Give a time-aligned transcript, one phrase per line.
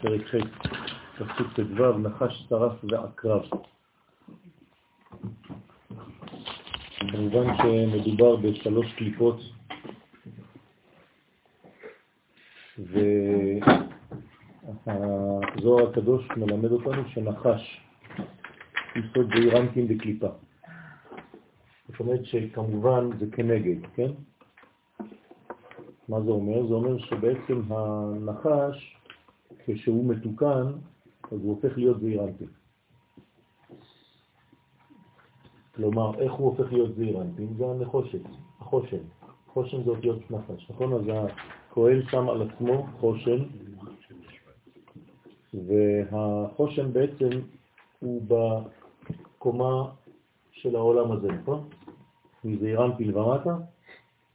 [0.00, 0.34] פרק ח',
[1.18, 3.42] פסוק ט"ו, נחש שרף ועקרב.
[7.12, 9.40] במובן שמדובר בשלוש קליפות,
[14.86, 17.80] והזוהר הקדוש מלמד אותנו שנחש
[18.96, 20.28] יסוד זעירנטים בקליפה.
[21.88, 24.10] זאת אומרת שכמובן זה כנגד, כן?
[26.08, 26.66] מה זה אומר?
[26.66, 28.96] זה אומר שבעצם הנחש
[29.66, 30.66] כשהוא מתוקן,
[31.32, 32.48] אז הוא הופך להיות זעיר אנפין.
[35.74, 37.54] כלומר, איך הוא הופך להיות זעיר אנפין?
[37.58, 38.20] זה הנחושת,
[38.60, 39.02] החושן.
[39.46, 40.92] חושן זה אותיות נחש, נכון?
[40.92, 41.00] אז
[41.70, 43.44] הכהן שם על עצמו חושן,
[45.54, 47.28] והחושן בעצם
[48.00, 49.90] הוא בקומה
[50.52, 51.68] של העולם הזה, נכון?
[52.44, 53.56] מזעיר אנפין ומטה,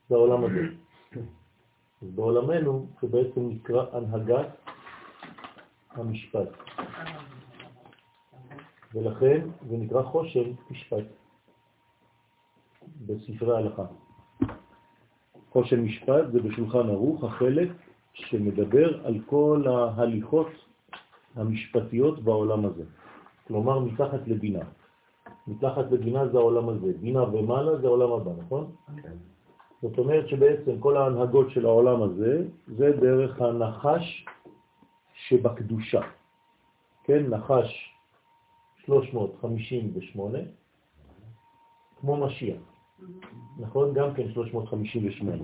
[0.09, 0.61] זה העולם הזה.
[2.01, 4.47] בעולמנו זה בעצם נקרא הנהגת
[5.99, 6.49] המשפט.
[8.93, 11.05] ולכן זה נקרא חושן משפט
[13.05, 13.83] בספרי ההלכה.
[15.49, 17.69] חושן משפט זה בשולחן ערוך החלק
[18.13, 20.47] שמדבר על כל ההליכות
[21.35, 22.83] המשפטיות בעולם הזה.
[23.47, 24.65] כלומר, מתחת לבינה.
[25.47, 28.71] מתחת לבינה זה העולם הזה, בינה ומעלה זה העולם הבא, נכון?
[29.03, 29.15] כן.
[29.81, 34.25] זאת אומרת שבעצם כל ההנהגות של העולם הזה זה דרך הנחש
[35.29, 36.01] שבקדושה.
[37.03, 37.95] כן, נחש
[38.85, 40.39] 358,
[41.99, 42.61] כמו משיח.
[43.59, 43.93] נכון?
[43.93, 45.43] גם כן 358.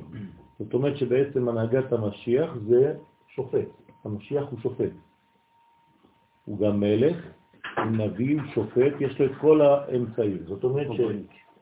[0.59, 2.95] זאת אומרת שבעצם הנהגת המשיח זה
[3.27, 3.67] שופט.
[4.05, 4.91] המשיח הוא שופט.
[6.45, 7.17] הוא גם מלך,
[7.77, 10.43] הוא נביא, הוא שופט, יש לו את כל האמצעים.
[10.45, 10.87] זאת אומרת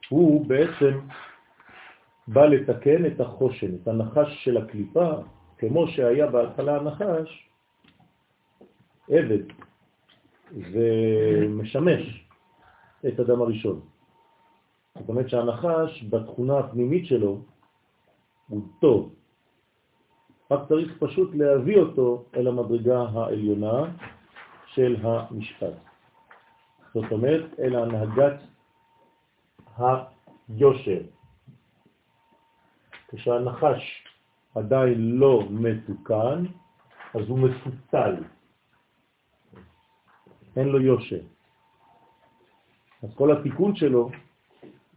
[0.02, 1.00] שהוא בעצם
[2.28, 5.12] בא לתקן את החושן, את הנחש של הקליפה,
[5.58, 7.50] כמו שהיה בהתחלה הנחש,
[9.10, 9.44] עבד
[10.52, 12.28] ומשמש
[13.08, 13.82] את אדם הראשון.
[15.00, 17.42] זאת אומרת שהנחש בתכונה הפנימית שלו
[18.48, 19.16] הוא טוב,
[20.52, 23.84] רק צריך פשוט להביא אותו אל המדרגה העליונה
[24.66, 25.74] של המשפט.
[26.94, 28.40] זאת אומרת, אל הנהגת
[29.78, 31.02] היושר.
[33.08, 34.08] כשהנחש
[34.56, 36.46] עדיין לא מתוקן,
[37.14, 38.16] אז הוא מפותל.
[40.56, 41.22] אין לו יושר.
[43.04, 44.10] אז כל התיקון שלו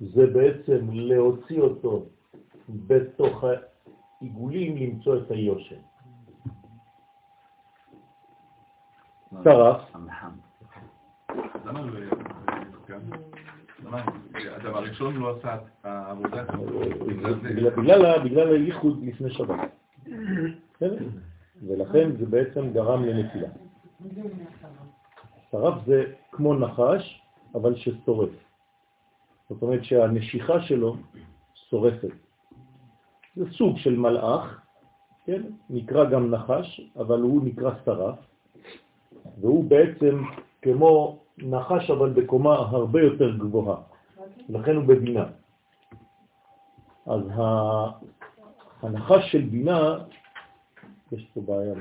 [0.00, 2.06] זה בעצם להוציא אותו
[2.68, 5.76] בתוך העיגולים, למצוא את היושר.
[9.44, 9.80] שרף.
[14.44, 16.44] הדבר הראשון לא עשה העבודה
[18.24, 19.70] בגלל הייחוד לפני שבת.
[21.66, 23.48] ולכן זה בעצם גרם לנפילה.
[25.50, 27.22] שרף זה כמו נחש,
[27.54, 28.30] אבל ששורף.
[29.50, 30.96] זאת אומרת שהנשיכה שלו
[31.54, 32.14] שורפת.
[33.36, 34.60] זה סוג של מלאך,
[35.26, 35.42] כן?
[35.70, 38.18] נקרא גם נחש, אבל הוא נקרא שרף,
[39.40, 40.22] והוא בעצם
[40.62, 43.76] כמו נחש אבל בקומה הרבה יותר גבוהה,
[44.48, 45.24] לכן הוא בבינה.
[47.06, 47.22] אז
[48.82, 49.98] הנחש של בינה,
[51.12, 51.74] יש פה בעיה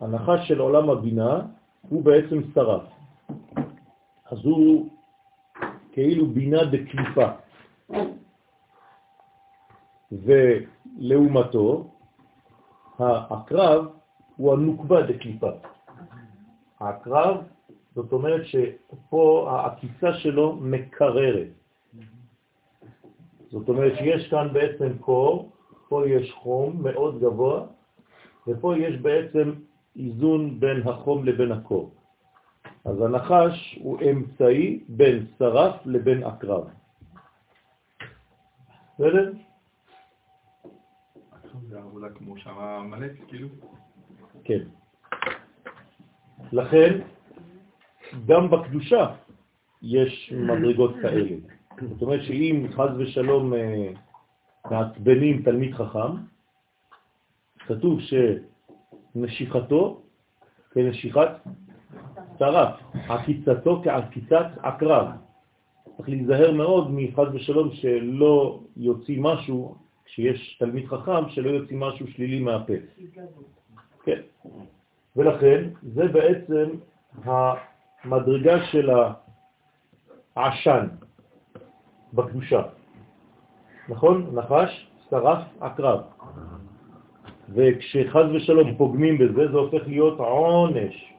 [0.00, 1.40] הנחש של עולם הבינה
[1.88, 2.82] הוא בעצם שרף.
[4.30, 4.88] אז הוא
[5.92, 7.28] כאילו בינה דקליפה.
[10.12, 11.90] ולעומתו,
[12.98, 13.86] העקרב
[14.36, 15.50] הוא הנוקבה דקליפה.
[16.80, 17.36] העקרב,
[17.94, 21.48] זאת אומרת שפה העקיצה שלו מקררת.
[23.50, 25.50] זאת אומרת שיש כאן בעצם קור,
[25.88, 27.66] פה יש חום מאוד גבוה,
[28.46, 29.52] ופה יש בעצם
[29.96, 31.94] איזון בין החום לבין הקור.
[32.84, 36.68] אז הנחש הוא אמצעי בין שרף לבין עקרב.
[38.94, 39.32] בסדר?
[41.68, 42.34] זה עבודה כמו
[43.28, 43.48] כאילו?
[44.44, 44.58] כן.
[46.52, 47.00] לכן,
[48.26, 49.14] גם בקדושה
[49.82, 51.36] יש מדרגות כאלה.
[51.80, 53.88] זאת אומרת שאם חז ושלום אה,
[54.70, 56.12] מעצבנים תלמיד חכם,
[57.58, 58.00] כתוב
[59.18, 60.00] שנשיכתו
[60.70, 61.28] כנשיכת
[62.38, 65.06] שרף, עקיצתו כעקיצת עקרב.
[65.96, 72.40] צריך להיזהר מאוד מחז ושלום שלא יוציא משהו כשיש תלמיד חכם שלא יוציא משהו שלילי
[72.40, 72.72] מהפה.
[74.04, 74.20] כן.
[75.16, 76.70] ולכן זה בעצם
[77.24, 78.90] המדרגה של
[80.36, 80.86] העשן
[82.14, 82.62] בקדושה.
[83.88, 84.30] נכון?
[84.34, 86.00] נחש, שרף, עקרב.
[87.54, 91.14] וכשחז ושלום פוגמים בזה, זה הופך להיות עונש.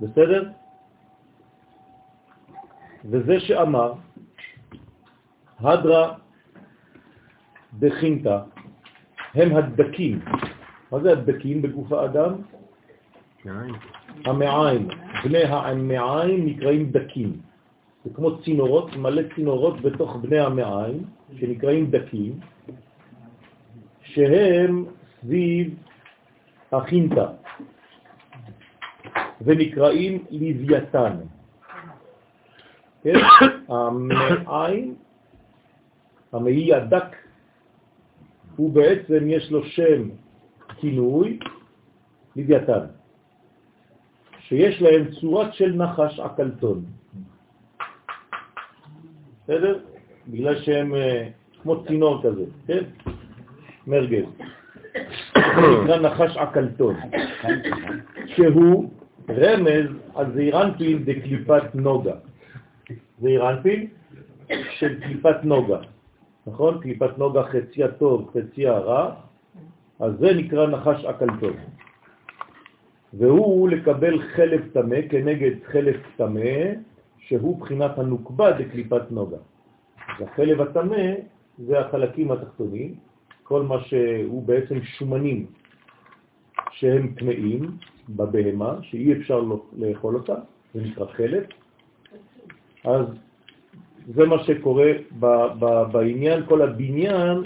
[0.00, 0.50] בסדר?
[3.04, 3.92] וזה שאמר,
[5.58, 6.14] הדרה
[7.78, 8.38] דחינתא,
[9.34, 10.20] הם הדקים.
[10.92, 12.32] מה זה הדקים בגוף האדם?
[14.24, 14.88] המעיים.
[15.24, 17.32] בני המעיים נקראים דקים.
[18.04, 21.02] זה כמו צינורות, מלא צינורות בתוך בני המעיים,
[21.36, 22.40] שנקראים דקים,
[24.14, 24.84] שהם
[25.20, 25.74] סביב
[26.72, 27.26] החינטה,
[29.40, 31.16] ונקראים לוויתן.
[33.02, 33.14] כן?
[33.68, 34.94] המעיים,
[36.32, 37.16] המעי הדק,
[38.56, 40.08] הוא בעצם יש לו שם
[40.76, 41.38] כינוי,
[42.36, 42.86] לוויתן,
[44.40, 46.84] שיש להם צורת של נחש עקלתון.
[49.44, 49.78] בסדר?
[50.28, 51.28] בגלל שהם אה,
[51.62, 52.84] כמו צינור כזה, כן?
[53.86, 54.24] מרגל.
[55.34, 55.40] זה
[55.82, 56.96] נקרא נחש עקלתון,
[58.26, 58.90] שהוא
[59.28, 62.14] רמז על זעירנפין דקליפת נוגה.
[63.20, 63.86] זעירנפין
[64.70, 65.78] של קליפת נוגה,
[66.46, 66.80] נכון?
[66.80, 69.14] קליפת נוגה חצי הטוב, חצי הרע,
[70.00, 71.56] אז זה נקרא נחש עקלתון.
[73.14, 76.62] והוא לקבל חלף תמה כנגד חלף תמה,
[77.18, 79.36] שהוא בחינת הנוקבה דקליפת נוגה.
[80.18, 81.06] אז החלב התמה
[81.58, 82.94] זה החלקים התחתונים,
[83.52, 85.46] כל מה שהוא בעצם שומנים
[86.70, 87.76] שהם טמאים
[88.08, 89.44] בבהמה, שאי אפשר
[89.76, 90.34] לאכול אותה,
[90.74, 91.44] זה נקרא חלב.
[92.84, 93.06] אז
[94.14, 95.26] זה מה שקורה ב,
[95.58, 97.38] ב, בעניין, כל הבניין,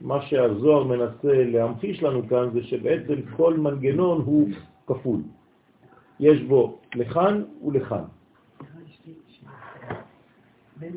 [0.00, 4.48] מה שהזוהר מנסה להמחיש לנו כאן זה שבעצם כל מנגנון הוא
[4.86, 5.20] כפול.
[6.20, 8.04] יש בו לכאן ולכאן.
[10.76, 10.94] בין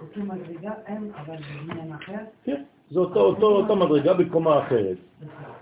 [0.00, 2.18] אותו מדרגה הם, אבל בבניין אחר?
[2.44, 4.96] כן, זה אותו מדרגה בקומה אחרת.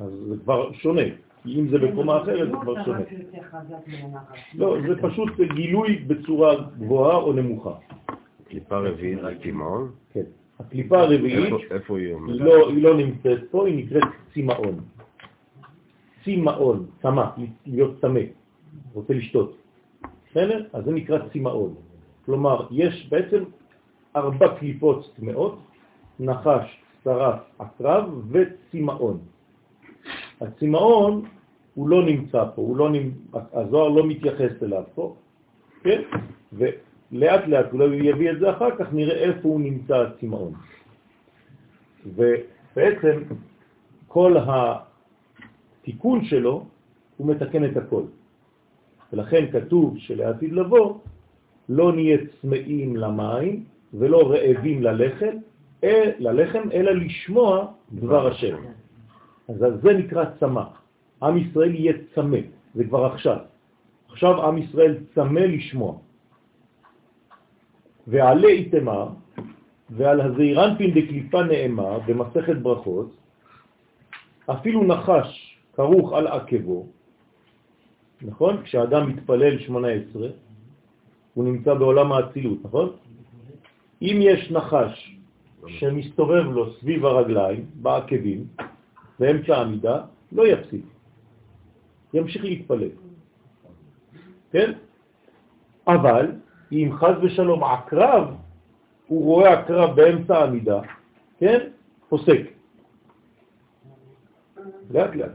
[0.00, 1.03] אז זה כבר שונה.
[1.47, 3.00] אם זה בקומה אחרת זה כבר שונה.
[4.55, 7.75] לא, זה פשוט גילוי בצורה גבוהה או נמוכה.
[8.49, 9.91] קליפה רביעית זה תימאון?
[10.12, 10.23] כן.
[10.61, 12.41] הקליפה הרביעית, איפה היא עומדת?
[12.41, 14.03] לא, היא לא נמצאת פה, היא נקראת
[14.35, 14.81] צימאון.
[16.25, 17.25] צימאון, צמא,
[17.67, 18.21] להיות צמא,
[18.94, 19.56] רוצה לשתות.
[20.31, 20.65] בסדר?
[20.73, 21.75] אז זה נקרא צימאון.
[22.25, 23.44] כלומר, יש בעצם
[24.17, 25.59] ארבע קליפות טמאות,
[26.20, 29.19] נחש, שרף, עקרב וצימאון.
[30.41, 31.25] הצימאון
[31.75, 35.17] הוא לא נמצא פה, הוא לא נמצא, הזוהר לא מתייחס אליו פה,
[35.82, 36.03] כן?
[36.53, 40.53] ולאט לאט אולי הוא יביא את זה אחר כך, נראה איפה הוא נמצא הצימאון.
[42.06, 43.23] ובעצם
[44.08, 46.67] כל התיקון שלו,
[47.17, 48.03] הוא מתקן את הכל.
[49.12, 50.99] ולכן כתוב שלעתיד לבוא
[51.69, 55.37] לא נהיה צמאים למים, ולא רעבים ללחם,
[55.85, 58.56] אל, ללחם, אלא לשמוע דבר השם.
[59.49, 60.65] אז זה נקרא צמא.
[61.23, 62.39] עם ישראל יהיה צמא,
[62.75, 63.37] זה כבר עכשיו.
[64.09, 65.99] עכשיו עם ישראל צמא לשמוע.
[68.06, 69.09] ועלה איתמר,
[69.91, 73.11] ועל הזעירנפין דקליפה נאמר במסכת ברכות,
[74.47, 76.87] אפילו נחש כרוך על עקבו,
[78.23, 78.62] נכון?
[78.62, 80.29] כשאדם מתפלל 18,
[81.35, 82.89] הוא נמצא בעולם האצילות, נכון?
[84.02, 85.16] אם יש נחש
[85.67, 88.46] שמסתובב לו סביב הרגליים, בעקבים,
[89.19, 90.84] באמצע העמידה, לא יפסיק.
[92.15, 92.88] ימשיך להתפלל.
[94.50, 94.72] כן?
[95.86, 96.27] אבל
[96.72, 98.34] אם חז ושלום עקרב,
[99.06, 100.81] הוא רואה עקרב באמצע העמידה,
[101.38, 101.58] כן?
[102.08, 102.41] פוסק.
[104.91, 105.31] לאט לאט.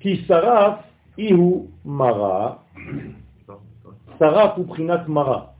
[0.00, 0.74] כי שרף
[1.18, 2.56] אי הוא מרה,
[4.18, 5.53] שרף הוא בחינת מרה.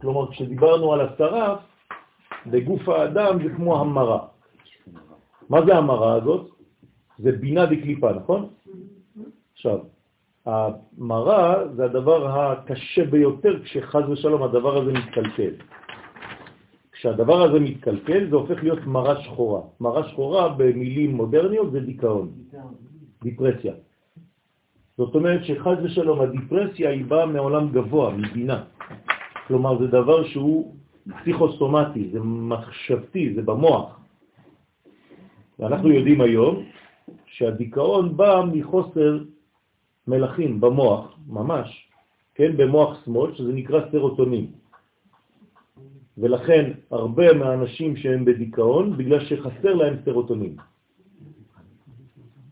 [0.00, 1.58] כלומר, כשדיברנו על השרף,
[2.46, 4.20] בגוף האדם זה כמו המרה.
[5.48, 6.50] מה זה המרה הזאת?
[7.18, 8.48] זה בינה דקליפה, נכון?
[9.52, 9.78] עכשיו,
[10.46, 15.52] המרה זה הדבר הקשה ביותר כשחז ושלום הדבר הזה מתקלקל.
[16.92, 19.60] כשהדבר הזה מתקלקל זה הופך להיות מרה שחורה.
[19.80, 22.32] מרה שחורה במילים מודרניות זה דיכאון,
[23.22, 23.72] דיפרסיה.
[24.98, 28.62] זאת אומרת שחז ושלום הדיפרסיה היא באה מעולם גבוה, מבינה.
[29.48, 30.74] כלומר, זה דבר שהוא
[31.20, 34.00] פסיכוסומטי, זה מחשבתי, זה במוח.
[35.58, 36.64] ואנחנו יודעים היום
[37.26, 39.24] שהדיכאון בא מחוסר
[40.08, 41.88] מלחים במוח, ממש,
[42.34, 44.46] כן, במוח שמאל, שזה נקרא סרוטונין.
[46.18, 50.56] ולכן הרבה מהאנשים שהם בדיכאון, בגלל שחסר להם סרוטונין.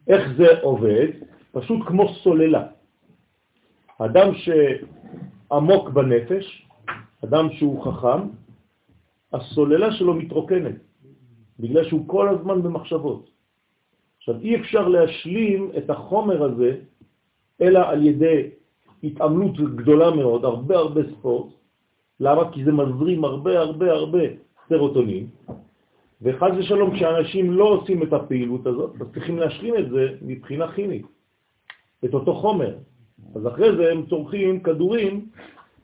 [0.09, 1.09] איך זה עובד?
[1.53, 2.67] פשוט כמו סוללה.
[3.99, 6.66] אדם שעמוק בנפש,
[7.25, 8.21] אדם שהוא חכם,
[9.33, 10.77] הסוללה שלו מתרוקנת,
[11.61, 13.31] בגלל שהוא כל הזמן במחשבות.
[14.19, 16.77] עכשיו, אי אפשר להשלים את החומר הזה,
[17.61, 18.51] אלא על ידי
[19.05, 21.53] התעמלות גדולה מאוד, הרבה הרבה ספורט.
[22.21, 22.53] למה?
[22.53, 24.23] כי זה מזרים הרבה הרבה הרבה
[24.69, 25.27] סרוטונים,
[26.23, 31.07] וחז ושלום, כשאנשים לא עושים את הפעילות הזאת, אז צריכים להשלים את זה מבחינה כימית,
[32.05, 32.75] את אותו חומר.
[33.35, 35.29] אז אחרי זה הם צורכים כדורים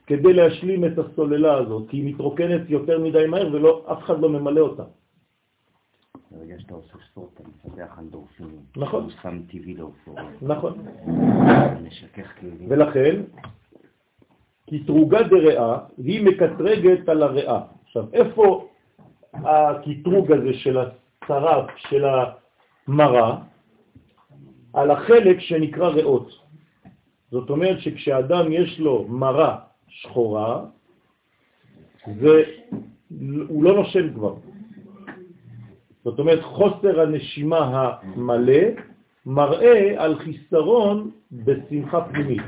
[0.07, 4.61] כדי להשלים את הסוללה הזאת, כי היא מתרוקנת יותר מדי מהר ואף אחד לא ממלא
[4.61, 4.83] אותה.
[6.31, 8.59] ברגע שאתה עושה ספורט, אתה מפתח אנדורפינים.
[8.77, 9.03] נכון.
[9.03, 10.25] הוא סם טבעי לאופוריה.
[10.41, 10.85] נכון.
[11.83, 12.65] משכך כלים.
[12.69, 13.21] ולכן,
[14.69, 17.61] קטרוגה דרעה היא מקטרגת על הריאה.
[17.83, 18.67] עכשיו, איפה
[19.33, 22.05] הקטרוג הזה של השרף, של
[22.87, 23.37] המרה,
[24.73, 26.29] על החלק שנקרא ריאות.
[27.31, 29.59] זאת אומרת שכשאדם יש לו מרה
[29.93, 30.65] שחורה,
[32.21, 32.43] זה,
[33.47, 34.35] הוא לא נושם כבר.
[36.03, 37.57] זאת אומרת, חוסר הנשימה
[38.01, 38.63] המלא
[39.25, 42.41] מראה על חיסרון בשמחה פנימית.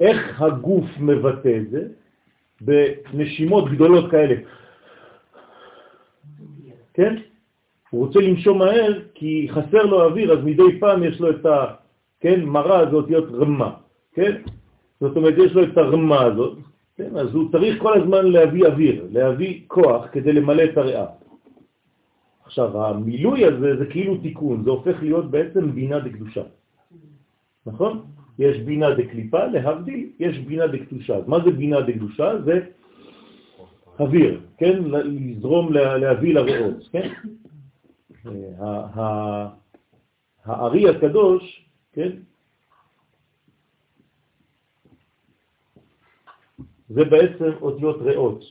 [0.00, 1.88] איך הגוף מבטא את זה?
[2.60, 4.34] בנשימות גדולות כאלה.
[6.94, 7.16] כן?
[7.90, 11.74] הוא רוצה לנשום מהר כי חסר לו אוויר, אז מדי פעם יש לו את ה...
[12.20, 13.74] כן, מרה הזאת להיות רמה,
[14.14, 14.42] כן?
[15.02, 16.58] זאת אומרת, יש לו את הרמה הזאת,
[16.96, 17.16] כן?
[17.16, 21.06] אז הוא צריך כל הזמן להביא אוויר, להביא כוח כדי למלא את הריאה.
[22.44, 26.42] עכשיו, המילוי הזה זה כאילו תיקון, זה הופך להיות בעצם בינה דקדושה.
[27.66, 28.02] נכון?
[28.38, 31.16] יש בינה דקליפה, להבדיל, יש בינה דקדושה.
[31.26, 32.42] מה זה בינה דקדושה?
[32.44, 32.60] זה
[34.00, 34.82] אוויר, כן?
[34.86, 37.08] לזרום, להביא לריאות, כן?
[40.44, 42.10] הארי הקדוש, כן?
[46.94, 48.44] זה בעצם אותיות ריאות.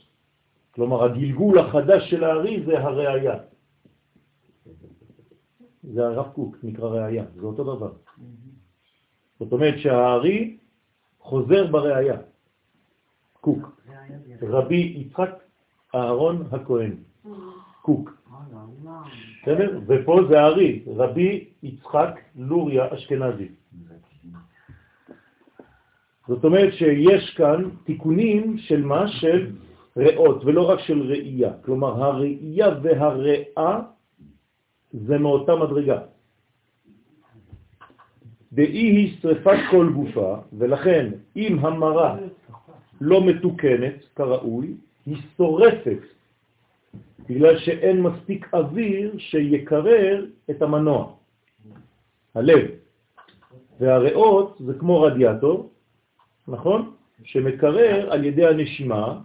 [0.71, 3.37] כלומר, הגלגול החדש של הארי זה הראייה.
[5.83, 7.91] זה הרב קוק, נקרא ראייה, זה אותו דבר.
[9.39, 10.57] זאת אומרת שהארי
[11.19, 12.17] חוזר בראייה.
[13.41, 13.81] קוק.
[14.41, 15.43] רבי יצחק
[15.95, 16.95] אהרון הכהן.
[17.81, 18.11] קוק.
[19.43, 19.79] בסדר?
[19.87, 23.49] ופה זה הארי, רבי יצחק לוריה אשכנזי.
[26.31, 29.07] זאת אומרת שיש כאן תיקונים של מה?
[29.07, 29.51] של
[29.97, 31.51] ריאות, ולא רק של ראייה.
[31.61, 33.79] כלומר, הראייה והריאה
[34.91, 35.99] זה מאותה מדרגה.
[38.53, 42.17] דאי היא שריפת כל גופה, ולכן אם המרה
[43.01, 44.67] לא מתוקנת כראוי,
[45.05, 46.01] היא שורפת,
[47.29, 51.13] בגלל שאין מספיק אוויר שיקרר את המנוע,
[52.35, 52.63] הלב.
[53.79, 55.71] והריאות זה כמו רדיאטור,
[56.47, 56.91] נכון?
[57.23, 59.19] שמקרר על ידי הנשימה,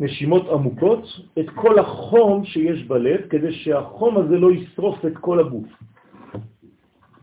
[0.00, 1.04] נשימות עמוקות,
[1.38, 5.66] את כל החום שיש בלב, כדי שהחום הזה לא ישרוף את כל הגוף.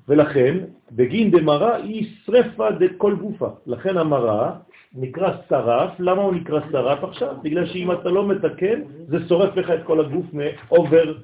[0.08, 0.58] ולכן,
[0.92, 3.50] בגין דמרה היא שרפה דכל גופה.
[3.66, 4.56] לכן המרה
[4.96, 6.00] נקרא שרף.
[6.00, 7.36] למה הוא נקרא שרף עכשיו?
[7.44, 11.18] בגלל שאם אתה לא מתקן, זה שורף לך את כל הגוף מאובר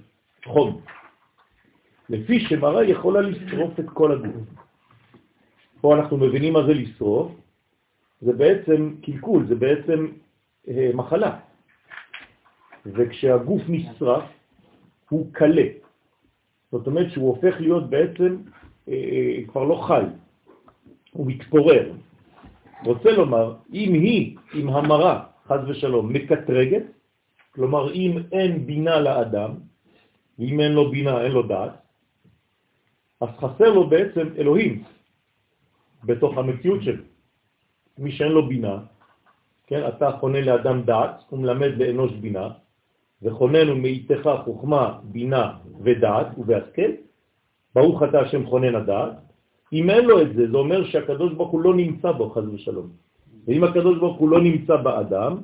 [0.45, 0.81] חום.
[2.09, 4.47] לפי שמרה יכולה לשרוף את כל הגוף.
[5.81, 7.31] פה אנחנו מבינים מה זה לשרוף.
[8.21, 10.07] זה בעצם קלקול, זה בעצם
[10.67, 11.39] אה, מחלה.
[12.85, 14.23] וכשהגוף נשרף,
[15.09, 15.67] הוא קלה.
[16.71, 18.37] זאת אומרת שהוא הופך להיות בעצם
[18.87, 20.03] אה, אה, כבר לא חי,
[21.11, 21.93] הוא מתפורר.
[22.85, 26.83] רוצה לומר, אם היא, אם המרה, חז ושלום, מקטרגת,
[27.51, 29.51] כלומר אם אין בינה לאדם,
[30.39, 31.71] ואם אין לו בינה אין לו דעת,
[33.21, 34.83] אז חסר לו בעצם אלוהים
[36.03, 37.03] בתוך המציאות שלו.
[37.99, 38.77] מי שאין לו בינה,
[39.67, 42.49] כן, אתה חונה לאדם דעת, הוא מלמד לאנוש בינה,
[43.21, 46.91] וחוננו מאיתך חוכמה, בינה ודעת ובהשכל,
[47.75, 49.13] ברוך אתה השם חונן הדעת.
[49.73, 52.89] אם אין לו את זה, זה אומר שהקדוש ברוך הוא לא נמצא בו, חז ושלום.
[53.47, 55.37] ואם הקדוש ברוך הוא לא נמצא באדם,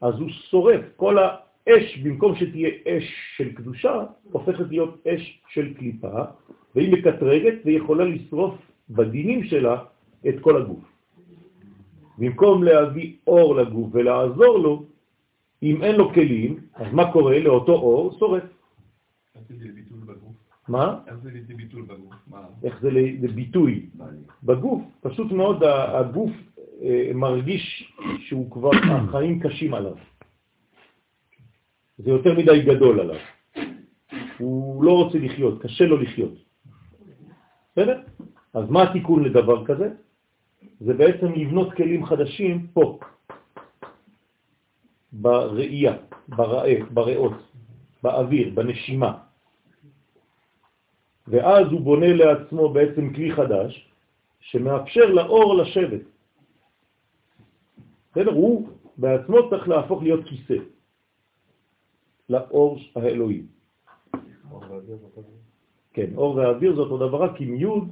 [0.00, 0.80] אז הוא שורף.
[0.96, 6.22] כל האש, במקום שתהיה אש של קדושה, הופכת להיות אש של קליפה,
[6.74, 8.54] והיא מקטרגת ויכולה לשרוף
[8.90, 9.76] בדינים שלה
[10.28, 10.97] את כל הגוף.
[12.18, 14.84] במקום להביא אור לגוף ולעזור לו,
[15.62, 18.18] אם אין לו כלים, אז מה קורה לאותו אור?
[18.18, 18.42] שורף.
[20.68, 20.98] מה?
[21.06, 22.14] איך זה לידי ביטוי בגוף?
[22.64, 23.86] איך זה לביטוי?
[24.42, 26.30] בגוף, פשוט מאוד הגוף
[26.82, 29.96] אה, מרגיש שהוא כבר, החיים קשים עליו.
[31.98, 33.20] זה יותר מדי גדול עליו.
[34.38, 36.34] הוא לא רוצה לחיות, קשה לו לחיות.
[37.72, 38.00] בסדר?
[38.54, 39.88] אז מה התיקון לדבר כזה?
[40.80, 42.98] זה בעצם לבנות כלים חדשים פה.
[45.12, 45.96] בראייה,
[46.28, 47.32] בראה, בריאות,
[48.02, 49.18] באוויר, בנשימה.
[51.28, 53.90] ואז הוא בונה לעצמו בעצם כלי חדש
[54.40, 56.00] שמאפשר לאור לשבת.
[58.10, 58.32] בסדר?
[58.32, 60.58] הוא בעצמו צריך להפוך להיות כיסא
[62.28, 63.42] לאור האלוהי.
[65.92, 67.88] כן, אור ואוויר זה אותו דבר, רק עם יוד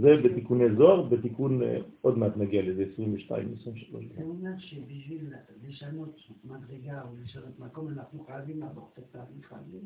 [0.00, 4.04] זה בתיקוני זוהר, בתיקון, אה, עוד מעט נגיע לזה, 22, 23.
[4.16, 5.32] זה אומר שבשביל
[5.68, 9.78] לשנות מדרגה או לשנות מקום, אנחנו חייבים לעבור את התהליך הזה.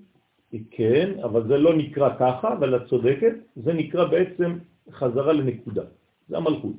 [0.70, 4.58] כן, אבל זה לא נקרא ככה, אבל את צודקת, זה נקרא בעצם
[4.90, 5.82] חזרה לנקודה.
[6.28, 6.76] זה המלכות.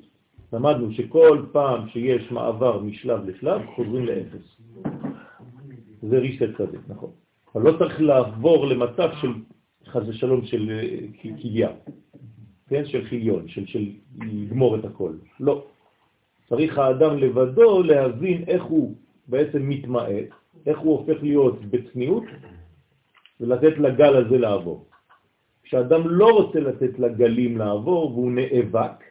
[0.53, 4.57] למדנו שכל פעם שיש מעבר משלב לשלב, חוזרים לאפס.
[6.01, 7.11] זה ריסט כזה, נכון.
[7.55, 9.33] אבל לא צריך לעבור למצב של
[9.87, 10.79] חז ושלום של
[11.41, 11.69] כליה.
[12.69, 13.85] כן, של חיליון, של, של
[14.21, 15.11] לגמור את הכל.
[15.39, 15.63] לא.
[16.49, 18.95] צריך האדם לבדו להבין איך הוא
[19.27, 20.29] בעצם מתמעט,
[20.65, 22.23] איך הוא הופך להיות בצניעות,
[23.39, 24.85] ולתת לגל הזה לעבור.
[25.63, 29.03] כשאדם לא רוצה לתת לגלים לעבור והוא נאבק,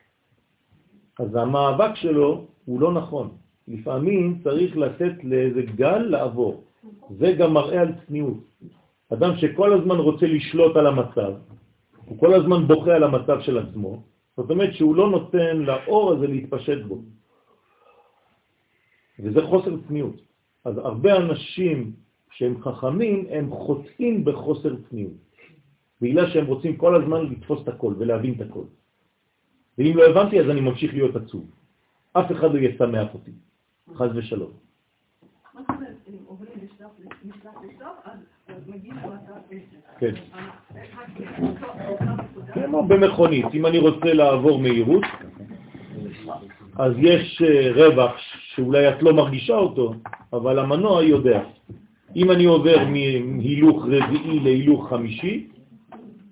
[1.21, 3.31] אז המאבק שלו הוא לא נכון.
[3.69, 6.65] לפעמים צריך לתת לאיזה גל לעבור.
[7.11, 8.39] זה גם מראה על צניעות.
[9.13, 11.33] אדם שכל הזמן רוצה לשלוט על המצב,
[12.07, 14.03] הוא כל הזמן בוכה על המצב של עצמו,
[14.37, 17.03] זאת אומרת שהוא לא נותן לאור הזה להתפשט בו.
[19.19, 20.17] וזה חוסר צניעות.
[20.65, 21.93] אז הרבה אנשים
[22.31, 25.27] שהם חכמים, הם חוטאים בחוסר צניעות.
[26.01, 28.65] בגלל שהם רוצים כל הזמן לתפוס את הכל ולהבין את הכל.
[29.79, 31.51] ואם לא הבנתי, אז אני ממשיך להיות עצוב.
[32.13, 33.31] אף אחד לא ישמח אותי,
[33.95, 34.53] חז ושלום.
[35.55, 36.89] מה זאת אומרת, אם עוברים משלב
[37.25, 37.93] לשלב,
[39.99, 40.14] כן.
[42.54, 45.04] כמו במכונית, אם אני רוצה לעבור מהירות,
[46.78, 48.12] אז יש אה, רווח
[48.54, 49.94] שאולי את לא מרגישה אותו,
[50.32, 51.42] אבל המנוע יודע.
[52.16, 55.46] אם אני עובר מהילוך רביעי להילוך חמישי,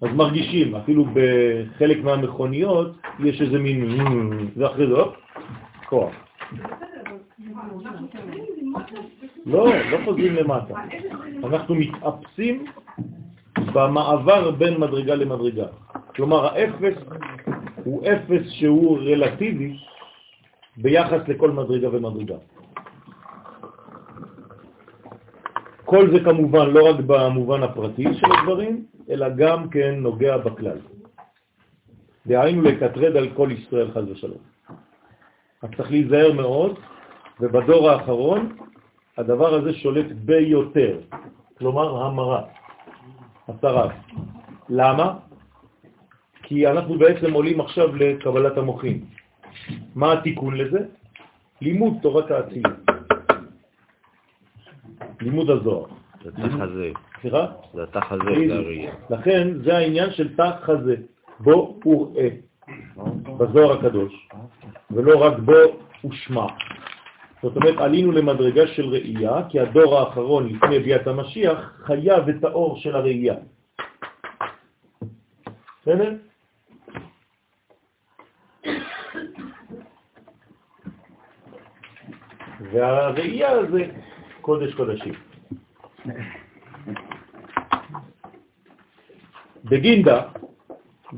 [0.03, 3.99] אז מרגישים, אפילו בחלק מהמכוניות יש איזה מין,
[4.57, 4.95] ואחרי זה,
[5.89, 6.24] כוח.
[9.47, 10.75] לא, לא חוזרים למטה.
[11.45, 12.65] אנחנו מתאפסים
[13.73, 15.67] במעבר בין מדרגה למדרגה.
[16.17, 16.97] כלומר, האפס
[17.85, 19.77] הוא אפס שהוא רלטיבי
[20.77, 22.37] ביחס לכל מדרגה ומדרגה.
[25.85, 30.79] כל זה כמובן לא רק במובן הפרטי של הדברים, אלא גם כן נוגע בכלל.
[32.27, 34.54] דהיינו לקטרד על כל ישראל חז ושלום.
[35.65, 36.79] אז צריך להיזהר מאוד,
[37.41, 38.57] ובדור האחרון
[39.19, 40.99] הדבר הזה שולט ביותר,
[41.59, 42.43] כלומר המרה,
[43.49, 43.91] הסרת.
[44.69, 45.19] למה?
[46.43, 49.05] כי אנחנו בעצם עולים עכשיו לקבלת המוחים.
[49.95, 50.79] מה התיקון לזה?
[51.61, 52.73] לימוד תורת האצילות.
[55.21, 55.87] לימוד הזוהר.
[56.25, 56.91] זה תח חזה.
[57.21, 57.47] סליחה?
[57.75, 58.93] זה תח חזה, זה הראייה.
[59.11, 60.97] לכן זה העניין של תח חזה.
[61.41, 62.29] בו וראה,
[63.39, 64.29] בזוהר הקדוש,
[64.91, 65.53] ולא רק בו
[66.05, 66.47] ושמע.
[67.43, 72.79] זאת אומרת, עלינו למדרגה של ראייה, כי הדור האחרון לפני ביאת המשיח חייב את האור
[72.79, 73.35] של הראייה.
[75.83, 76.13] בסדר?
[82.73, 83.87] והראייה זה
[84.41, 85.15] קודש קודשים.
[89.65, 90.23] בגינדה,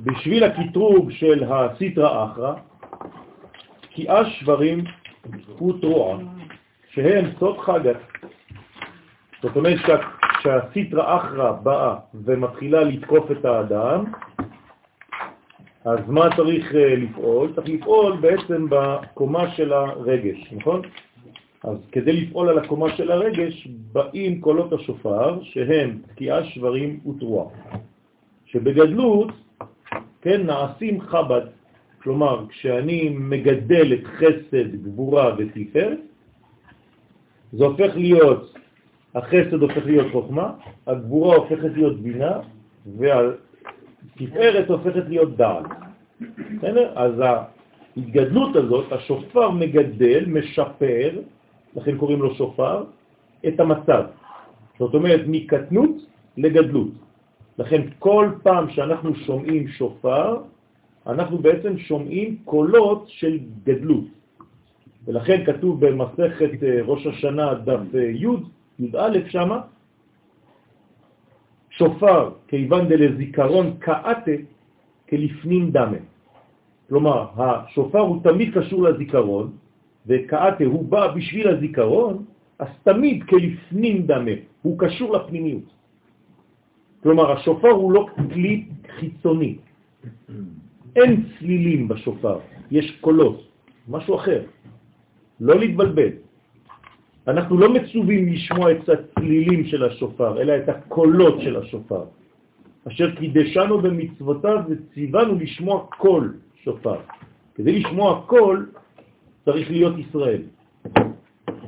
[0.05, 2.55] בשביל הקטרוג של הסיטרה אחרא,
[3.91, 4.85] כי אש שברים
[5.61, 6.19] ותרועה,
[6.91, 7.97] שהם סוד חגת.
[9.43, 9.79] זאת אומרת
[10.43, 14.05] שהסיטרה אחרא באה ומתחילה לתקוף את האדם,
[15.85, 17.53] אז מה צריך אה, לפעול?
[17.55, 20.83] צריך לפעול בעצם בקומה של הרגש, נכון?
[21.65, 27.49] אז כדי לפעול על הקומה של הרגש, באים קולות השופר, שהם תקיעה, שברים ותרועה.
[28.47, 29.29] שבגדלות,
[30.27, 31.47] כן, נעשים חב"ד,
[32.03, 35.99] כלומר, כשאני מגדל את חסד, גבורה ותפארת,
[37.53, 38.55] זה הופך להיות,
[39.15, 40.53] החסד הופך להיות חוכמה,
[40.87, 42.41] הגבורה הופכת להיות בינה,
[42.99, 45.65] והתפארת הופכת להיות דעת.
[46.95, 51.11] אז ההתגדלות הזאת, השופר מגדל, משפר,
[51.77, 52.85] לכן קוראים לו שופר,
[53.49, 54.05] את המצב.
[54.79, 55.95] זאת אומרת, מקטנות
[56.37, 57.06] לגדלות.
[57.59, 60.37] לכן כל פעם שאנחנו שומעים שופר,
[61.07, 64.05] אנחנו בעצם שומעים קולות של גדלות.
[65.07, 68.27] ולכן כתוב במסכת אה, ראש השנה דף אה, י',
[68.79, 69.61] י"א שמה,
[71.71, 74.31] שופר כיוון דלזיכרון כאתה
[75.09, 76.03] כלפנים דמה.
[76.89, 79.53] כלומר, השופר הוא תמיד קשור לזיכרון,
[80.07, 82.25] וכאתה הוא בא בשביל הזיכרון,
[82.59, 84.31] אז תמיד כלפנים דמה,
[84.63, 85.69] הוא קשור לפנימיות.
[87.07, 88.65] כלומר, השופר הוא לא כלי
[88.99, 89.57] חיצוני.
[90.97, 92.39] אין צלילים בשופר,
[92.71, 93.47] יש קולות,
[93.89, 94.43] משהו אחר.
[95.41, 96.09] לא להתבלבל.
[97.29, 102.05] אנחנו לא מצווים לשמוע את הצלילים של השופר, אלא את הקולות של השופר.
[102.89, 106.35] אשר קידשנו במצוותיו וציוונו לשמוע קול
[106.67, 106.99] שופר.
[107.55, 108.71] כדי לשמוע קול
[109.45, 110.43] צריך להיות ישראל.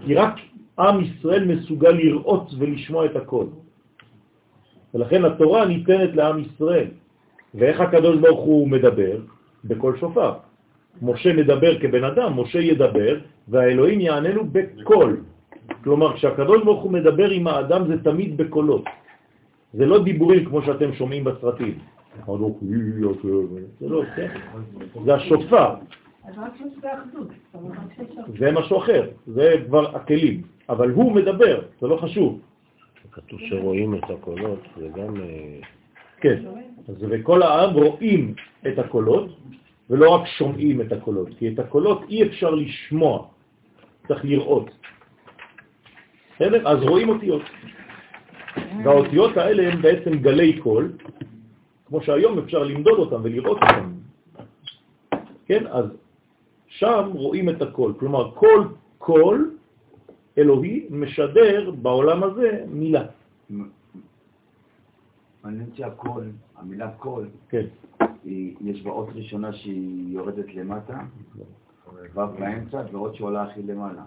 [0.03, 0.35] כי רק
[0.79, 3.68] עם ישראל מסוגל לראות ולשמוע את הקול.
[4.95, 6.87] ולכן התורה ניתנת לעם ישראל.
[7.55, 9.17] ואיך הקדוש ברוך הוא מדבר?
[9.65, 10.33] בקול שופר.
[11.03, 15.21] משה מדבר כבן אדם, משה ידבר, והאלוהים יעננו בקול.
[15.85, 18.85] כלומר, כשהקדוש ברוך הוא מדבר עם האדם זה תמיד בקולות.
[19.75, 21.79] זה לא דיבורים כמו שאתם שומעים בסרטים.
[23.81, 24.29] זה לא, כן?
[25.05, 25.75] זה השופר.
[28.39, 32.41] זה משהו אחר, זה כבר הכלים, אבל הוא מדבר, זה לא חשוב.
[33.27, 35.21] כתוב שרואים את הקולות, זה גם...
[35.21, 35.61] אה,
[36.21, 36.43] כן,
[36.89, 38.35] אז וכל העם רואים
[38.69, 39.39] את הקולות,
[39.91, 43.27] ולא רק שומעים את הקולות, כי את הקולות אי אפשר לשמוע,
[44.09, 44.71] צריך לראות.
[46.37, 46.69] בסדר?
[46.69, 47.43] אז רואים אותיות.
[48.85, 50.93] והאותיות האלה הן בעצם גלי קול,
[51.87, 53.93] כמו שהיום אפשר למדוד אותם ולראות אותם.
[55.47, 55.85] כן, אז
[56.67, 57.95] שם רואים את הקול.
[57.99, 58.65] כלומר, כל
[58.99, 59.58] קול
[60.39, 63.07] אלוהי משדר בעולם הזה מילה.
[65.45, 67.67] אני חושב שהקול, המילה קול, כן.
[68.61, 71.01] יש בה אות ראשונה שהיא יורדת למטה,
[72.15, 74.05] ו' באמצע, ואות שעולה הכי למעלה.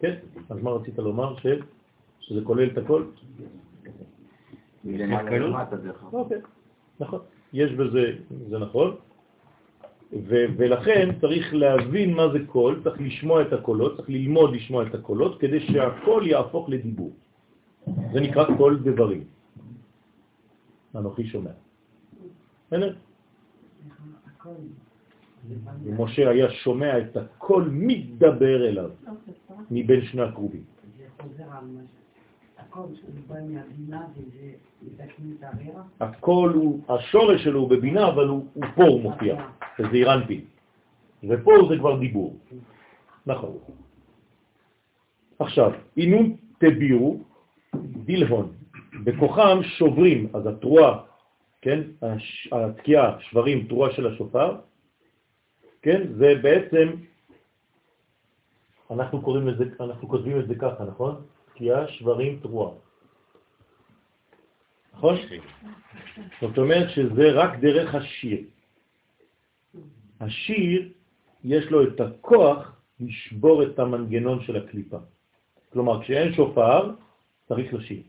[0.00, 0.14] כן,
[0.50, 1.34] אז מה רצית לומר?
[2.20, 3.04] שזה כולל את הכל?
[4.84, 6.14] מלמעלה למטה דרך אגב.
[6.14, 6.38] אוקיי,
[7.00, 7.20] נכון.
[7.52, 8.12] יש בזה,
[8.48, 8.96] זה נכון.
[10.32, 15.40] ולכן צריך להבין מה זה קול, צריך לשמוע את הקולות, צריך ללמוד לשמוע את הקולות,
[15.40, 17.12] כדי שהקול יהפוך לדיבור.
[18.12, 19.24] זה נקרא קול דברים.
[20.96, 21.50] אנוכי שומע.
[22.66, 22.94] בסדר?
[25.84, 28.90] ומשה היה שומע את הקול מדבר אליו,
[29.70, 30.64] מבין שני הקרובים.
[36.00, 40.44] הקול הוא, השורש שלו הוא בבינה, אבל הוא, הוא פה הוא מופיע, שזה אירנפי.
[41.28, 42.36] ופה זה כבר דיבור.
[43.26, 43.58] נכון.
[45.38, 47.20] עכשיו, אינון תבירו,
[48.04, 48.52] דילהון,
[49.04, 51.00] בכוחם שוברים, אז התרועה,
[51.62, 51.80] כן,
[52.52, 54.56] התקיעה, שברים, תרועה של השופר,
[55.82, 56.88] כן, זה בעצם,
[58.90, 61.22] אנחנו קוראים לזה, אנחנו כותבים את זה ככה, נכון?
[61.58, 62.72] תקיעה, שברים, תרועה.
[64.94, 65.16] נכון?
[66.40, 68.40] זאת אומרת שזה רק דרך השיר.
[70.20, 70.88] השיר,
[71.44, 74.98] יש לו את הכוח לשבור את המנגנון של הקליפה.
[75.72, 76.94] כלומר, כשאין שופר,
[77.48, 78.02] צריך לשיר.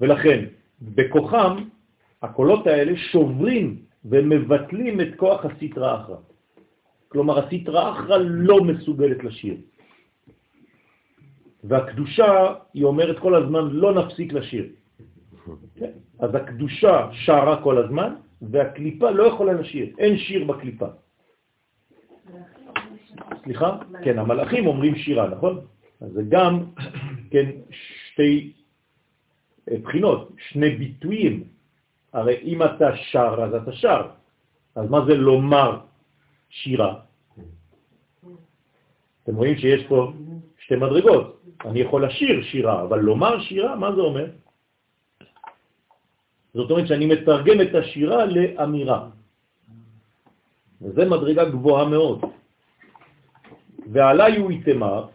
[0.00, 0.44] ולכן,
[0.82, 1.54] בכוחם,
[2.22, 6.16] הקולות האלה שוברים ומבטלים את כוח הסטרא אחרא.
[7.08, 9.56] כלומר, הסטרא אחרא לא מסוגלת לשיר.
[11.64, 14.66] והקדושה, היא אומרת כל הזמן, לא נפסיק לשיר.
[16.18, 20.86] אז הקדושה שרה כל הזמן, והקליפה לא יכולה לשיר, אין שיר בקליפה.
[23.44, 23.76] סליחה?
[24.04, 25.60] כן, המלאכים אומרים שירה, נכון?
[26.00, 26.64] אז זה גם,
[27.30, 28.52] כן, שתי
[29.82, 31.44] בחינות, שני ביטויים.
[32.12, 34.02] הרי אם אתה שר, אז אתה שר.
[34.74, 35.78] אז מה זה לומר
[36.50, 37.07] שירה?
[39.28, 40.12] אתם רואים שיש פה
[40.58, 41.42] שתי מדרגות.
[41.64, 44.26] אני יכול לשיר שירה, אבל לומר שירה, מה זה אומר?
[46.54, 49.08] זאת אומרת שאני מתרגם את השירה לאמירה.
[50.80, 52.20] וזה מדרגה גבוהה מאוד.
[53.92, 55.06] ועליי הוא יתמר,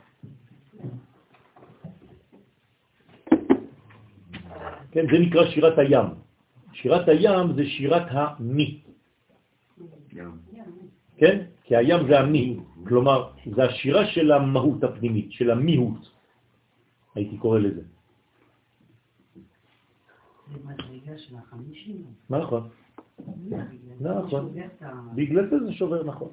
[4.91, 6.07] כן, זה נקרא שירת הים.
[6.73, 8.81] שירת הים זה שירת המי.
[11.17, 11.35] כן?
[11.63, 12.59] כי הים זה המי,
[12.93, 16.11] כלומר, זה השירה של המהות הפנימית, של המיהות,
[17.15, 17.81] הייתי קורא לזה.
[20.53, 22.05] זה מדרגה של החמישים.
[22.29, 22.69] נכון.
[24.01, 24.53] נכון.
[25.15, 26.29] בגלל זה זה שובר, נכון.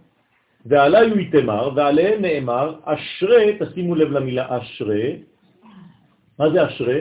[0.66, 5.05] ועליי הוא יתמר, ועליהם נאמר, אשרה, תשימו לב למילה אשרה,
[6.38, 6.99] מה זה אשרה?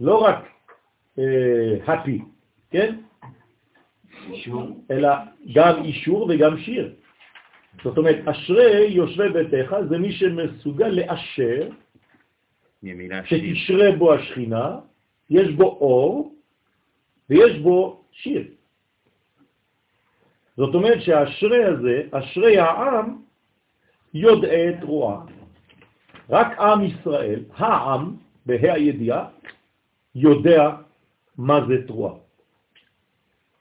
[0.00, 0.40] לא רק
[1.18, 2.18] אה, happy,
[2.70, 2.98] כן?
[4.30, 4.82] אישור.
[4.90, 5.10] אלא
[5.54, 7.05] גם אישור וגם שיר.
[7.84, 11.68] זאת אומרת, אשרי יושבי ביתך זה מי שמסוגל לאשר,
[13.24, 14.78] שתשרה בו השכינה,
[15.30, 16.34] יש בו אור
[17.30, 18.44] ויש בו שיר.
[20.56, 23.16] זאת אומרת שהאשרי הזה, אשרי העם,
[24.14, 25.24] יודעי תרועה.
[26.30, 29.28] רק עם ישראל, העם, בה"א הידיעה,
[30.14, 30.76] יודע
[31.38, 32.14] מה זה תרועה.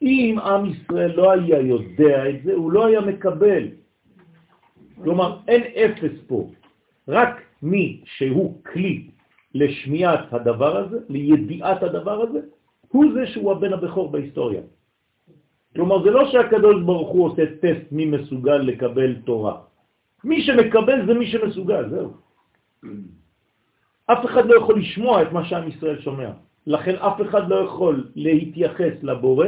[0.02, 3.68] אם עם ישראל לא היה יודע את זה, הוא לא היה מקבל.
[5.04, 6.50] כלומר, אין אפס פה.
[7.08, 9.08] רק מי שהוא כלי
[9.56, 12.40] לשמיעת הדבר הזה, לידיעת הדבר הזה,
[12.88, 14.62] הוא זה שהוא הבן הבכור בהיסטוריה.
[15.76, 19.56] כלומר, זה לא שהקדוש ברוך הוא עושה טסט מי מסוגל לקבל תורה.
[20.24, 22.14] מי שמקבל זה מי שמסוגל, זהו.
[24.06, 26.32] אף אחד לא יכול לשמוע את מה שעם ישראל שומע.
[26.68, 29.48] לכן אף אחד לא יכול להתייחס לבורא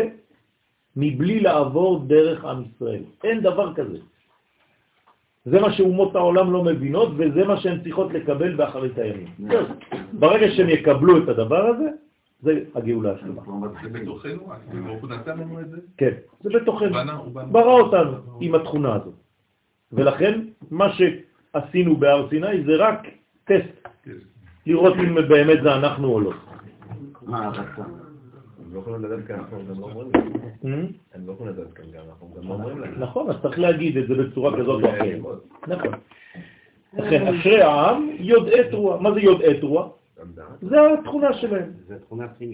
[0.95, 3.03] מבלי לעבור דרך עם ישראל.
[3.23, 3.97] אין דבר כזה.
[5.49, 9.27] זה מה שאומות העולם לא מבינות, וזה מה שהן צריכות לקבל באחרית הימים.
[10.13, 11.89] ברגע שהן יקבלו את הדבר הזה,
[12.41, 13.41] זה הגאולה השלמה.
[13.83, 14.47] זה בתוכנו?
[14.85, 15.77] ברוך הוא נתן לנו את זה?
[15.97, 16.11] כן,
[16.43, 16.95] זה בתוכנו.
[17.51, 19.13] ברא אותנו עם התכונה הזאת.
[19.91, 23.07] ולכן, מה שעשינו בהר סיני זה רק
[23.43, 24.11] טסט, כן.
[24.65, 26.31] לראות אם באמת זה אנחנו או לא.
[27.21, 27.83] מה הרצה?
[28.67, 30.31] הם לא יכולים לדעת כאן, אנחנו גם לא אומרים להם.
[30.63, 30.93] Hmm?
[31.13, 32.93] הם לא יכולים לדעת כאן גם, אנחנו גם לא אומרים להם.
[32.99, 35.19] נכון, אז צריך להגיד את זה בצורה כזאת או אחרת.
[35.67, 35.93] נכון.
[36.93, 39.01] לכן, אשרי העם יודעי תרועה.
[39.01, 39.87] מה זה יודעי תרועה?
[40.61, 41.71] זה התכונה שלהם.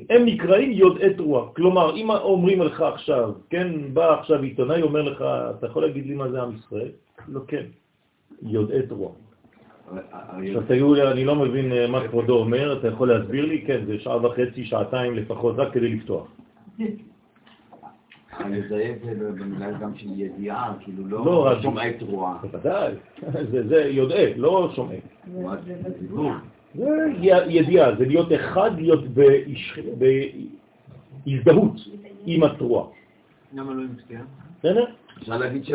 [0.10, 1.54] הם נקראים יודעי תרועה.
[1.54, 5.22] כלומר, אם אומרים לך עכשיו, כן, בא עכשיו עיתונאי, אומר לך,
[5.58, 6.92] אתה יכול להגיד לי מה זה עם ישראל?
[7.28, 7.66] לא, כן.
[8.42, 9.14] יודעי תרועה.
[9.92, 13.62] עכשיו תגידו לי, אני לא מבין אה, מה כבודו אומר, אתה יכול להסביר לי?
[13.62, 16.28] כן, זה שעה וחצי, שעתיים לפחות, רק כדי לפתוח.
[18.40, 22.38] אני מזהה את זה במילה גם של ידיעה, כאילו לא, לא רק- שומעי תרועה.
[22.42, 22.94] בוודאי,
[23.52, 24.96] זה, זה יודעי, לא שומע.
[26.76, 26.86] זה?
[27.48, 29.80] ידיעה, זה להיות אחד, להיות באיש-
[31.26, 31.74] בהזדהות
[32.26, 32.86] עם התרועה.
[33.54, 34.22] למה לא עם סטייה?
[34.60, 34.86] בסדר?
[35.24, 35.72] אפשר להגיד ש...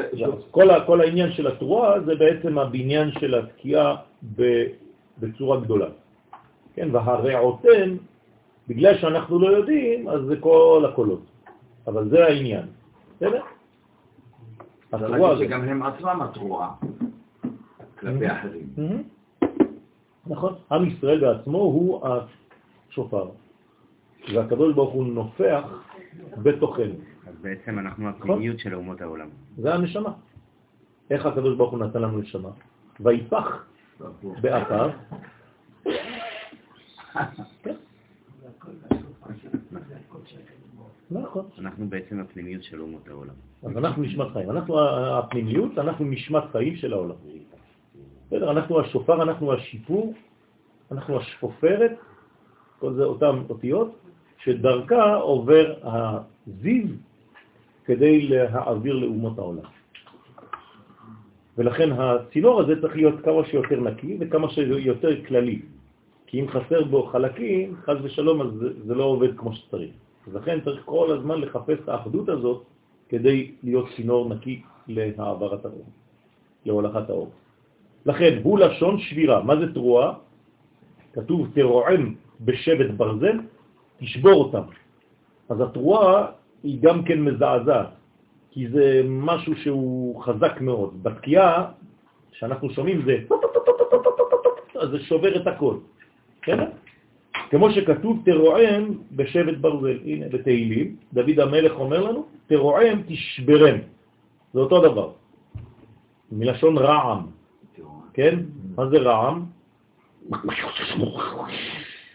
[0.51, 3.97] כל, כל העניין של התרועה זה בעצם הבניין של התקיעה
[5.19, 5.89] בצורה גדולה.
[6.75, 7.97] כן, והרעותם,
[8.69, 11.23] בגלל שאנחנו לא יודעים, אז זה כל הקולות.
[11.87, 12.67] אבל זה העניין.
[13.17, 13.43] בסדר?
[14.93, 15.45] התרועה זה...
[15.45, 16.71] שגם הם עצמם התרועה
[18.01, 18.33] כלפי Mhm.
[18.33, 18.67] אחרים.
[18.77, 19.03] מהמם.
[20.27, 20.53] נכון.
[20.73, 23.29] עם ישראל בעצמו הוא השופר.
[24.35, 25.63] והקדוש ברוך הוא נופח
[26.43, 26.95] בתוכנו.
[27.29, 29.29] אז בעצם אנחנו הפנימיות של אומות העולם.
[29.57, 30.13] זה הנשמה.
[31.11, 32.51] איך הקדוש ברוך הוא נתן לנו נשמה?
[33.01, 33.67] ויפח
[34.41, 34.91] באפיו.
[41.11, 41.45] נכון.
[41.59, 43.35] אנחנו בעצם הפנימיות של אומות העולם.
[43.63, 44.51] אז אנחנו נשמת חיים.
[44.51, 44.81] אנחנו
[45.19, 47.17] הפנימיות, אנחנו נשמת חיים של העולם.
[48.27, 50.15] בסדר, אנחנו השופר, אנחנו השיפור,
[50.93, 51.93] אנחנו השפופרת,
[52.79, 53.99] כל זה אותן אותיות,
[54.39, 56.85] שדרכה עובר הזיו
[57.89, 59.69] כדי להעביר לאומות העולם.
[61.59, 65.63] ולכן הצינור הזה צריך להיות כמה שיותר נקי וכמה שיותר כללי.
[66.27, 68.49] כי אם חסר בו חלקים, חז ושלום, אז
[68.85, 69.91] זה, לא עובד כמו שצריך.
[70.33, 72.63] לכן צריך כל הזמן לחפש את האחדות הזאת
[73.09, 75.89] כדי להיות צינור נקי להעברת האור,
[76.67, 77.31] להולכת האור.
[78.07, 79.43] לכן, הוא לשון שבירה.
[79.43, 80.13] מה זה תרועה?
[81.13, 83.39] כתוב תרועם בשבט ברזל,
[83.99, 84.63] תשבור אותם.
[85.49, 87.89] אז התרועה היא גם כן מזעזעת,
[88.51, 91.03] כי זה משהו שהוא חזק מאוד.
[91.03, 91.71] בתקיעה,
[92.33, 93.17] שאנחנו שומעים זה,
[94.81, 95.77] אז זה שובר את הכל.
[96.43, 96.59] כן?
[97.51, 99.99] כמו שכתוב תרועם בשבט ברזל.
[100.05, 103.79] הנה, בתהילים, דוד המלך אומר לנו, תרועם תשברם.
[104.53, 105.09] זה אותו דבר.
[106.33, 107.27] מלשון רעם.
[108.13, 108.35] כן?
[108.77, 109.45] מה זה רעם?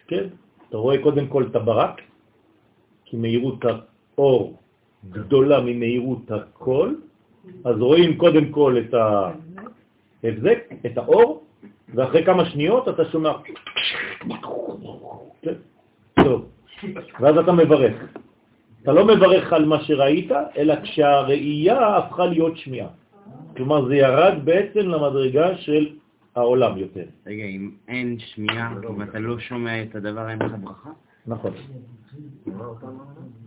[0.08, 0.26] כן?
[0.70, 2.02] אתה רואה קודם כל את הברק,
[3.06, 3.60] כי מהירות
[4.18, 4.58] האור
[5.10, 7.02] גדולה ממהירות הקול,
[7.66, 11.44] אז רואים קודם כל את ההבזק, את האור,
[11.94, 13.32] ואחרי כמה שניות אתה שומע...
[15.42, 15.54] כן?
[16.24, 16.46] טוב.
[17.20, 17.96] ואז אתה מברך.
[18.82, 22.88] אתה לא מברך על מה שראית, אלא כשהראייה הפכה להיות שמיעה.
[23.56, 25.90] כלומר, זה ירד בעצם למדרגה של
[26.36, 27.06] העולם יותר.
[27.28, 30.90] רגע, אם אין שמיעה, אם אתה לא שומע את הדבר, אין לך ברכה?
[31.28, 31.52] נכון.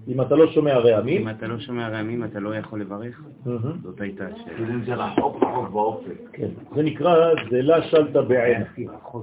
[0.08, 3.22] אם אתה לא שומע רעמים, אם אתה לא שומע רעמים, אתה לא יכול לברך?
[3.82, 4.74] זאת הייתה השאלה.
[4.74, 6.14] אם זה רחוק רחוק באופק.
[6.32, 8.64] כן, זה נקרא זלה שלטה בעין.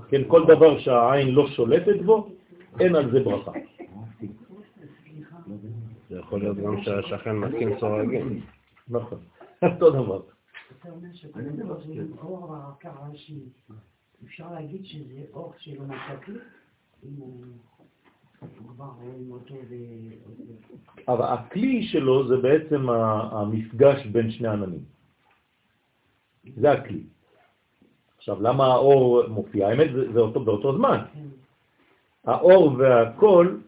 [0.09, 2.29] כן, כל דבר שהעין לא שולטת בו,
[2.79, 3.51] אין על זה ברכה.
[6.09, 8.41] זה יכול להיות גם שהשכן מתקין סורגים.
[8.89, 9.19] נכון,
[9.63, 10.21] אותו דבר.
[10.81, 13.39] אתה אומר שזה אור הקרשי.
[14.25, 16.31] אפשר להגיד שזה אור של המצתי?
[21.07, 22.89] אבל הכלי שלו זה בעצם
[23.31, 24.83] המפגש בין שני עננים.
[26.57, 27.03] זה הכלי.
[28.17, 29.67] עכשיו, למה האור מופיע?
[29.67, 30.97] האמת, זה אותו, באותו זמן.
[32.25, 33.61] האור והקול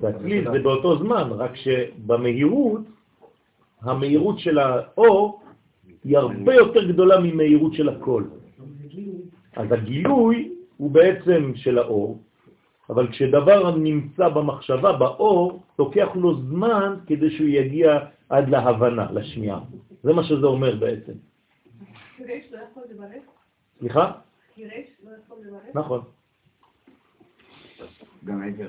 [0.00, 2.80] והכלי זה באותו זמן, רק שבמהירות,
[3.80, 5.42] המהירות של האור
[6.04, 8.30] היא הרבה יותר גדולה ממהירות של הקול.
[9.56, 12.18] אז הגילוי הוא בעצם של האור,
[12.90, 17.98] אבל כשדבר נמצא במחשבה, באור, לוקח לו זמן כדי שהוא יגיע
[18.28, 19.60] עד להבנה, לשמיעה.
[20.02, 21.12] זה מה שזה אומר בעצם.
[22.16, 23.22] חירש לא יכול לברך?
[23.78, 24.12] סליחה?
[24.54, 25.62] חירש לא יכול לברך?
[25.74, 26.00] נכון.
[28.24, 28.68] גם עבר.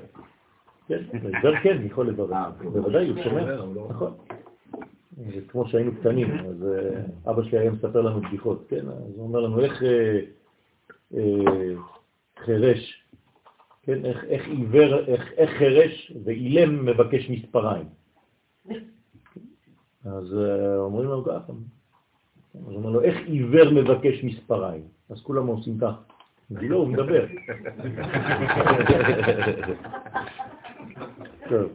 [0.88, 2.31] כן, עיוור כן, יכול לברך.
[2.31, 2.49] אה.
[2.63, 3.39] בוודאי, הוא שומע.
[3.39, 4.13] עיוור, לא- נכון.
[5.17, 8.88] זה כמו שהיינו קטנים, אז אה, אבא שלי היה מספר לנו בדיחות, כן?
[8.88, 9.84] אז הוא אומר לנו איך
[11.13, 11.19] אה,
[12.39, 13.00] חירש,
[13.95, 14.06] כן?
[14.06, 17.86] איך, איך עיוור, איך, איך חירש ואילם מבקש מספריים.
[20.06, 21.54] אז אה, אומרים לנו ככה.
[22.54, 24.84] אז הוא אומר לו, איך עיוור מבקש מספריים?
[25.10, 25.93] אז כולם עושים כך.
[26.51, 27.25] אז לא, הוא מדבר.
[31.49, 31.71] טוב.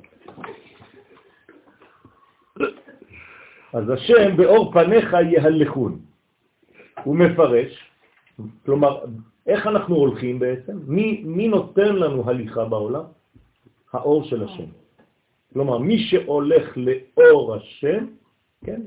[3.72, 5.98] אז השם באור פניך יהלכון.
[7.04, 7.90] הוא מפרש,
[8.64, 9.04] כלומר,
[9.46, 10.78] איך אנחנו הולכים בעצם?
[10.86, 13.04] מי, מי נותן לנו הליכה בעולם?
[13.92, 14.70] האור של השם.
[15.52, 18.06] כלומר, מי שהולך לאור השם,
[18.64, 18.80] כן?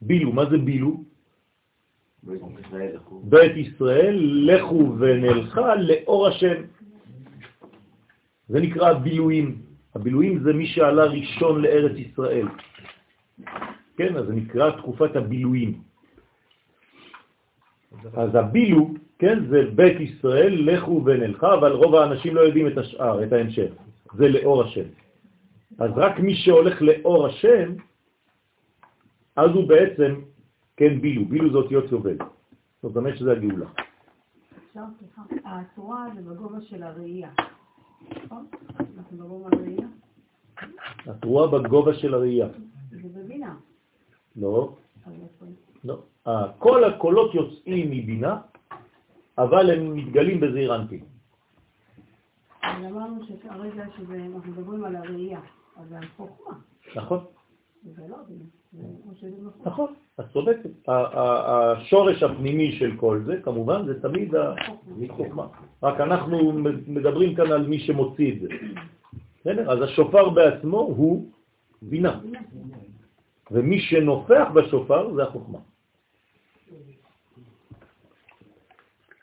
[0.00, 1.04] בילו, מה זה בילו?
[3.24, 4.96] בית ישראל לכו.
[4.98, 6.62] ונלכה לאור השם.
[8.48, 9.62] זה נקרא הבילויים.
[9.94, 12.48] הבילויים זה מי שעלה ראשון לארץ ישראל.
[13.96, 15.82] כן, אז זה נקרא תקופת הבילויים.
[18.14, 23.24] אז הבילו, כן, זה בית ישראל, לכו ונלכה, אבל רוב האנשים לא יודעים את השאר,
[23.24, 23.72] את ההמשך.
[24.14, 24.88] זה לאור השם.
[25.78, 27.72] אז רק מי שהולך לאור השם,
[29.36, 30.20] אז הוא בעצם,
[30.76, 31.24] כן, בילו.
[31.24, 32.16] בילו זה אותיות יובל.
[32.82, 33.66] זאת אומרת שזה הגאולה.
[34.68, 37.30] אפשר, סליחה, הצורה זה בגובה של הראייה.
[38.24, 38.46] נכון?
[38.96, 39.88] אנחנו מדברים על ראייה?
[41.06, 42.48] התרועה בגובה של הראייה.
[42.90, 43.54] זה בבינה.
[44.36, 44.76] לא?
[45.84, 45.98] לא.
[46.58, 48.38] כל הקולות יוצאים מבינה,
[49.38, 51.00] אבל הם מתגלים בזעיר אנפין.
[52.62, 55.40] אז אמרנו שהרגע שאנחנו מדברים על הראייה,
[55.76, 56.54] אז זה על חוכמה.
[56.96, 57.24] נכון?
[58.08, 58.16] לא
[59.14, 59.94] שזה נכון.
[60.20, 60.70] את צודקת.
[60.88, 65.46] השורש הפנימי של כל זה, כמובן, זה תמיד החוכמה.
[65.82, 66.52] רק אנחנו
[66.86, 68.48] מדברים כאן על מי שמוציא את זה.
[69.40, 69.70] בסדר?
[69.72, 71.30] אז השופר בעצמו הוא
[71.82, 72.20] בינה.
[73.50, 75.58] ומי שנופח בשופר זה החוכמה.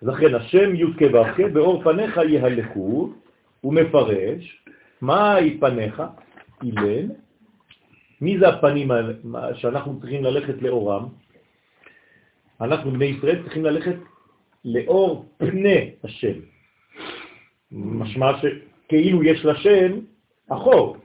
[0.02, 3.14] לכן השם י' כו' באור פניך יהלכו,
[3.62, 4.66] הוא מפרש,
[5.02, 6.04] מה פניך?
[6.64, 7.08] אילן.
[8.22, 8.92] מי זה הפנים
[9.54, 11.08] שאנחנו צריכים ללכת לאורם?
[12.62, 13.96] אנחנו בני ישראל צריכים ללכת
[14.66, 16.40] לאור פני השם.
[17.72, 20.00] משמע שכאילו יש לשם
[20.50, 20.98] אחור,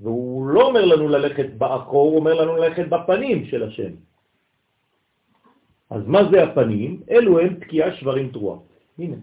[0.00, 3.92] והוא לא אומר לנו ללכת באחור, הוא אומר לנו ללכת בפנים של השם.
[5.90, 7.00] אז מה זה הפנים?
[7.10, 8.58] אלו הם תקיעה שברים תרועה.
[8.98, 9.16] הנה.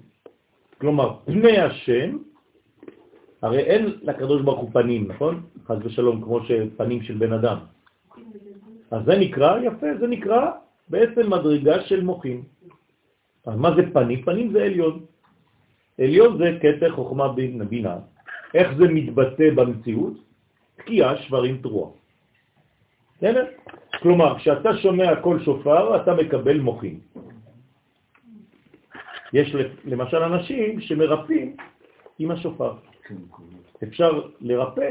[0.77, 2.17] כלומר, פני השם,
[3.41, 5.41] הרי אין לקדוש ברוך הוא פנים, נכון?
[5.65, 7.58] חז ושלום, כמו שפנים של בן אדם.
[8.91, 10.51] אז זה נקרא, יפה, זה נקרא
[10.89, 12.43] בעצם מדרגה של מוחים.
[13.45, 14.21] אז מה זה פנים?
[14.21, 15.06] פנים זה עליון.
[15.99, 17.34] עליון זה קטר חוכמה
[17.69, 17.95] בינה.
[18.53, 20.13] איך זה מתבטא במציאות?
[20.75, 21.91] תקיעה שברים תרועה.
[23.17, 23.45] בסדר?
[24.01, 26.99] כלומר, כשאתה שומע כל שופר, אתה מקבל מוחים.
[29.34, 31.56] יש למשל אנשים שמרפאים
[32.19, 32.73] עם השופר.
[33.84, 34.89] אפשר לרפא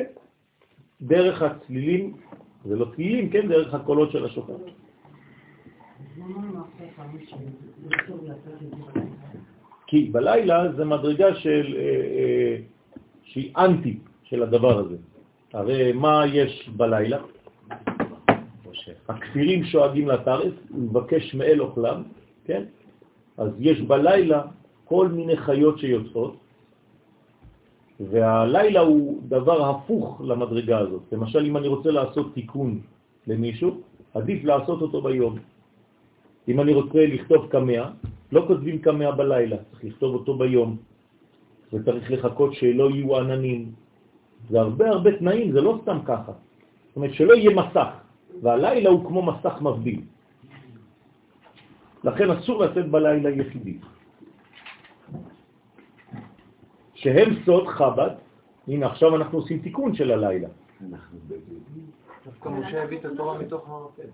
[1.00, 2.16] דרך הצלילים,
[2.64, 4.56] זה לא צלילים, כן, דרך הקולות של השופר.
[9.86, 12.56] כי בלילה זה מדרגה של, אה, אה,
[13.22, 14.96] שהיא אנטי של הדבר הזה.
[15.52, 17.18] הרי מה יש בלילה?
[19.08, 22.02] הכפירים שואגים לטרף, הוא מבקש מאל אוכלם,
[22.44, 22.62] כן?
[23.36, 24.42] אז יש בלילה
[24.84, 26.36] כל מיני חיות שיוצאות,
[28.00, 31.02] והלילה הוא דבר הפוך למדרגה הזאת.
[31.12, 32.80] למשל, אם אני רוצה לעשות תיקון
[33.26, 33.80] למישהו,
[34.14, 35.38] עדיף לעשות אותו ביום.
[36.48, 37.90] אם אני רוצה לכתוב קמע,
[38.32, 40.76] לא כותבים קמע בלילה, צריך לכתוב אותו ביום.
[41.72, 43.72] וצריך לחכות שלא יהיו עננים.
[44.50, 46.32] זה הרבה הרבה תנאים, זה לא סתם ככה.
[46.32, 47.88] זאת אומרת, שלא יהיה מסך,
[48.42, 50.00] והלילה הוא כמו מסך מבדיל.
[52.04, 53.78] לכן אסור לצאת בלילה יחידי.
[56.94, 58.10] שהם סוד חב"ד,
[58.68, 60.48] הנה, עכשיו אנחנו עושים תיקון של הלילה.
[62.24, 64.08] דווקא משה הביא את התורה מתוך הערפל.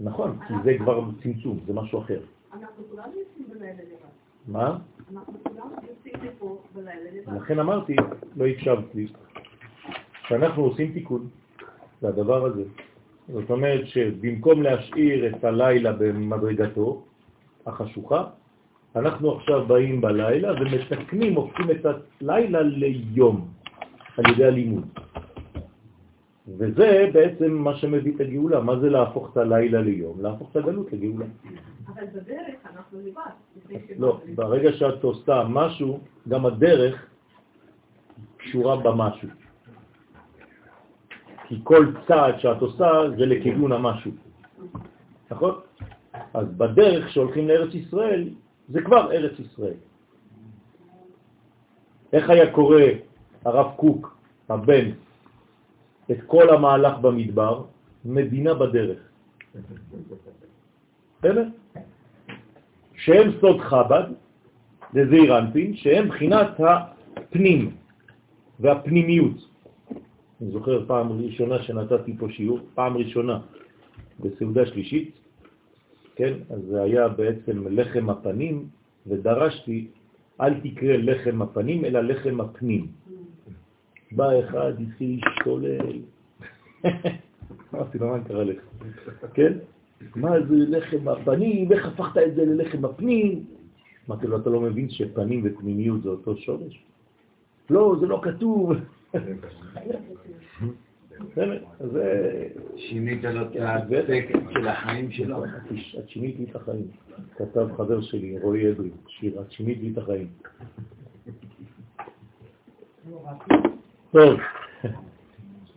[0.00, 2.20] נכון, כי זה כבר צמצום, זה משהו אחר.
[2.52, 4.08] אנחנו כולנו יוצאים בלילה לבד.
[4.46, 4.78] מה?
[5.12, 7.32] אנחנו כולנו יוצאים מפה בלילה לבד.
[7.42, 7.96] לכן אמרתי,
[8.36, 9.06] לא הקשבת לי,
[10.28, 11.28] שאנחנו עושים תיקון
[12.02, 12.64] לדבר הזה.
[13.28, 17.04] זאת אומרת שבמקום להשאיר את הלילה במדרגתו
[17.66, 18.24] החשוכה,
[18.96, 21.86] אנחנו עכשיו באים בלילה ומתקנים, הופכים את
[22.20, 23.48] הלילה ליום
[24.16, 24.84] על ידי הלימוד.
[26.48, 28.60] וזה בעצם מה שמביא את הגאולה.
[28.60, 30.20] מה זה להפוך את הלילה ליום?
[30.20, 31.26] להפוך את הגלות לגאולה.
[31.88, 33.78] אבל בדרך אנחנו לבד.
[33.98, 37.06] לא, ברגע שאת עושה משהו, גם הדרך
[38.36, 39.28] קשורה במשהו.
[41.54, 44.10] כי כל צעד שאת עושה זה לכיוון המשהו,
[45.30, 45.54] נכון?
[46.34, 48.28] אז בדרך שהולכים לארץ ישראל,
[48.68, 49.78] זה כבר ארץ ישראל.
[52.12, 52.82] איך היה קורא
[53.44, 54.16] הרב קוק,
[54.48, 54.90] הבן,
[56.10, 57.62] את כל המהלך במדבר?
[58.04, 58.98] מדינה בדרך.
[61.18, 61.44] בסדר?
[62.94, 64.04] שהם סוד חב"ד,
[64.94, 67.70] לזעיר אנפין, שהם בחינת הפנים
[68.60, 69.53] והפנימיות.
[70.44, 73.40] אני זוכר פעם ראשונה שנתתי פה שיעור, פעם ראשונה
[74.20, 75.12] בסעודה שלישית,
[76.16, 76.32] כן?
[76.50, 78.66] אז זה היה בעצם לחם הפנים,
[79.06, 79.86] ודרשתי,
[80.40, 82.86] אל תקרא לחם הפנים, אלא לחם הפנים.
[84.12, 85.98] בא אחד, התחיל להשתולל.
[87.74, 88.60] אמרתי לו, מה קרה לך?
[89.34, 89.52] כן?
[90.16, 93.44] מה זה לחם הפנים, איך הפכת את זה ללחם הפנים?
[94.08, 96.84] אמרתי לו, אתה לא מבין שפנים ופנימיות זה אותו שורש?
[97.70, 98.72] לא, זה לא כתוב.
[101.92, 102.50] זה...
[102.76, 105.44] שינית לו את הטקסט של החיים שלו.
[105.98, 106.86] את שינית לי את החיים.
[107.36, 110.28] כתב חבר שלי, רועי אדרי, שיר, את שינית לי את החיים.
[114.12, 114.40] טוב,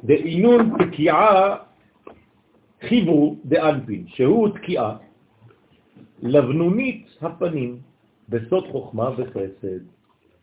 [0.03, 1.57] דאינון תקיעה
[2.81, 4.97] חיברו דאנפין, שהוא תקיעה
[6.21, 7.79] לבנונית הפנים
[8.29, 9.79] בסוד חוכמה וחסד.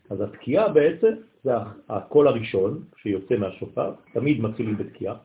[0.09, 1.13] אז התקיעה בעצם
[1.45, 1.51] זה
[1.89, 5.15] הקול הראשון שיוצא מהשופר, תמיד מתחילים בתקיעה,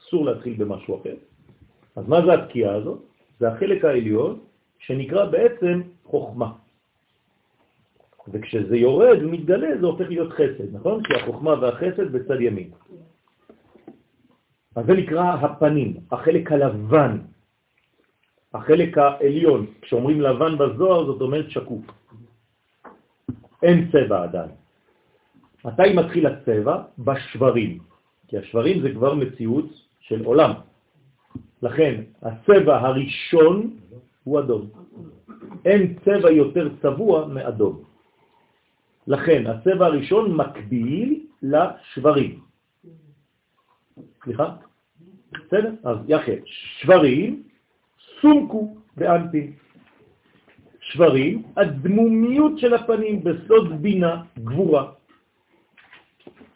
[0.00, 1.14] אסור להתחיל במשהו אחר.
[1.96, 3.00] אז מה זה התקיעה הזאת?
[3.40, 4.40] זה החלק העליון
[4.78, 6.52] שנקרא בעצם חוכמה.
[8.28, 11.02] וכשזה יורד ומתגלה זה הופך להיות חסד, נכון?
[11.04, 12.70] כי החוכמה והחסד בצד ימין.
[14.76, 17.18] אז זה נקרא הפנים, החלק הלבן,
[18.54, 19.66] החלק העליון.
[19.82, 21.84] כשאומרים לבן בזוהר זאת אומרת שקוף.
[23.62, 24.59] אין צבע עדיין.
[25.64, 26.82] מתי מתחיל הצבע?
[26.98, 27.78] בשברים,
[28.28, 29.68] כי השברים זה כבר מציאות
[30.00, 30.52] של עולם.
[31.62, 33.76] לכן הצבע הראשון
[34.24, 34.70] הוא אדום.
[35.64, 37.82] אין צבע יותר צבוע מאדום.
[39.06, 42.40] לכן הצבע הראשון מקביל לשברים.
[44.24, 44.56] סליחה?
[45.32, 45.72] בסדר?
[45.84, 46.40] אז יחד.
[46.44, 47.42] שברים
[48.20, 49.52] סומקו באנפין.
[50.80, 54.99] שברים, הדמומיות של הפנים בסוד בינה גבורה.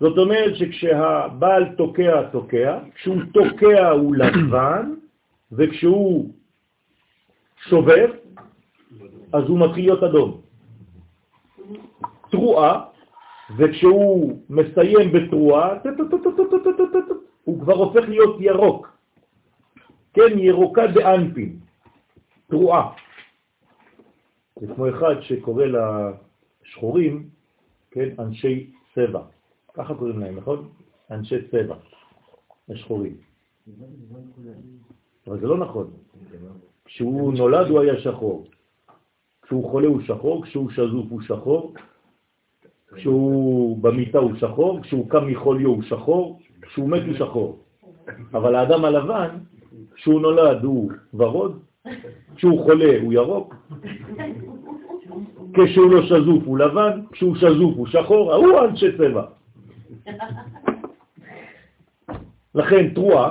[0.01, 4.95] זאת אומרת שכשהבעל תוקע, תוקע, כשהוא תוקע הוא לבן,
[5.53, 6.35] וכשהוא
[7.57, 8.07] שובר,
[9.33, 10.41] אז הוא מתחיל להיות אדום.
[12.31, 12.85] תרועה,
[13.59, 15.79] וכשהוא מסיים בתרועה,
[17.45, 18.99] הוא כבר הופך להיות ירוק.
[20.15, 21.57] כן, ירוקה באנפין,
[22.49, 22.93] תרועה.
[24.61, 27.29] זה כמו אחד שקורא לשחורים,
[27.91, 29.34] כן, אנשי צבע.
[29.75, 30.69] ככה קוראים להם, נכון?
[31.11, 31.75] אנשי צבע,
[32.69, 33.17] השחורים.
[35.27, 35.91] אבל זה לא נכון.
[36.85, 38.47] כשהוא נולד הוא היה שחור.
[39.43, 41.75] כשהוא חולה הוא שחור, כשהוא שזוף הוא שחור,
[42.95, 47.59] כשהוא במיטה הוא שחור, כשהוא קם מחוליו הוא שחור, כשהוא מת הוא שחור.
[48.35, 49.29] אבל האדם הלבן,
[49.95, 51.63] כשהוא נולד הוא ורוד,
[52.37, 53.55] כשהוא חולה הוא ירוק,
[55.55, 59.25] כשהוא לא שזוף הוא לבן, כשהוא שזוף הוא שחור, הוא אנשי צבע.
[62.55, 63.31] לכן תרועה,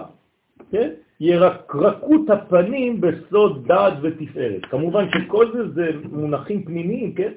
[0.71, 0.89] כן?
[1.19, 4.65] ירקרקות הפנים בסוד דעת ותפארת.
[4.65, 7.31] כמובן שכל זה זה מונחים פנימיים, כן?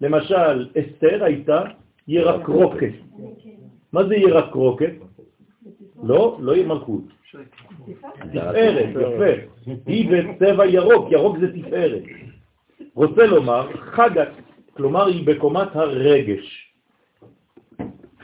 [0.00, 1.62] למשל, אסתר הייתה
[2.08, 2.92] ירקרוקת.
[3.92, 4.92] מה זה ירקרוקת?
[6.02, 7.04] לא, לא יהיה מלכות.
[8.32, 9.42] תפארת, יפה.
[9.86, 12.02] היא בצבע ירוק, ירוק זה תפארת.
[12.94, 14.28] רוצה לומר, חגת,
[14.76, 16.63] כלומר היא בקומת הרגש.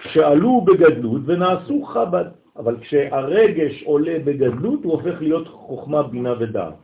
[0.03, 2.41] שעלו בגדלות ונעשו חב"ד.
[2.61, 6.75] אבל כשהרגש עולה בגדלות הוא הופך להיות חוכמה, בינה ודעת,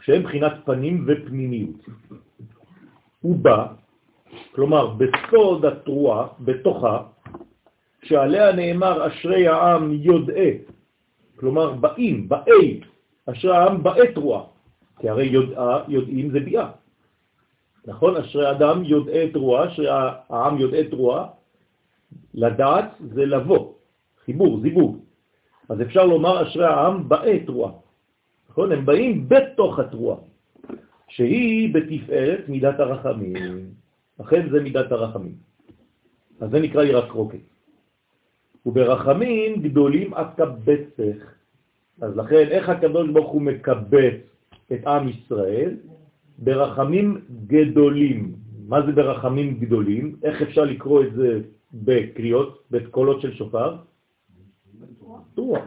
[0.00, 1.80] שהם בחינת פנים ופנימיות.
[3.20, 3.66] הוא בא,
[4.54, 7.02] כלומר בסוד התרועה, בתוכה,
[8.02, 10.58] שעליה נאמר אשרי העם יודעי,
[11.36, 12.80] כלומר באים, באי,
[13.26, 14.42] אשרי העם באי תרועה,
[15.00, 16.70] כי הרי יודעה, יודעים זה ביאה.
[17.86, 18.16] נכון?
[18.16, 19.88] אשרי אדם יודעי תרועה, אשרי
[20.30, 21.26] העם יודעי תרועה,
[22.34, 23.72] לדעת זה לבוא,
[24.24, 24.98] חיבור, זיווג.
[25.68, 27.72] אז אפשר לומר אשרי העם באי תרועה.
[28.50, 28.72] נכון?
[28.72, 30.18] הם באים בתוך התרועה,
[31.08, 33.34] שהיא בתפארת מידת הרחמים.
[34.20, 35.34] לכן זה מידת הרחמים.
[36.40, 37.38] אז זה נקרא ירק רוקת.
[38.66, 41.18] וברחמים גדולים אקבצך.
[42.00, 44.14] אז לכן, איך הקדוש ברוך הוא מקבץ
[44.72, 45.76] את עם ישראל?
[46.38, 48.32] ברחמים גדולים.
[48.68, 50.16] מה זה ברחמים גדולים?
[50.22, 51.40] איך אפשר לקרוא את זה
[51.72, 53.76] בקריאות, בקולות של שופר?
[55.34, 55.62] תרועה.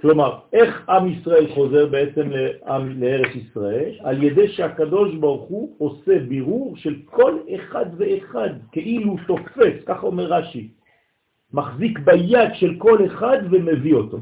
[0.00, 3.94] כלומר, איך עם ישראל חוזר בעצם לעם, לארץ ישראל?
[4.00, 10.32] על ידי שהקדוש ברוך הוא עושה בירור של כל אחד ואחד, כאילו תופס, ככה אומר
[10.32, 10.68] רש"י,
[11.52, 14.18] מחזיק ביד של כל אחד ומביא אותו.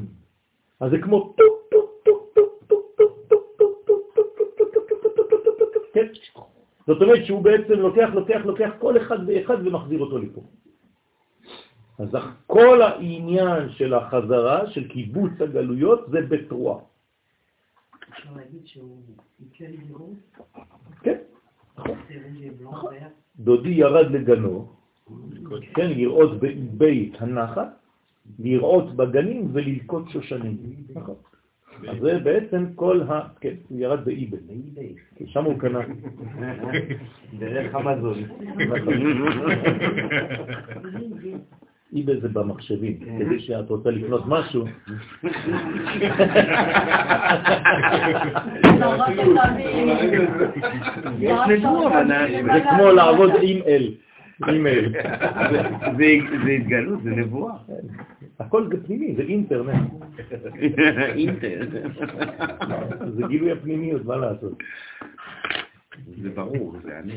[0.79, 2.21] אז זה כמו טופ טופ טופ
[2.67, 6.07] טופ טופ טופ טופ טופ טופ טופ טופ טופ כן?
[6.87, 10.41] זאת אומרת שהוא בעצם לוקח, לוקח, לוקח כל אחד ואחד ומחזיר אותו לפה.
[11.99, 12.09] אז
[12.47, 16.79] כל העניין של החזרה, של קיבוץ הגלויות, זה בתרועה.
[18.09, 19.01] אפשר להגיד שהוא
[19.39, 20.17] יקל גירוש?
[21.01, 21.17] כן,
[21.77, 21.97] נכון.
[23.39, 24.73] דודי ירד לגנו,
[25.73, 26.31] כן, לראות
[26.77, 27.69] בית הנחת,
[28.39, 30.57] לראות בגנים וללקוט שושנים.
[30.95, 31.15] נכון.
[31.89, 33.21] אז זה בעצם כל ה...
[33.41, 34.37] כן, הוא ירד באיבל.
[35.25, 35.79] שם הוא קנה.
[37.39, 38.23] דרך המזון.
[41.93, 44.65] איבל זה במחשבים, כדי שאת רוצה לקנות משהו.
[52.53, 53.91] זה כמו לעבוד עם אל.
[54.49, 54.93] אימייל.
[55.97, 57.53] זה התגלות, זה נבואה.
[58.39, 59.91] הכל זה פנימי, זה אינטרנט.
[61.15, 61.61] אינטר.
[63.15, 64.63] זה גילוי הפנימיות, מה לעשות?
[66.21, 67.13] זה ברור, זה אני.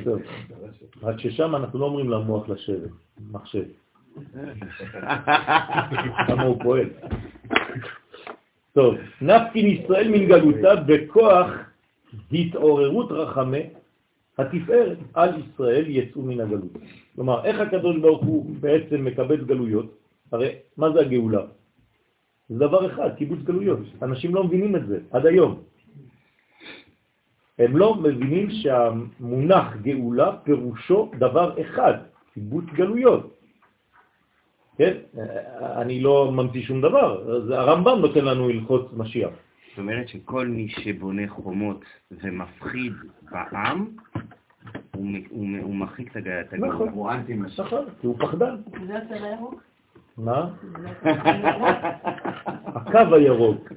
[1.02, 2.90] רק ששם אנחנו לא אומרים למוח לשבת,
[3.32, 3.64] מחשב.
[6.26, 6.88] כמה הוא פועל.
[8.72, 11.46] טוב, נפקין ישראל מן גלותה בכוח
[12.32, 13.62] התעוררות רחמי
[14.38, 16.72] התפארת על ישראל יצאו מן הגלות.
[17.14, 19.86] כלומר, איך הקדוש ברוך הוא בעצם מקבל גלויות?
[20.32, 21.42] הרי מה זה הגאולה?
[22.48, 23.78] זה דבר אחד, קיבוץ גלויות.
[24.02, 25.62] אנשים לא מבינים את זה עד היום.
[27.58, 31.94] הם לא מבינים שהמונח גאולה פירושו דבר אחד,
[32.34, 33.30] קיבוץ גלויות.
[34.76, 34.94] כן?
[35.60, 37.22] אני לא ממציא שום דבר,
[37.54, 39.30] הרמב"ם נותן לנו הלכות משיח.
[39.70, 42.92] זאת אומרת שכל מי שבונה חומות ומפחיד
[43.30, 43.96] בעם,
[44.94, 46.74] הוא מרחיק את הגאולה.
[46.74, 47.66] נכון, הוא אנטי משיח.
[47.66, 48.56] נכון, כי הוא פחדן.
[48.86, 49.62] זה הצבע הירוק?
[50.18, 50.50] מה?
[52.66, 53.72] הקו הירוק.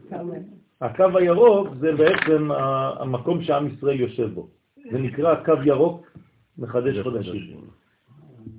[0.81, 2.51] הקו הירוק זה בעצם
[2.99, 4.47] המקום שעם ישראל יושב בו.
[4.91, 6.07] זה נקרא קו ירוק
[6.57, 7.61] מחדש חודשים.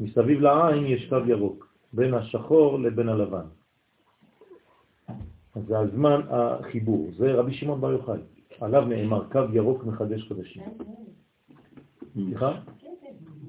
[0.01, 3.45] מסביב לעין יש קו ירוק, בין השחור לבין הלבן.
[5.55, 8.21] אז זה הזמן החיבור, זה רבי שמעון בר יוחאי,
[8.61, 10.63] עליו נאמר קו ירוק מחדש חודשים.
[12.25, 12.53] סליחה?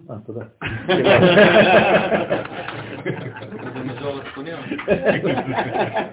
[0.10, 0.46] אה, תודה.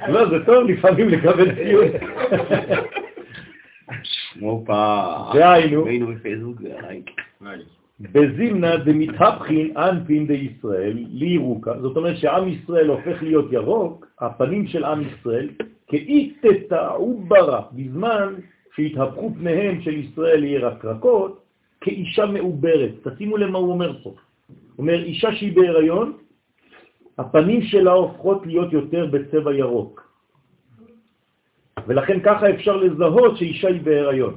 [0.09, 1.89] לא, זה טוב לפעמים לקבל ציון.
[5.35, 5.85] דהיינו,
[8.01, 15.03] בזימנה דמתהפכין אנפין דישראל לירוקה, זאת אומרת שעם ישראל הופך להיות ירוק, הפנים של עם
[15.03, 15.49] ישראל,
[15.89, 18.35] כאי תטעו ברא, בזמן
[18.77, 21.46] שהתהפכו פניהם של ישראל לירקרקות,
[21.81, 22.91] כאישה מעוברת.
[23.03, 24.11] תשימו למה הוא אומר פה.
[24.11, 24.17] הוא
[24.79, 26.13] אומר, אישה שהיא בהיריון,
[27.19, 30.13] הפנים שלה הופכות להיות יותר בצבע ירוק.
[31.87, 34.37] ולכן ככה אפשר לזהות שאישה היא בהיריון.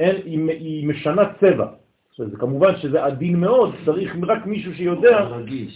[0.00, 1.66] אין, היא, היא משנה צבע.
[2.16, 5.28] זה כמובן שזה עדין מאוד, צריך רק מישהו שיודע,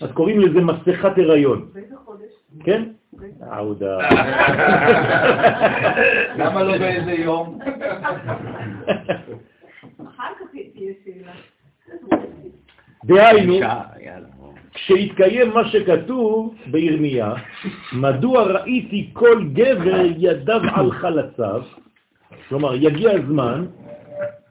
[0.02, 1.68] אז קוראים לזה מסכת הריון.
[1.72, 2.32] באיזה חודש?
[2.64, 2.82] כן?
[3.58, 3.98] עודה.
[6.36, 7.58] למה לא באיזה יום?
[10.08, 11.32] אחר כך תהיה שאלה.
[13.06, 13.60] דהיינו,
[14.74, 17.34] כשהתקיים מה שכתוב בירמיה,
[17.92, 21.62] מדוע ראיתי כל גבר ידיו על חלציו,
[22.48, 23.66] כלומר יגיע הזמן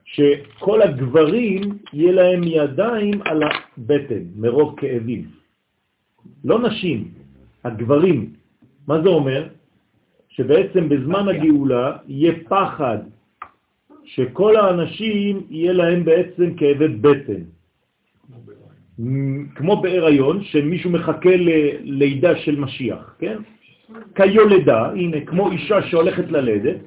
[0.05, 1.61] שכל הגברים
[1.93, 5.23] יהיה להם ידיים על הבטן מרוב כאבים.
[6.43, 7.11] לא נשים,
[7.63, 8.33] הגברים.
[8.87, 9.47] מה זה אומר?
[10.29, 12.97] שבעצם בזמן הגאולה יהיה פחד
[14.05, 17.54] שכל האנשים יהיה להם בעצם כאבי בטן.
[19.55, 23.37] כמו בהיריון, שמישהו מחכה ללידה של משיח, כן?
[24.15, 26.77] כיולדה, הנה, כמו אישה שהולכת ללדת,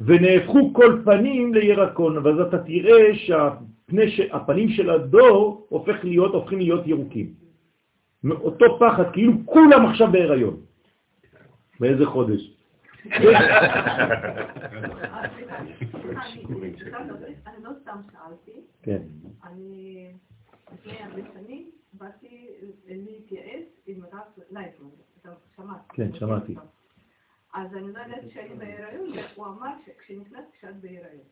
[0.00, 6.58] ונהפכו כל פנים לירקון, ואז אתה תראה שהפני, ש- הפנים של הדור הופך להיות, הופכים
[6.58, 7.26] להיות ירוקים.
[8.24, 10.56] מאותו פחד, כאילו כולם עכשיו בהיריון.
[11.80, 12.40] באיזה חודש?
[17.46, 18.98] אני לא סתם שאלתי, כן,
[19.52, 20.06] אני
[20.86, 22.46] לפני הרבה שנים באתי
[22.86, 24.88] להתייעץ עם הרב לייטמן,
[25.20, 25.80] אתה שמעת?
[25.88, 26.54] כן, שמעתי.
[27.54, 31.24] אז אני לא ידעתי שאני בהיריון, והוא אמר שכשנכנסתי שאת בהיריון.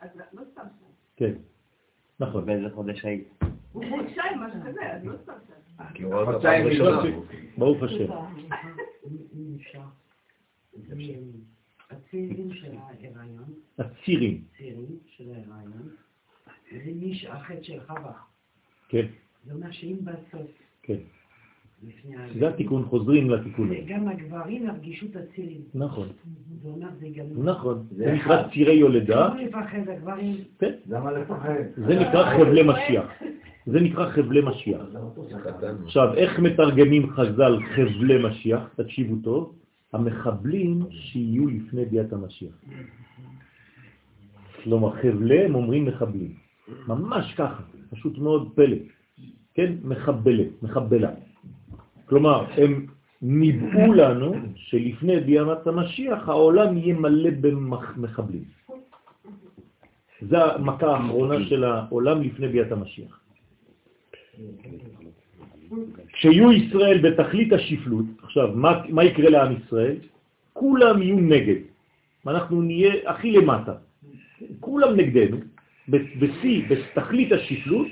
[0.00, 0.92] אז לא סתם שאלתי.
[1.16, 1.32] כן,
[2.20, 2.46] נכון.
[2.46, 3.28] באיזה חודש היית?
[3.72, 5.32] הוא חודשיים, משהו כזה, אז לא סתם
[6.66, 7.02] ראשונה.
[7.58, 8.12] ברוך השם.
[11.90, 15.96] הצעירים של ההיריון, הצירים, צעירים של ההיריון,
[16.72, 18.12] זה מי שהחטא של חווה.
[18.88, 19.06] כן,
[19.46, 20.50] זה אומר שאם בסוף,
[20.82, 20.98] כן.
[22.38, 23.70] זה התיקון, חוזרים לתיקון.
[23.86, 25.60] גם הגברים ירגישו את הצירים.
[25.74, 26.08] נכון,
[26.62, 27.24] זה אומר זה גם...
[27.44, 27.86] נכון.
[27.90, 30.36] זה נקרא צירי יולדה, לא לפחד, הגברים...
[30.58, 30.72] כן.
[30.86, 31.54] למה לפחד?
[31.76, 33.22] זה נקרא חבלי משיח.
[33.66, 34.80] זה נקרא חבלי משיח.
[35.84, 38.60] עכשיו, איך מתרגמים חז"ל חבלי משיח?
[38.76, 39.54] תקשיבו טוב.
[39.92, 42.54] המחבלים שיהיו לפני ביאת המשיח.
[44.64, 46.45] כלומר, חבלי הם אומרים מחבלים.
[46.88, 48.76] ממש ככה, פשוט מאוד פלא.
[49.54, 49.72] כן?
[49.84, 51.10] מחבלת, מחבלה.
[52.06, 52.86] כלומר, הם
[53.22, 58.44] ניבאו לנו שלפני ביאת המשיח העולם יהיה מלא במחבלים.
[60.22, 63.20] זו המכה האחרונה של העולם לפני ביאת המשיח.
[66.12, 69.96] כשיהיו ישראל בתכלית השפלות, עכשיו, מה, מה יקרה לעם ישראל?
[70.52, 71.60] כולם יהיו נגד.
[72.26, 73.74] אנחנו נהיה הכי למטה.
[74.60, 75.36] כולם נגדנו,
[75.88, 77.86] בשיא, בתכלית השפלות,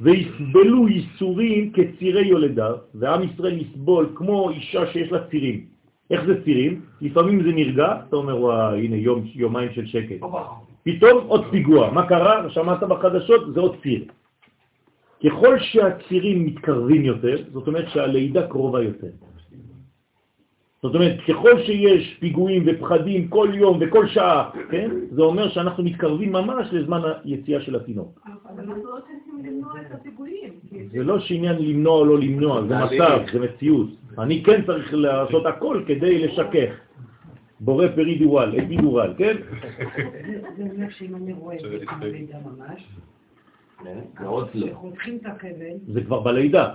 [0.00, 5.64] ויסבלו ייסורים כצירי יולדה, ועם ישראל יסבול כמו אישה שיש לה צירים.
[6.10, 6.80] איך זה צירים?
[7.00, 10.20] לפעמים זה נרגע, אתה אומר, וואי, הנה יום, יומיים של שקט.
[10.82, 11.90] פתאום עוד פיגוע.
[11.90, 12.50] מה קרה?
[12.50, 13.54] שמעת בחדשות?
[13.54, 14.04] זה עוד ציר.
[15.24, 19.12] ככל שהצירים מתקרבים יותר, זאת אומרת שהלידה קרובה יותר.
[20.82, 24.90] זאת אומרת, ככל שיש פיגועים ופחדים כל יום וכל שעה, כן?
[25.10, 28.20] זה אומר שאנחנו מתקרבים ממש לזמן היציאה של התינוק.
[28.24, 30.52] אבל אנחנו לא צריכים למנוע את הפיגועים.
[30.92, 33.88] זה לא שעניין למנוע או לא למנוע, זה מצב, זה מציאות.
[34.18, 36.72] אני כן צריך לעשות הכל כדי לשכך.
[37.60, 39.36] בורא פרידיורל, אפידורל, כן?
[39.36, 42.86] זה זה אומר שאם אני רואה את זה בלידה ממש,
[45.26, 46.74] החבל, זה כבר בלידה,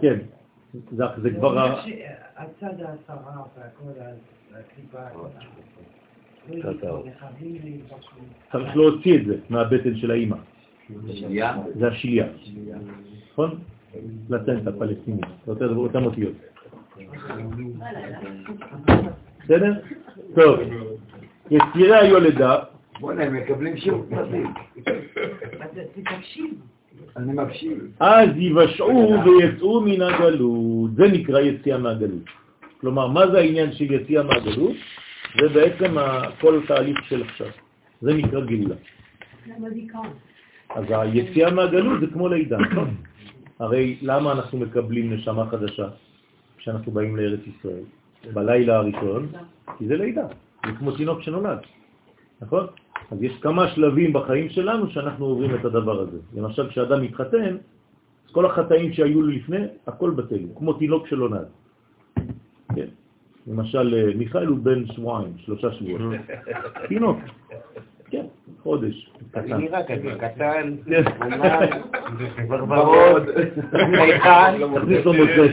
[0.00, 0.18] כן.
[0.72, 1.48] זה, כבר...
[1.50, 3.16] אומר ה- שהצד העשרה
[3.56, 4.00] והכל,
[4.50, 4.98] הקליפה,
[6.48, 8.18] לא יתפור, מחבלים להתפשטות.
[8.52, 10.36] צריך להוציא את זה מהבטן של האימא.
[11.74, 12.26] זה השיליה.
[13.32, 13.58] נכון?
[14.28, 16.34] פלצנטה פלסטינית, אותה- אותם אותיות.
[19.44, 19.72] בסדר?
[20.34, 20.60] טוב.
[21.50, 22.58] יצירי היולדה,
[23.00, 24.42] בוא'נה, הם מקבלים שיעור פרטי.
[25.60, 25.70] אז
[26.04, 26.54] תקשיב.
[28.00, 30.90] אז יבשעו ויצאו מן הגלות.
[30.96, 32.26] זה נקרא יציאה מהגלות.
[32.80, 34.76] כלומר, מה זה העניין של יציאה מהגלות?
[35.40, 35.94] זה בעצם
[36.40, 37.46] כל תהליך של עכשיו.
[38.00, 38.74] זה נקרא גאולה.
[40.70, 42.94] אז היציאה מהגלות זה כמו לידה, נכון?
[43.58, 45.88] הרי למה אנחנו מקבלים נשמה חדשה
[46.58, 47.84] כשאנחנו באים לארץ ישראל?
[48.32, 49.28] בלילה הראשון,
[49.78, 50.26] כי זה לידה,
[50.66, 51.58] זה כמו תינוק שנולד,
[52.42, 52.66] נכון?
[53.10, 56.18] אז יש כמה שלבים בחיים שלנו שאנחנו עוברים את הדבר הזה.
[56.36, 57.56] למשל, כשאדם מתחתן,
[58.26, 61.48] אז כל החטאים שהיו לו לפני, הכל בטל, כמו תינוק שלא נולד.
[62.76, 62.86] כן.
[63.46, 66.00] למשל, אה, מיכאל הוא בן שבועיים, שלושה שבועות.
[66.88, 67.18] תינוק.
[68.10, 68.26] כן,
[68.62, 69.10] חודש.
[69.34, 69.56] אני קטן.
[69.60, 71.02] נראה כזה קטן, כן.
[72.48, 73.22] ברברות,
[73.70, 74.78] חייכן.
[74.80, 75.52] תכניס לו מוצץ.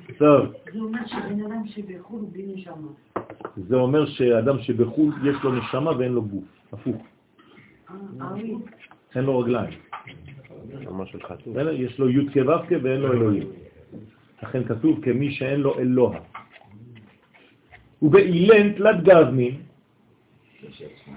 [0.18, 2.88] טוב, זה אומר שבן אדם שבחו"ל הוא בלי נשמה.
[3.56, 6.96] זה אומר שאדם שבחו"ל יש לו נשמה ואין לו גוף, הפוך,
[8.20, 8.54] ארי.
[9.14, 9.78] אין לו רגליים.
[11.72, 13.48] יש לו י' כו' ואין לו אלוהים.
[14.42, 16.18] לכן כתוב כמי שאין לו אלוה.
[18.02, 19.54] ובאילן תלת גבמין,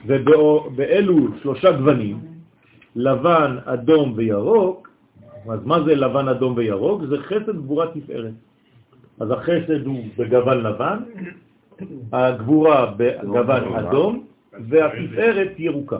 [0.05, 2.17] ובאלו שלושה גוונים,
[2.95, 4.89] לבן, אדום וירוק,
[5.49, 7.01] אז מה זה לבן, אדום וירוק?
[7.05, 8.33] זה חסד, גבורה, תפארת.
[9.19, 10.97] אז החסד הוא בגוון לבן,
[12.11, 15.99] הגבורה בגוון אדום, והתפארת ירוקה.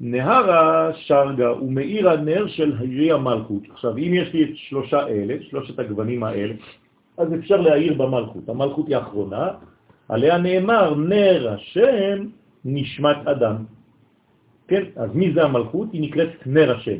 [0.00, 3.62] נהרה שרגה הוא מאיר הנר של העירי המלכות.
[3.70, 6.54] עכשיו, אם יש לי את שלושה אלה, שלושת הגוונים האלה,
[7.18, 8.48] אז אפשר להעיר במלכות.
[8.48, 9.48] המלכות היא האחרונה,
[10.08, 12.26] עליה נאמר נר השם
[12.64, 13.56] נשמת אדם.
[14.68, 15.88] כן, אז מי זה המלכות?
[15.92, 16.98] היא נקראת נר השם.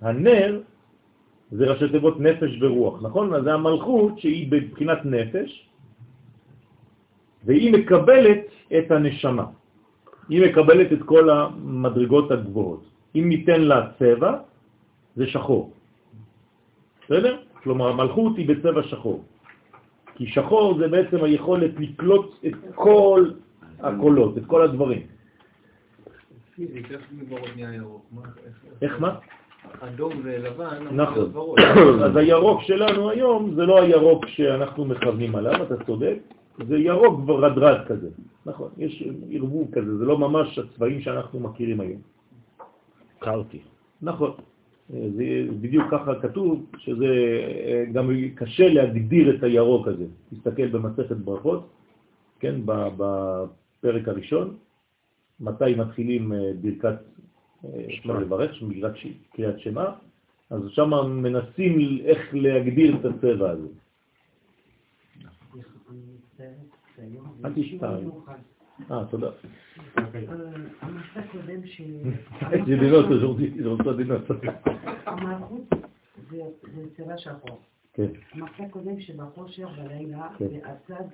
[0.00, 0.60] הנר
[1.50, 3.34] זה ראשי תיבות נפש ורוח, נכון?
[3.34, 5.50] אז זה המלכות שהיא בבחינת נפש,
[7.44, 8.42] והיא מקבלת
[8.78, 9.46] את הנשמה.
[10.28, 12.82] היא מקבלת את כל המדרגות הגבוהות.
[13.14, 14.32] אם ניתן לה צבע,
[15.16, 15.72] זה שחור.
[17.04, 17.42] בסדר?
[17.62, 19.24] כלומר, המלכות היא בצבע שחור.
[20.14, 23.30] כי שחור זה בעצם היכולת לקלוט את כל
[23.80, 25.02] הקולות, את כל הדברים.
[28.82, 29.18] איך מה?
[29.80, 31.32] אדום ולבן, נכון.
[32.04, 36.18] אז הירוק שלנו היום זה לא הירוק שאנחנו מכוונים עליו, אתה צודק,
[36.68, 38.08] זה ירוק ורדרד כזה.
[38.46, 42.00] נכון, יש ערבוב כזה, זה לא ממש הצבעים שאנחנו מכירים היום.
[43.18, 43.60] קרתי.
[44.02, 44.30] נכון.
[44.88, 45.24] זה
[45.60, 47.06] בדיוק ככה כתוב, שזה
[47.66, 50.04] אה, גם קשה להגדיר את הירוק הזה.
[50.30, 51.68] תסתכל במסכת ברכות,
[52.40, 54.56] כן, בפרק הראשון,
[55.40, 56.96] מתי מתחילים אה, ברכת,
[57.64, 59.94] אפשר לברך, ברכת קריאת שמה,
[60.50, 60.90] אז שם
[61.22, 63.68] מנסים איך להגדיר את הצבע הזה.
[67.44, 68.04] אל תשתעי.
[68.90, 69.30] אה, תודה.
[70.80, 71.80] המסע קודם ש...
[72.52, 73.26] יש דינות, je
[73.68, 74.32] reçois des notes.
[75.06, 75.68] המלכות
[76.30, 76.42] זה
[76.74, 77.60] זה צבע שחור.
[77.92, 80.48] כן, המסע קודם שבחושך בלילה כן.
[80.48, 81.04] זה הצד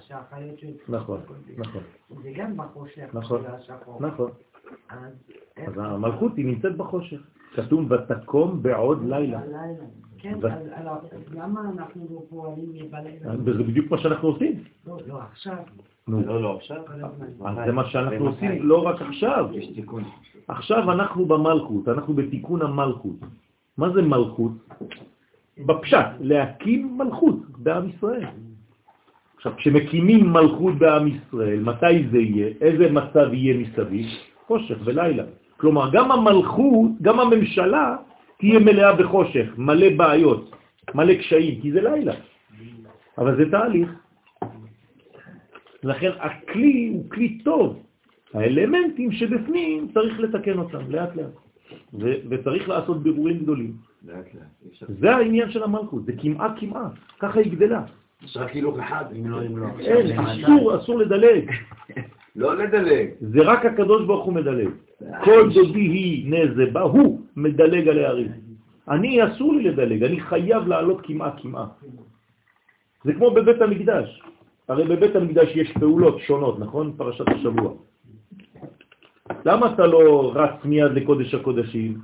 [0.00, 0.72] שהחיות של...
[0.88, 1.20] נכון,
[1.58, 1.82] נכון,
[2.22, 4.02] זה גם נכון, של השחור.
[4.02, 4.30] נכון.
[5.66, 7.20] אז המלכות היא נמצאת בחושך.
[7.54, 9.40] כתוב ותקום בעוד לילה.
[10.18, 13.34] כן, אז למה אנחנו לא פועלים בלילה?
[13.44, 14.64] וזה בדיוק מה שאנחנו עושים.
[14.86, 15.56] לא, לא, עכשיו.
[16.08, 16.82] נו, לא, לא, עכשיו.
[17.66, 19.48] זה מה שאנחנו עושים לא רק עכשיו.
[19.52, 20.04] יש תיקון.
[20.48, 23.16] עכשיו אנחנו במלכות, אנחנו בתיקון המלכות.
[23.78, 24.52] מה זה מלכות?
[25.66, 28.26] בפשט, להקים מלכות בעם ישראל.
[29.36, 32.48] עכשיו, כשמקימים מלכות בעם ישראל, מתי זה יהיה?
[32.60, 34.06] איזה מצב יהיה מסביב?
[34.50, 35.24] חושך ולילה.
[35.56, 37.96] כלומר, גם המלכות, גם הממשלה,
[38.38, 40.50] תהיה מלאה בחושך, מלא בעיות,
[40.94, 42.14] מלא קשיים, כי זה לילה.
[43.18, 43.88] אבל זה תהליך.
[45.82, 47.82] לכן הכלי הוא כלי טוב.
[48.34, 51.34] האלמנטים שבפנים צריך לתקן אותם לאט לאט.
[51.94, 53.72] ו- וצריך לעשות בירורים גדולים.
[54.06, 54.90] לאט לאט.
[55.00, 57.82] זה העניין של המלכות, זה כמעט כמעט, ככה היא גדלה.
[58.24, 59.66] יש רק הילוך אחד, אם לא, אם לא.
[59.78, 61.50] אין, אסור, אסור לדלג.
[62.36, 63.08] לא לדלג.
[63.20, 64.68] זה רק הקדוש ברוך הוא מדלג.
[65.24, 68.32] כל דודי היא נזבה, הוא מדלג על הערים.
[68.88, 71.70] אני אסור לי לדלג, אני חייב לעלות כמעט כמעט.
[73.04, 74.22] זה כמו בבית המקדש.
[74.68, 76.92] הרי בבית המקדש יש פעולות שונות, נכון?
[76.96, 77.72] פרשת השבוע.
[79.44, 81.98] למה אתה לא רץ מיד לקודש הקודשים?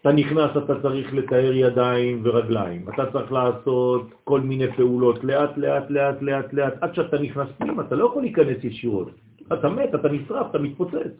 [0.00, 2.86] אתה נכנס, אתה צריך לתאר ידיים ורגליים.
[2.94, 7.82] אתה צריך לעשות כל מיני פעולות לאט, לאט, לאט, לאט, לאט, עד שאתה נכנס פנימה,
[7.82, 9.10] אתה לא יכול להיכנס ישירות.
[9.52, 11.12] אתה מת, אתה נשרף, אתה מתפוצץ.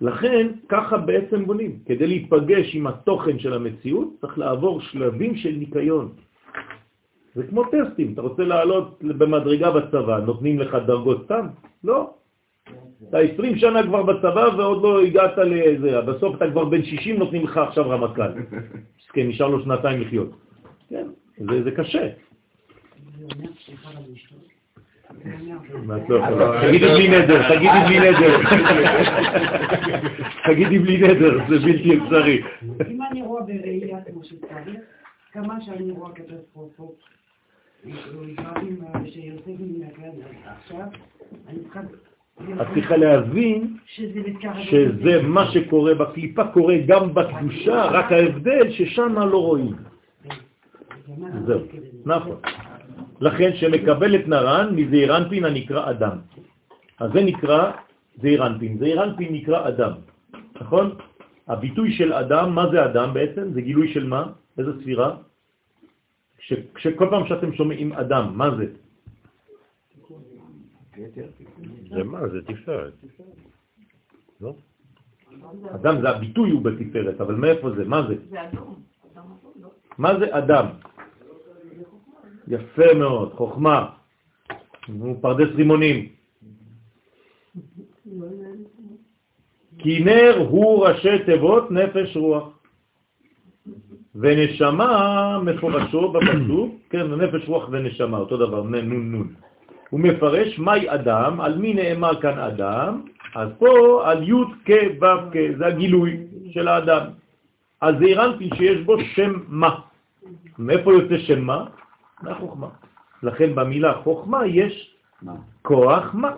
[0.00, 1.78] לכן, ככה בעצם בונים.
[1.86, 6.12] כדי להיפגש עם התוכן של המציאות, צריך לעבור שלבים של ניקיון.
[7.34, 11.46] זה כמו טסטים, אתה רוצה לעלות במדרגה בצבא, נותנים לך דרגות סתם?
[11.84, 12.10] לא.
[13.08, 17.44] אתה 20 שנה כבר בצבא ועוד לא הגעת לזה, בסוף אתה כבר בן 60, נותנים
[17.44, 18.32] לך עכשיו רמטכ"ל.
[19.14, 20.30] כן, נשאר לו שנתיים לחיות.
[20.88, 21.06] כן,
[21.38, 22.08] זה, זה קשה.
[26.60, 28.40] תגידי בלי נדר, תגידי בלי נדר.
[30.44, 32.42] תגידי בלי נדר, זה בלתי אפשרי.
[32.90, 34.80] אם אני רואה בראייה כמו שצריך,
[35.32, 36.98] כמה שאני רואה קטסטרופות,
[37.84, 38.36] דברים
[38.94, 40.10] אה, שיוצאים מן הכלל
[40.44, 40.86] עכשיו,
[41.48, 41.80] אני צריכה...
[42.62, 49.74] את צריכה להבין שזה מה שקורה בקליפה קורה גם בקדושה, רק ההבדל ששם לא רואים.
[51.46, 51.60] זהו,
[52.04, 52.36] נכון.
[53.20, 56.16] לכן שמקבל את נרן מזעיר אנפין הנקרא אדם.
[56.98, 57.72] אז זה נקרא
[58.22, 58.78] זעיר אנפין.
[58.78, 59.92] זעיר אנפין נקרא אדם,
[60.60, 60.86] נכון?
[61.48, 63.52] הביטוי של אדם, מה זה אדם בעצם?
[63.52, 64.32] זה גילוי של מה?
[64.58, 65.16] איזה ספירה?
[66.38, 68.66] כש, כשכל פעם שאתם שומעים אדם, מה זה?
[71.90, 72.28] זה מה?
[72.28, 72.94] זה תפארת.
[74.40, 74.54] לא?
[75.74, 77.84] אדם זה הביטוי הוא בתפארת, אבל מאיפה זה?
[77.84, 78.14] מה זה?
[78.52, 78.74] לא?
[79.98, 80.66] מה זה אדם?
[82.48, 83.86] יפה מאוד, חוכמה,
[84.88, 86.08] נו, פרדס רימונים.
[89.78, 92.58] כי נר הוא ראשי תיבות נפש רוח.
[94.14, 99.34] ונשמה מפורשו בפסוק, כן, נפש רוח ונשמה, אותו דבר, נון נון.
[99.90, 103.02] הוא מפרש מהי אדם, על מי נאמר כאן אדם,
[103.34, 104.70] אז פה על י' כ'
[105.00, 106.16] ו' כ', זה הגילוי
[106.50, 107.02] של האדם.
[107.80, 109.80] אז זה הרנתי שיש בו שם מה.
[110.58, 111.64] מאיפה יוצא שם מה?
[112.22, 112.68] מהחוכמה.
[113.22, 115.34] לכן במילה חוכמה יש מה?
[115.62, 116.32] כוח מה.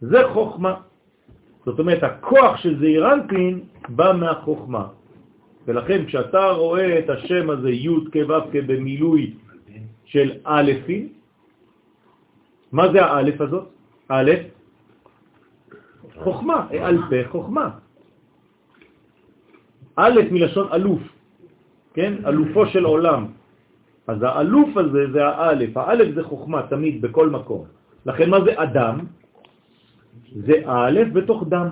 [0.00, 0.74] זה חוכמה.
[1.66, 4.88] זאת אומרת, הכוח של זעירנטין בא מהחוכמה.
[5.66, 9.34] ולכן כשאתה רואה את השם הזה, י' כו' במילוי
[10.04, 10.72] של א',
[12.72, 13.66] מה זה האלף הזאת?
[14.08, 14.30] א',
[16.24, 17.70] חוכמה, אלפי חוכמה.
[19.96, 21.02] א' מלשון אלוף,
[21.94, 22.12] כן?
[22.26, 23.37] אלופו של עולם.
[24.08, 27.64] אז האלוף הזה זה האלף, האלף זה חוכמה תמיד בכל מקום.
[28.06, 28.96] לכן מה זה אדם?
[30.32, 31.68] זה א' בתוך דם.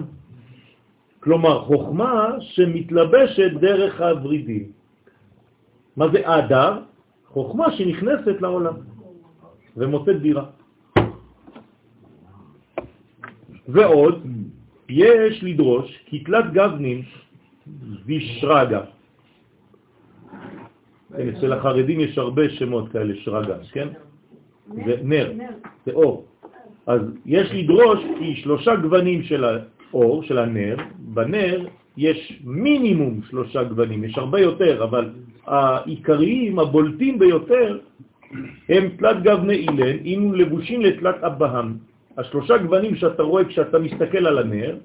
[1.21, 4.65] כלומר, חוכמה שמתלבשת דרך הוורידים.
[5.97, 6.73] מה זה אדר?
[7.27, 8.77] חוכמה שנכנסת לעולם
[9.77, 10.47] ומוצאת דירה.
[13.69, 14.27] ועוד,
[14.89, 17.03] יש לדרוש כי תלת גבנין
[18.07, 18.96] וישרגה.
[21.17, 23.89] כן, אצל החרדים יש הרבה שמות כאלה, שרגה, כן?
[24.75, 25.33] זה נר,
[25.87, 26.25] זה אור.
[26.87, 34.05] אז יש לדרוש כי שלושה גוונים של האור, של הנר, בנר יש מינימום שלושה גוונים,
[34.05, 35.11] יש הרבה יותר, אבל
[35.47, 37.79] העיקריים, הבולטים ביותר,
[38.69, 41.77] הם תלת גבני אילן, אם לבושים לתלת אבהם.
[42.19, 44.77] השלושה גוונים שאתה רואה כשאתה מסתכל על הנר,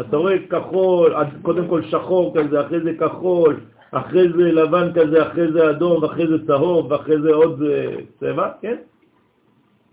[0.00, 3.60] אתה רואה כחול, קודם כל שחור כזה, אחרי זה כחול,
[3.94, 8.48] אחרי זה לבן כזה, אחרי זה אדום, אחרי זה צהוב, ואחרי זה עוד אה, צבע,
[8.60, 8.76] כן?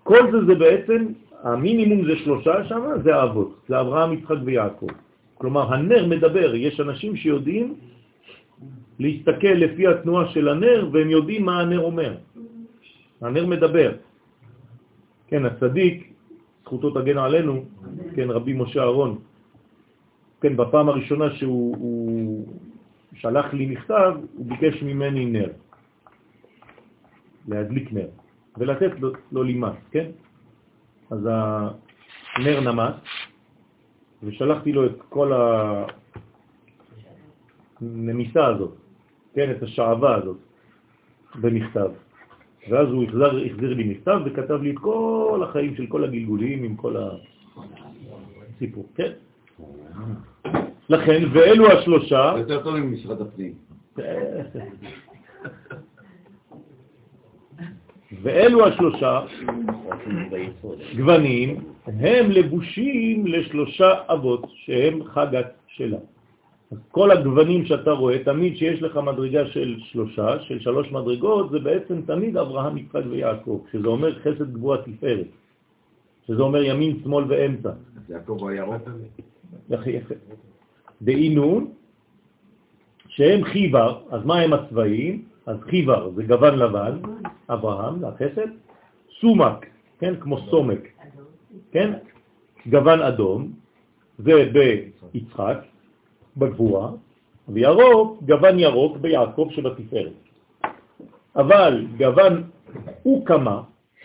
[0.03, 1.05] כל זה זה בעצם,
[1.43, 4.87] המינימום זה שלושה שם, זה האבות, זה אברהם, יצחק ויעקב.
[5.37, 7.75] כלומר, הנר מדבר, יש אנשים שיודעים
[8.99, 12.13] להסתכל לפי התנועה של הנר, והם יודעים מה הנר אומר.
[13.21, 13.91] הנר מדבר.
[15.27, 16.13] כן, הצדיק,
[16.63, 17.65] זכותו תגן עלינו,
[18.15, 19.17] כן, רבי משה אהרון,
[20.41, 22.45] כן, בפעם הראשונה שהוא
[23.13, 25.49] שלח לי מכתב, הוא ביקש ממני נר,
[27.47, 28.07] להדליק נר,
[28.57, 30.11] ולתת לו, לו לימס, כן?
[31.11, 31.29] אז
[32.35, 32.95] הנר נמס,
[34.23, 35.31] ושלחתי לו את כל
[37.81, 38.75] הנמיסה הזאת,
[39.33, 40.37] כן, את השעבה הזאת,
[41.35, 41.91] במכתב.
[42.69, 46.75] ואז הוא החזר, החזיר לי מכתב וכתב לי את כל החיים של כל הגלגולים עם
[46.75, 46.95] כל
[48.55, 49.11] הסיפור, כן?
[50.91, 52.33] לכן, ואלו השלושה...
[52.37, 53.53] יותר טוב ממשרד הפנים.
[58.21, 59.21] ואלו השלושה
[60.97, 65.97] גוונים הם לבושים לשלושה אבות שהם חגת שלה.
[66.71, 71.59] אז כל הגוונים שאתה רואה, תמיד שיש לך מדרגה של שלושה, של שלוש מדרגות, זה
[71.59, 75.27] בעצם תמיד אברהם, יצחק ויעקב, שזה אומר חסד גבוה תפארת,
[76.27, 77.71] שזה אומר ימין, שמאל ואמצע.
[78.09, 78.81] יעקב הירוק.
[79.69, 80.15] יפה.
[81.01, 81.67] דהינון,
[83.07, 85.25] שהם חיבר, אז מה הם הצבעים?
[85.45, 86.97] אז חיבר זה גוון לבן,
[87.49, 88.47] אברהם, החסד,
[89.19, 89.65] סומק,
[89.99, 90.87] כן, כמו סומק,
[91.71, 91.93] כן,
[92.69, 93.51] גוון אדום,
[94.17, 94.31] זה
[95.13, 95.57] ביצחק,
[96.37, 96.91] בגבורה,
[97.49, 100.13] וירוק, גוון ירוק ביעקב שבתפארת.
[101.35, 102.43] אבל גוון
[103.05, 103.61] אוקמה,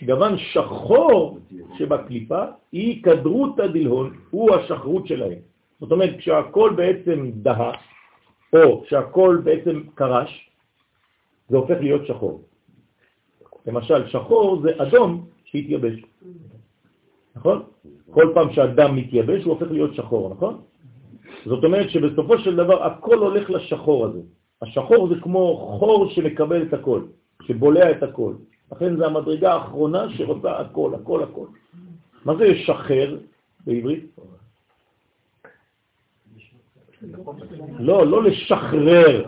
[0.06, 1.38] גוון שחור
[1.78, 2.42] שבקליפה,
[2.72, 5.38] היא כדרות הדלהון, הוא השחרות שלהם.
[5.80, 7.72] זאת אומרת, כשהכל בעצם דהה,
[8.54, 10.50] או כשהכל בעצם קרש,
[11.48, 12.42] זה הופך להיות שחור.
[13.66, 16.02] למשל, שחור זה אדום שהתייבש,
[17.36, 17.62] נכון?
[18.10, 20.60] כל פעם שהדם מתייבש הוא הופך להיות שחור, נכון?
[21.44, 24.20] זאת אומרת שבסופו של דבר הכל הולך לשחור הזה.
[24.62, 27.02] השחור זה כמו חור שמקבל את הכל,
[27.42, 28.34] שבולע את הכל.
[28.72, 31.46] לכן זה המדרגה האחרונה שרוצה הכל, הכל, הכל.
[32.24, 33.18] מה זה לשחרר
[33.66, 34.04] בעברית?
[37.78, 39.24] לא, לא לשחרר.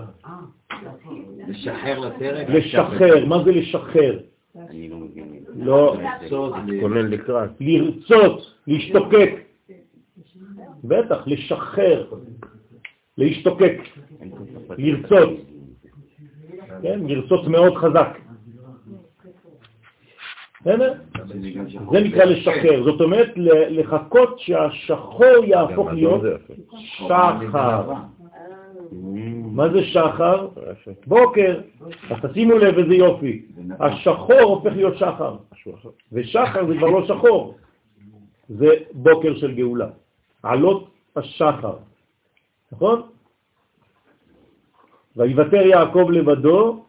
[1.48, 2.48] לשחרר לטרף?
[2.48, 4.18] לשחרר, מה זה לשחרר?
[4.56, 5.44] אני לא מבין.
[5.56, 5.96] לא,
[6.80, 7.50] כולל לקראת.
[7.60, 9.30] לרצות, להשתוקק.
[10.84, 12.10] בטח, לשחרר,
[13.18, 13.78] להשתוקק,
[14.78, 15.30] לרצות.
[16.82, 18.18] כן, לרצות מאוד חזק.
[20.60, 20.94] בסדר?
[21.92, 23.32] זה נקרא לשחרר, זאת אומרת
[23.68, 26.22] לחכות שהשחור יהפוך להיות
[26.68, 27.92] שחר.
[29.52, 30.48] מה זה שחר?
[31.06, 31.60] בוקר.
[32.10, 33.46] אז תשימו לב איזה יופי.
[33.80, 35.36] השחור הופך להיות שחר.
[36.12, 37.54] ושחר זה כבר לא שחור.
[38.48, 39.88] זה בוקר של גאולה.
[40.42, 41.76] עלות השחר.
[42.72, 43.02] נכון?
[45.16, 46.84] ויוותר יעקב לבדו,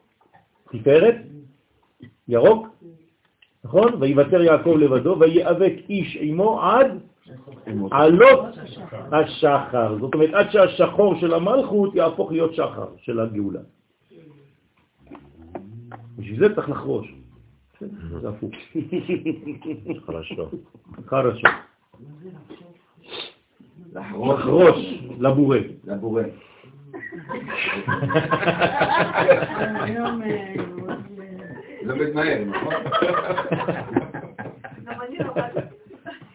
[0.72, 1.16] תפארת,
[2.28, 2.68] ירוק,
[3.64, 3.94] נכון?
[4.00, 7.00] ויוותר יעקב לבדו, ויאבק איש עמו עד
[7.92, 8.46] עלות
[9.12, 9.98] השחר.
[10.00, 13.60] זאת אומרת, עד שהשחור של המלכות יהפוך להיות שחר של הגאולה.
[16.18, 17.14] בשביל זה צריך לחרוש.
[18.22, 18.52] זה הפוך.
[20.06, 20.52] חלשות.
[21.08, 21.52] חרשות.
[23.94, 24.40] לחרוש.
[24.40, 25.58] לחרוש לבורא.
[25.84, 26.24] לבורא.
[31.84, 32.74] לומד מהר, נכון?
[35.12, 35.44] לא.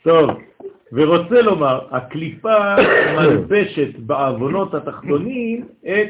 [0.03, 0.30] טוב,
[0.92, 2.74] ורוצה לומר, הקליפה
[3.16, 6.09] מלבשת בעוונות התחתונים את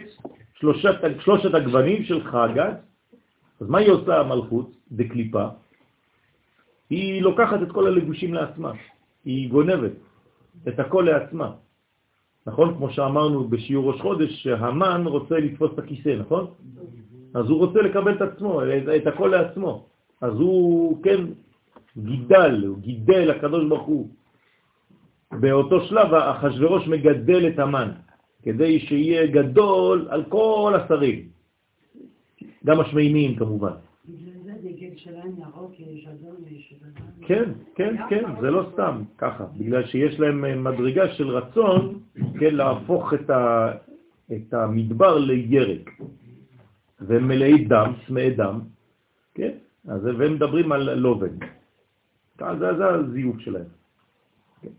[0.54, 2.76] שלושת, שלושת הגוונים של חגת.
[3.60, 5.46] אז מה היא עושה המלכות בקליפה?
[6.90, 8.72] היא לוקחת את כל הלבושים לעצמה,
[9.24, 9.92] היא גונבת
[10.68, 11.52] את הכל לעצמה.
[12.46, 12.74] נכון?
[12.76, 16.46] כמו שאמרנו בשיעור ראש חודש, שהמן רוצה לתפוס את הכיסא, נכון?
[17.34, 18.60] אז הוא רוצה לקבל את עצמו,
[18.96, 19.86] את, הכל לעצמו.
[20.20, 21.20] אז הוא, כן,
[21.98, 24.08] גידל, הוא גידל הקדוש ברוך הוא.
[25.40, 27.90] באותו שלב אחשוורוש מגדל את המן,
[28.42, 31.28] כדי שיהיה גדול על כל השרים,
[32.64, 33.72] גם השמיימים כמובן.
[37.26, 42.00] כן, כן, כן, זה לא סתם ככה, בגלל שיש להם אה, מדרגה של רצון,
[42.40, 43.72] כן, להפוך את, ה,
[44.32, 45.90] את המדבר לירק,
[47.06, 48.60] והם מלאי דם, צמאי דם,
[49.34, 49.52] כן,
[49.88, 51.36] אז והם מדברים על לובן.
[52.38, 53.70] זה זה הזיוף שלהם.
[54.62, 54.74] כן.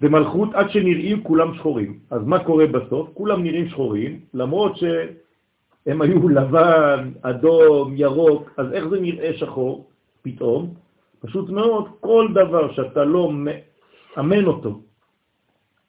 [0.00, 1.98] במלכות, עד שנראים כולם שחורים.
[2.10, 3.10] אז מה קורה בסוף?
[3.14, 9.88] כולם נראים שחורים, למרות שהם היו לבן, אדום, ירוק, אז איך זה נראה שחור
[10.22, 10.74] פתאום?
[11.20, 14.80] פשוט מאוד, כל דבר שאתה לא מאמן אותו,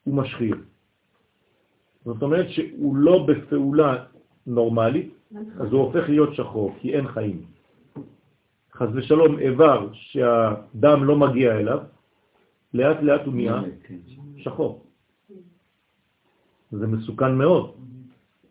[0.04, 0.56] הוא משחיר.
[2.06, 4.06] זאת אומרת שהוא לא בפעולה
[4.50, 5.14] נורמלית,
[5.60, 7.42] אז הוא הופך להיות שחור, כי אין חיים.
[8.74, 11.80] חז ושלום איבר שהדם לא מגיע אליו,
[12.74, 13.62] לאט לאט הוא נהיה
[14.38, 14.84] שחור.
[16.72, 17.72] זה מסוכן מאוד.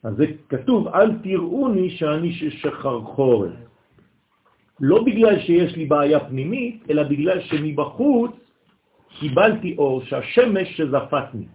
[0.03, 3.53] אז זה כתוב, אל תראוני שאני שחרחורת.
[4.81, 8.33] לא בגלל שיש לי בעיה פנימית, אלא בגלל שמבחוץ
[9.19, 11.47] קיבלתי אור שהשמש שזפתני.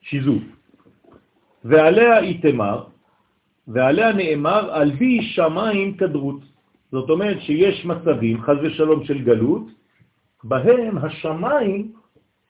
[0.00, 0.42] שיזוף.
[1.64, 2.84] ועליה היא תמר,
[3.68, 6.40] ועליה נאמר, על בי שמיים כדרות.
[6.92, 9.66] זאת אומרת שיש מצבים, חז ושלום של גלות,
[10.44, 11.92] בהם השמיים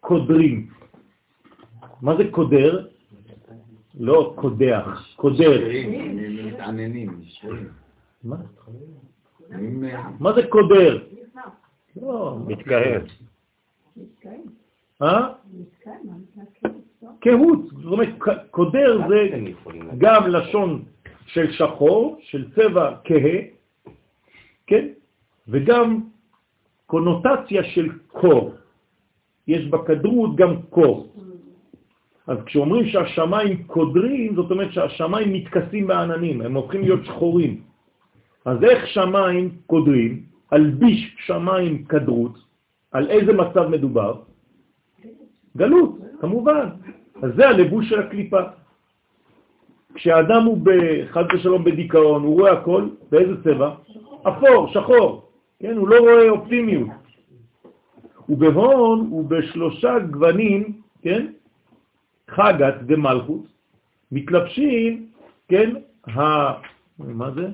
[0.00, 0.68] קודרים.
[2.02, 2.86] מה זה קודר?
[4.00, 5.60] לא קודח, קודר.
[6.44, 7.20] מתעננים.
[8.24, 8.36] מה?
[9.52, 11.06] אה, מה זה קודר?
[12.02, 13.00] לא, מתקהל.
[13.96, 14.44] מתקיים,
[15.02, 15.28] אה?
[15.54, 16.74] מתקיים, מה מתקיים?
[17.02, 17.10] לא.
[17.24, 17.60] קהות.
[17.82, 18.08] זאת אומרת,
[18.50, 19.28] קודר זה
[19.98, 20.82] גם לשון
[21.26, 23.38] של שחור, של צבע כהה,
[24.66, 24.88] כן?
[25.48, 26.00] וגם
[26.86, 28.54] קונוטציה של קור.
[29.48, 31.12] יש בכדרות גם קור.
[32.26, 37.60] אז כשאומרים שהשמיים קודרים, זאת אומרת שהשמיים מתכסים בעננים, הם הופכים להיות שחורים.
[38.44, 40.22] אז איך שמיים קודרים?
[40.50, 42.38] על ביש שמיים כדרות,
[42.92, 44.22] על איזה מצב מדובר?
[45.56, 46.68] גלות, כמובן.
[47.22, 48.40] אז זה הלבוש של הקליפה.
[49.94, 53.74] כשאדם הוא בחד ושלום בדיכאון, הוא רואה הכל, באיזה צבע?
[54.22, 55.76] אפור, שחור, כן?
[55.76, 56.88] הוא לא רואה אופטימיות.
[58.28, 61.32] ובהון הוא בשלושה גוונים, כן?
[62.30, 63.46] חגת ומלכות,
[64.12, 65.08] מתלבשים,
[65.48, 65.70] כן?
[66.06, 66.20] ה...
[66.98, 67.48] מה זה?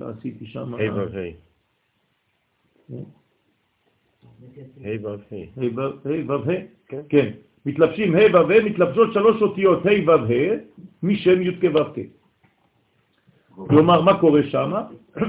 [0.00, 0.74] עשיתי שם...
[0.74, 1.32] ה' ו' ה'.
[4.84, 5.44] ה' ו' ה'.
[5.56, 7.30] ה' ו' ה', כן.
[7.66, 10.54] מתלבשים ה' ו' מתלבשות שלוש אותיות ה' ו' ה',
[11.02, 11.98] משם י' כ' ו' כ'.
[13.68, 14.72] כלומר, מה קורה שם?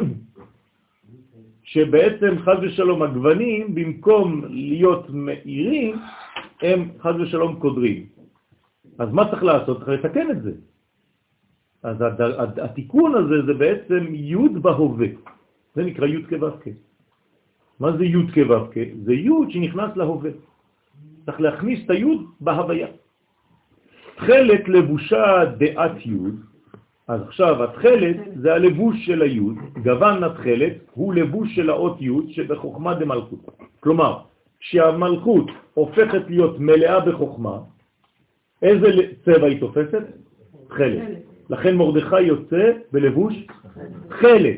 [1.63, 5.95] שבעצם חז ושלום הגוונים, במקום להיות מאירים,
[6.61, 8.05] הם חז ושלום קודרים.
[8.99, 9.77] אז מה צריך לעשות?
[9.79, 10.51] צריך לתקן את זה.
[11.83, 15.07] אז הד- התיקון הזה זה בעצם י' בהווה.
[15.75, 16.67] זה נקרא י' כו' כ'.
[17.79, 18.77] מה זה י' כו' כ'?
[19.03, 20.31] זה י' שנכנס להווה.
[21.27, 22.87] צריך להכניס את הי' בהוויה.
[24.15, 26.17] תכלת לבושה דעת י',
[27.07, 29.39] אז עכשיו התכלת זה הלבוש של הי',
[29.83, 33.39] גוון התכלת הוא לבוש של האות י' שבחוכמה דמלכות.
[33.79, 34.17] כלומר,
[34.59, 37.59] כשהמלכות הופכת להיות מלאה בחוכמה,
[38.61, 38.87] איזה
[39.25, 40.03] צבע היא תופסת?
[40.67, 41.01] תכלת.
[41.49, 43.33] לכן מרדכי יוצא בלבוש
[44.09, 44.57] תכלת.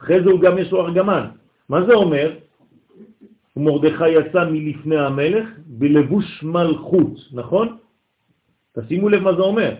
[0.00, 1.26] אחרי זה הוא גם יש לו ארגמן.
[1.68, 2.45] מה זה אומר?
[3.56, 7.76] ומרדכי יצא מלפני המלך בלבוש מלכות, נכון?
[8.78, 9.74] תשימו לב מה זה אומר.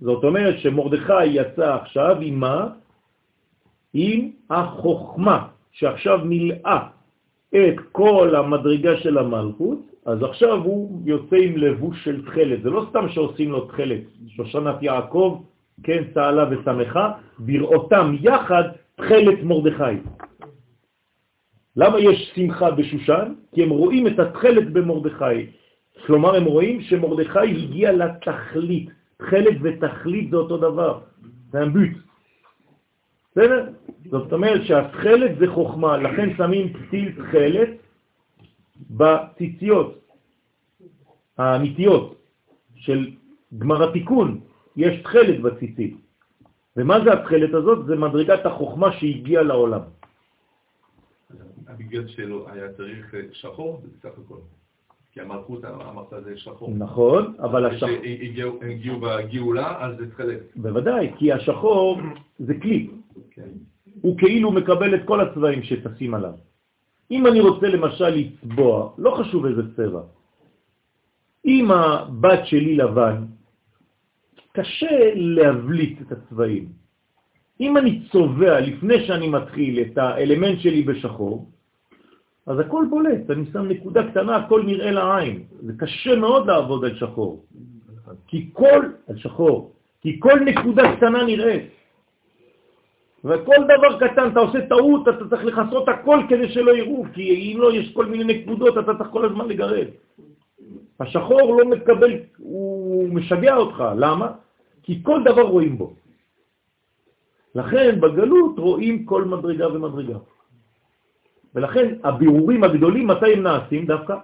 [0.00, 2.66] זאת אומרת שמרדכי יצא עכשיו עם מה?
[3.94, 6.78] עם החוכמה, שעכשיו מילאה
[7.54, 12.62] את כל המדרגה של המלכות, אז עכשיו הוא יוצא עם לבוש של תכלת.
[12.62, 14.00] זה לא סתם שעושים לו תכלת.
[14.28, 15.42] שושנת יעקב,
[15.82, 18.64] כן, צהלה ושמחה, בראותם יחד
[18.96, 19.94] תכלת מרדכי.
[21.80, 23.34] למה יש שמחה בשושן?
[23.54, 25.46] כי הם רואים את התכלת במרדכי.
[26.06, 28.88] כלומר, הם רואים שמרדכי הגיע לתכלית.
[29.22, 31.00] חלק ותכלית זה אותו דבר,
[31.52, 31.96] זה הביט.
[33.32, 33.68] בסדר?
[34.10, 37.70] זאת אומרת שהתכלת זה חוכמה, לכן שמים פתיל תכלת
[38.90, 39.98] בציציות
[41.38, 42.14] האמיתיות
[42.76, 43.10] של
[43.58, 44.40] גמר התיקון.
[44.76, 45.96] יש תכלת בציצית.
[46.76, 47.86] ומה זה התכלת הזאת?
[47.86, 49.99] זה מדרגת החוכמה שהגיעה לעולם.
[51.68, 54.38] הבגד שלו היה צריך אה, שחור בסך הכל.
[55.12, 56.70] כי המלכות, אמרת זה שחור.
[56.70, 57.88] נכון, אבל השחור...
[58.60, 60.40] כשהגיעו בגאולה, אז זה תכלת.
[60.56, 62.00] בוודאי, כי השחור
[62.38, 62.90] זה כלי.
[63.30, 63.48] כן.
[64.00, 66.32] הוא כאילו מקבל את כל הצבעים שטסים עליו.
[67.10, 70.02] אם אני רוצה למשל לצבוע, לא חשוב איזה צבע,
[71.46, 73.24] אם הבת שלי לבן,
[74.52, 76.79] קשה להבליט את הצבעים.
[77.60, 81.46] אם אני צובע לפני שאני מתחיל את האלמנט שלי בשחור,
[82.46, 85.42] אז הכל בולט, אני שם נקודה קטנה, הכל נראה לעין.
[85.62, 87.44] זה קשה מאוד לעבוד על שחור.
[88.26, 91.68] כי כל, על שחור, כי כל נקודה קטנה נראית.
[93.24, 97.60] וכל דבר קטן, אתה עושה טעות, אתה צריך לחסות הכל כדי שלא יראו, כי אם
[97.60, 99.86] לא, יש כל מיני נקודות, אתה צריך כל הזמן לגרד.
[101.00, 103.84] השחור לא מקבל, הוא משגע אותך.
[103.96, 104.28] למה?
[104.82, 105.99] כי כל דבר רואים בו.
[107.54, 110.18] לכן בגלות רואים כל מדרגה ומדרגה.
[111.54, 113.86] ולכן הבירורים הגדולים, מתי הם נעשים?
[113.86, 114.16] דווקא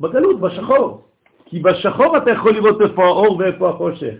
[0.00, 1.02] בגלות, בשחור.
[1.44, 4.14] כי בשחור אתה יכול לראות איפה האור ואיפה החושך.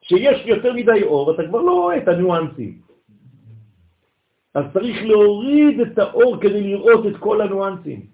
[0.00, 2.78] כשיש יותר מדי אור, אתה כבר לא רואה את הניואנסים.
[4.54, 8.06] אז צריך להוריד את האור כדי לראות את כל הניואנסים.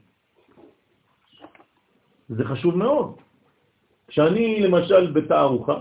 [2.29, 3.14] זה חשוב מאוד.
[4.09, 5.81] כשאני למשל בתערוכה,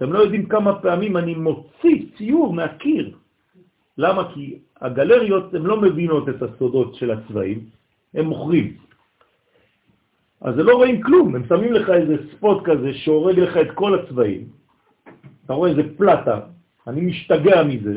[0.00, 3.16] אתם לא יודעים כמה פעמים אני מוציא ציור מהקיר.
[3.98, 4.32] למה?
[4.32, 7.68] כי הגלריות הן לא מבינות את הסודות של הצבעים,
[8.14, 8.76] הם מוכרים.
[10.40, 14.48] אז לא רואים כלום, הם שמים לך איזה ספוט כזה שהורג לך את כל הצבעים.
[15.44, 16.40] אתה רואה איזה פלטה,
[16.86, 17.96] אני משתגע מזה.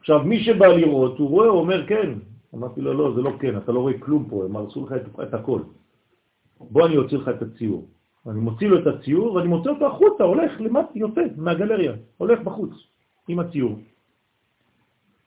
[0.00, 2.22] עכשיו, מי שבא לראות, הוא רואה, הוא אומר כן.
[2.54, 5.20] אמרתי לו, לא, זה לא כן, אתה לא רואה כלום פה, הם הרסו לך את,
[5.22, 5.60] את הכל.
[6.60, 7.93] בוא אני אוציא לך את הציור.
[8.26, 12.70] אני מוציא לו את הציור ואני מוציא אותו החוצה, הולך למטה, יוצא מהגלריה, הולך בחוץ
[13.28, 13.78] עם הציור.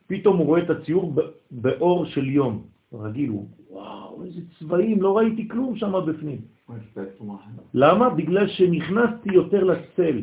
[0.08, 1.14] פתאום הוא רואה את הציור
[1.52, 2.64] באור של יום.
[2.94, 6.42] רגיל הוא, וואו, איזה צבעים, לא ראיתי כלום שם בפנים.
[7.74, 8.10] למה?
[8.10, 10.22] בגלל שנכנסתי יותר לצל.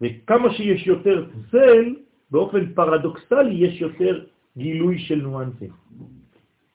[0.00, 1.94] וכמה שיש יותר צל,
[2.30, 4.24] באופן פרדוקסלי יש יותר
[4.56, 5.70] גילוי של ניואנסים.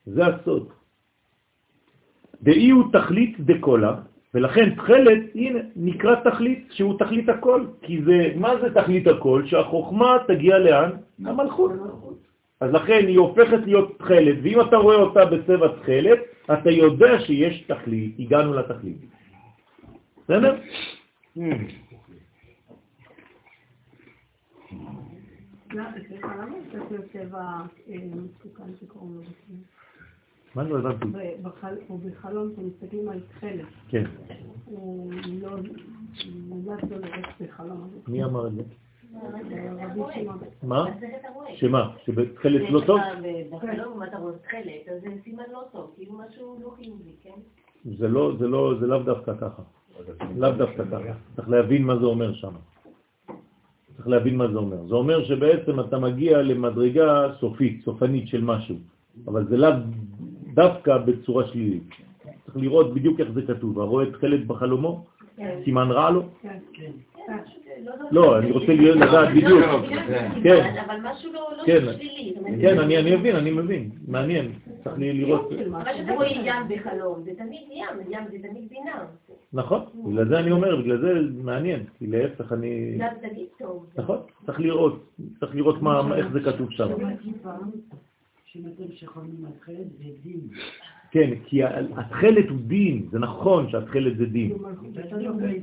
[0.05, 0.69] זה הסוד.
[2.43, 4.01] דאי הוא תכלית דקולה,
[4.36, 7.65] ולכן תכלת, הנה, נקרא תכלית, שהוא תכלית הכל.
[7.81, 9.43] כי זה, מה זה תכלית הכל?
[9.45, 10.89] שהחוכמה תגיע לאן?
[11.25, 11.71] המלכות.
[12.59, 16.19] אז לכן היא הופכת להיות תכלת, ואם אתה רואה אותה בצבע תכלת,
[16.53, 18.97] אתה יודע שיש תכלית, הגענו לתכלית.
[20.23, 20.55] בסדר?
[25.73, 25.91] למה
[26.89, 27.41] זה צבע
[27.89, 29.21] אה, מסוכן שקוראים לו
[30.56, 31.06] מה לא הבנתי?
[31.88, 33.66] הוא בחלום, כשמסתכלים על תכלת.
[33.88, 34.03] כן.
[34.66, 35.74] הוא לא לא.
[38.08, 38.62] מי אמר את זה?
[40.64, 40.86] מה?
[41.56, 41.95] שמה?
[42.06, 42.99] שבתכלת לא טוב?
[43.51, 47.39] בחלום אם אתה רואה תכלת, אז זה סימן לא טוב, כאילו משהו לא חיובי, כן?
[47.97, 49.61] זה לא, זה לא, זה לאו דווקא ככה.
[50.36, 51.14] לאו דווקא ככה.
[51.36, 52.53] צריך להבין מה זה אומר שם.
[53.95, 54.88] צריך להבין מה זה אומר.
[54.88, 58.76] זה אומר שבעצם אתה מגיע למדרגה סופית, סופנית של משהו,
[59.27, 59.72] אבל זה לאו
[60.56, 61.84] דווקא בצורה שלילית.
[62.45, 63.80] צריך לראות בדיוק איך זה כתוב.
[63.80, 65.06] הרואה תכלת בחלומו?
[65.64, 66.23] סימן רע לו?
[66.41, 66.91] כן, כן.
[68.11, 69.65] לא, אני רוצה לדעת בדיוק.
[70.44, 70.76] כן.
[70.86, 71.80] אבל משהו לא כן.
[71.98, 72.34] שלילי.
[72.61, 73.90] כן, אני מבין, אני מבין.
[74.07, 74.52] מעניין.
[74.84, 75.49] צריך לראות.
[75.69, 79.06] מה שאתה רואה ים בחלום, זה תמיד ים, ים זה תמיד בינה.
[79.53, 81.14] נכון, בגלל זה אני אומר, בגלל זה
[81.44, 81.84] מעניין.
[81.99, 82.98] כי להפך אני...
[83.95, 85.03] נכון, צריך לראות.
[85.40, 86.88] צריך לראות מה- איך זה כתוב שם.
[91.11, 94.57] כן, כי התכלת הוא דין, זה נכון שהתכלת זה דין.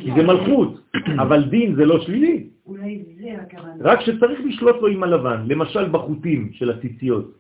[0.01, 0.81] כי זה מלכות,
[1.23, 2.49] אבל דין זה לא שלילי.
[2.67, 3.75] אולי זה הכוונה.
[3.81, 7.39] רק שצריך לשלוט לו עם הלבן, למשל בחוטים של הציציות.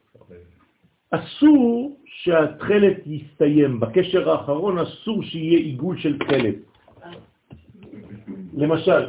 [1.11, 6.55] אסור שהתכלת יסתיים, בקשר האחרון אסור שיהיה עיגול של תכלת.
[8.55, 9.03] למשל,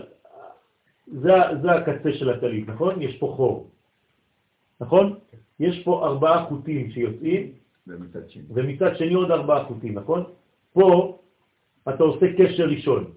[1.07, 3.01] זה, זה הקצה של הטלית, נכון?
[3.01, 3.69] יש פה חור,
[4.81, 5.15] נכון?
[5.59, 7.51] יש פה ארבעה חוטים שיוצאים,
[7.87, 8.43] ומצד שני.
[8.49, 10.23] ומצד שני עוד ארבעה חוטים, נכון?
[10.73, 11.17] פה
[11.89, 13.11] אתה עושה קשר ראשון,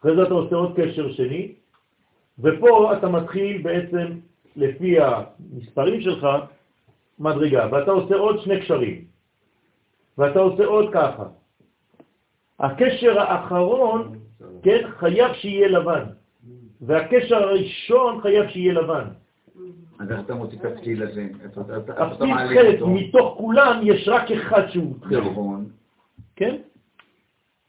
[0.00, 1.52] אחרי זה אתה עושה עוד קשר שני,
[2.38, 4.06] ופה אתה מתחיל בעצם,
[4.56, 6.26] לפי המספרים שלך,
[7.18, 9.04] מדרגה, ואתה עושה עוד שני קשרים,
[10.18, 11.24] ואתה עושה עוד ככה.
[12.60, 14.18] הקשר האחרון,
[14.62, 16.04] כן, חייב שיהיה לבן.
[16.80, 19.08] והקשר הראשון חייב שיהיה לבן.
[20.00, 21.28] אז איך אתה מוציא את הפתיל הזה?
[21.44, 22.88] איפה אתה- מעלה אותו?
[22.90, 25.66] מתוך כולם יש רק אחד שהוא נכון.
[26.36, 26.56] כן?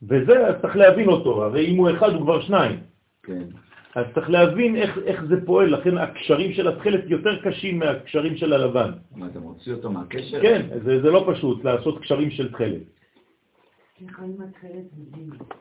[0.04, 2.80] וזה צריך להבין אותו, הרי אם הוא אחד הוא כבר שניים.
[3.24, 3.44] כן.
[3.96, 8.54] אז צריך להבין איך, איך זה פועל, לכן הקשרים של התכלת יותר קשים מהקשרים של
[8.54, 8.92] הלבן.
[9.16, 10.42] מה, אתה מוציא אותו מהקשר?
[10.42, 12.82] כן, זה, זה לא פשוט לעשות קשרים של תכלת.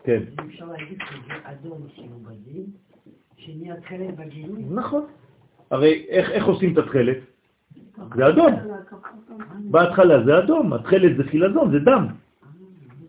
[0.05, 0.23] כן.
[0.39, 2.65] אז אפשר להגיד שזה אדום שהוא בדין,
[3.37, 4.63] שנהיה תכלת בגילוי?
[4.71, 5.05] נכון.
[5.71, 7.17] הרי איך, איך עושים את התכלת?
[8.17, 8.55] זה אדום.
[9.71, 12.07] בהתחלה זה אדום, התכלת זה חילזון, זה דם.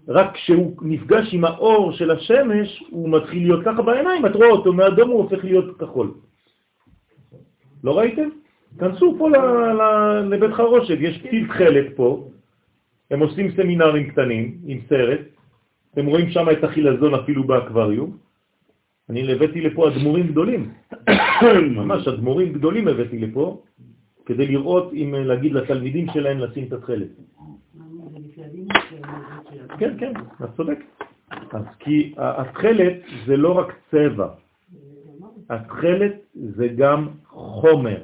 [0.07, 4.73] רק כשהוא נפגש עם האור של השמש, הוא מתחיל להיות ככה בעיניים, את רואה אותו,
[4.73, 6.11] מאדום הוא הופך להיות כחול.
[7.83, 8.29] לא ראיתם?
[8.79, 9.29] כנסו פה
[10.29, 12.27] לבית חרושת, יש פתיל תכלת פה,
[13.11, 15.19] הם עושים סמינרים קטנים עם סרט,
[15.93, 18.24] אתם רואים שם את החילזון אפילו באקווריום.
[19.09, 20.71] אני הבאתי לפה אדמו"רים גדולים,
[21.79, 23.61] ממש אדמו"רים גדולים הבאתי לפה,
[24.25, 27.07] כדי לראות אם להגיד לתלמידים שלהם לשים את התכלת.
[29.79, 30.13] כן, כן,
[30.43, 30.79] את צודק.
[31.51, 32.93] אז כי התכלת
[33.25, 34.27] זה לא רק צבע,
[35.49, 38.03] התכלת זה גם חומר.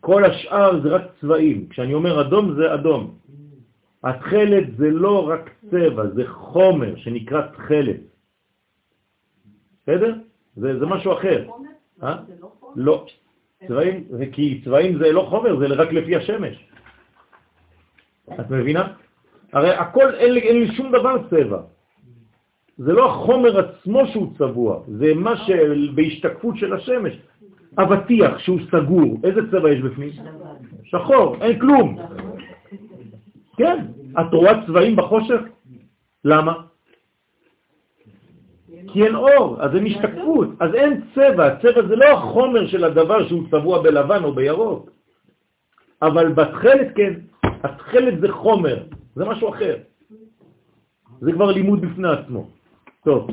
[0.00, 1.68] כל השאר זה רק צבעים.
[1.68, 3.14] כשאני אומר אדום זה אדום.
[4.04, 8.00] התכלת זה לא רק צבע, זה חומר שנקרא תכלת.
[9.82, 10.14] בסדר?
[10.56, 11.48] זה, זה משהו אחר.
[12.02, 12.16] אה?
[12.26, 12.72] זה לא חומר?
[12.76, 13.06] לא.
[13.68, 16.68] צבעים, זה כי צבעים זה לא חומר, זה רק לפי השמש.
[18.40, 18.92] את מבינה?
[19.52, 21.58] הרי הכל, אין לי, אין לי שום דבר צבע.
[22.78, 27.12] זה לא החומר עצמו שהוא צבוע, זה מה שבהשתקפות של השמש.
[27.78, 30.10] אבטיח שהוא סגור, איזה צבע יש בפנים?
[30.84, 31.98] שחור, אין כלום.
[33.62, 33.86] כן,
[34.20, 35.40] את רואה צבעים בחושך?
[36.24, 36.52] למה?
[38.92, 43.28] כי אין אור, אז אין השתקפות, אז אין צבע, צבע זה לא החומר של הדבר
[43.28, 44.90] שהוא צבוע בלבן או בירוק,
[46.02, 48.82] אבל בתכלת כן, התכלת זה חומר,
[49.14, 49.76] זה משהו אחר.
[51.20, 52.48] זה כבר לימוד בפני עצמו.
[53.04, 53.26] טוב,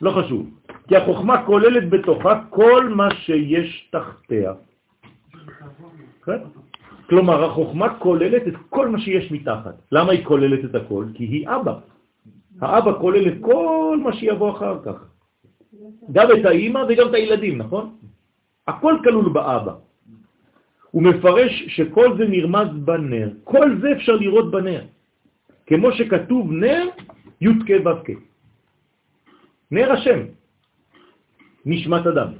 [0.00, 0.50] לא חשוב.
[0.88, 4.52] כי החוכמה כוללת בתוכה כל מה שיש תחתיה.
[6.24, 6.38] כן?
[7.08, 9.74] כלומר, החוכמה כוללת את כל מה שיש מתחת.
[9.92, 11.04] למה היא כוללת את הכל?
[11.14, 11.74] כי היא אבא.
[12.60, 14.98] האבא כולל את כל מה שיבוא אחר כך.
[16.12, 17.96] גם את האימא וגם את הילדים, נכון?
[18.68, 19.74] הכל כלול באבא.
[20.90, 23.28] הוא מפרש שכל זה נרמז בנר.
[23.44, 24.82] כל זה אפשר לראות בנר.
[25.66, 26.84] כמו שכתוב נר,
[27.40, 28.10] י' כ' ו' כ'.
[29.70, 30.20] נר השם,
[31.66, 32.30] נשמת אדם.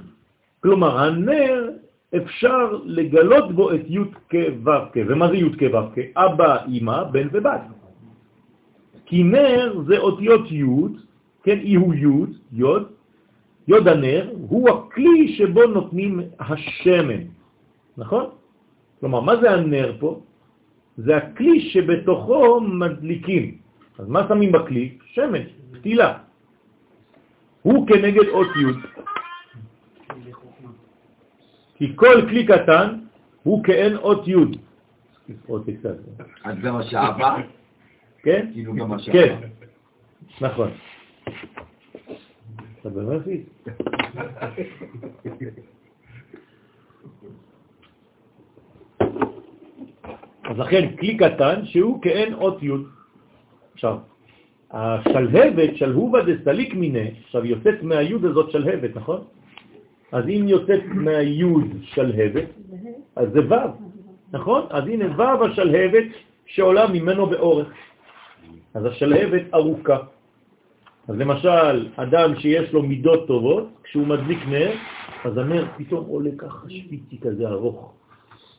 [0.63, 1.69] כלומר, הנר
[2.15, 4.97] אפשר לגלות בו את י' כ' ו' כ'.
[5.07, 5.97] ומה זה י' כ' ו' כ'?
[6.15, 7.61] אבא, אמא, בן ובת.
[9.05, 10.63] כי נר זה אותיות י',
[11.43, 12.63] כן, אי הוא י', י',
[13.67, 17.21] י' הנר, הוא הכלי שבו נותנים השמן,
[17.97, 18.25] נכון?
[18.99, 20.19] כלומר, מה זה הנר פה?
[20.97, 23.57] זה הכלי שבתוכו מדליקים.
[23.99, 24.97] אז מה שמים בכלי?
[25.05, 26.17] שמן, פתילה.
[27.61, 28.71] הוא כנגד אות י'.
[31.77, 32.99] כי כל כלי קטן
[33.43, 34.33] הוא כאין אות י'.
[35.47, 35.95] עוד קצת.
[36.43, 37.37] אז זה מה שאבא?
[38.23, 38.49] כן?
[38.53, 39.17] כאילו גם מה שאבא.
[39.17, 39.37] כן,
[40.41, 40.71] נכון.
[42.81, 43.41] אתה באמת פיס?
[50.43, 52.71] אז לכן כלי קטן שהוא כאין אות י'.
[53.73, 53.97] עכשיו,
[54.71, 59.23] השלהבת, שלהובה דסליק מיני, עכשיו יוצאת מהיוד הזאת שלהבת, נכון?
[60.11, 62.47] אז אם יוצאת מהיוד שלהבת,
[63.15, 63.55] אז זה ו',
[64.33, 64.61] נכון?
[64.69, 66.07] אז הנה ו' השלהבת
[66.45, 67.67] שעולה ממנו באורך.
[68.73, 69.97] אז השלהבת ארוכה.
[71.07, 74.71] אז למשל, אדם שיש לו מידות טובות, כשהוא מדליק נר,
[75.25, 77.93] אז הנר פתאום עולה ככה שפיצי כזה ארוך.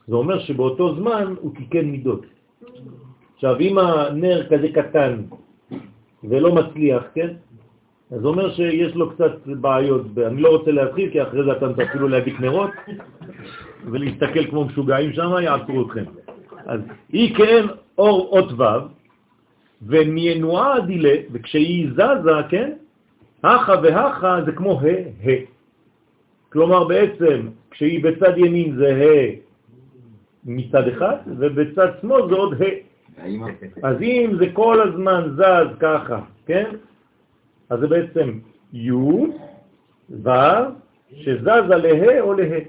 [0.07, 2.25] זה אומר שבאותו זמן הוא תיקן מידות.
[3.35, 5.21] עכשיו, אם הנר כזה קטן
[6.23, 7.33] ולא מצליח, כן?
[8.11, 10.05] אז זה אומר שיש לו קצת בעיות.
[10.27, 12.69] אני לא רוצה להתחיל, כי אחרי זה אתם תתחילו להדליק נרות
[13.91, 16.03] ולהסתכל כמו משוגעים שם, יעצרו אתכם.
[16.65, 16.79] אז
[17.09, 17.65] היא כן
[17.97, 18.63] אור אות ו',
[19.87, 22.71] ומינועה דילה, וכשהיא זזה, כן?
[23.43, 24.85] הכה והכה זה כמו ה,
[25.25, 25.31] ה.
[26.51, 29.35] כלומר בעצם, כשהיא בצד ימין זה ה
[30.45, 32.65] מצד אחד, ובצד שמאל זה עוד ה.
[33.83, 36.69] אז אם זה כל הזמן זז ככה, כן?
[37.69, 38.39] אז זה בעצם
[38.73, 38.91] י'
[40.23, 40.29] ו'
[41.13, 42.59] שזזה לה או לה.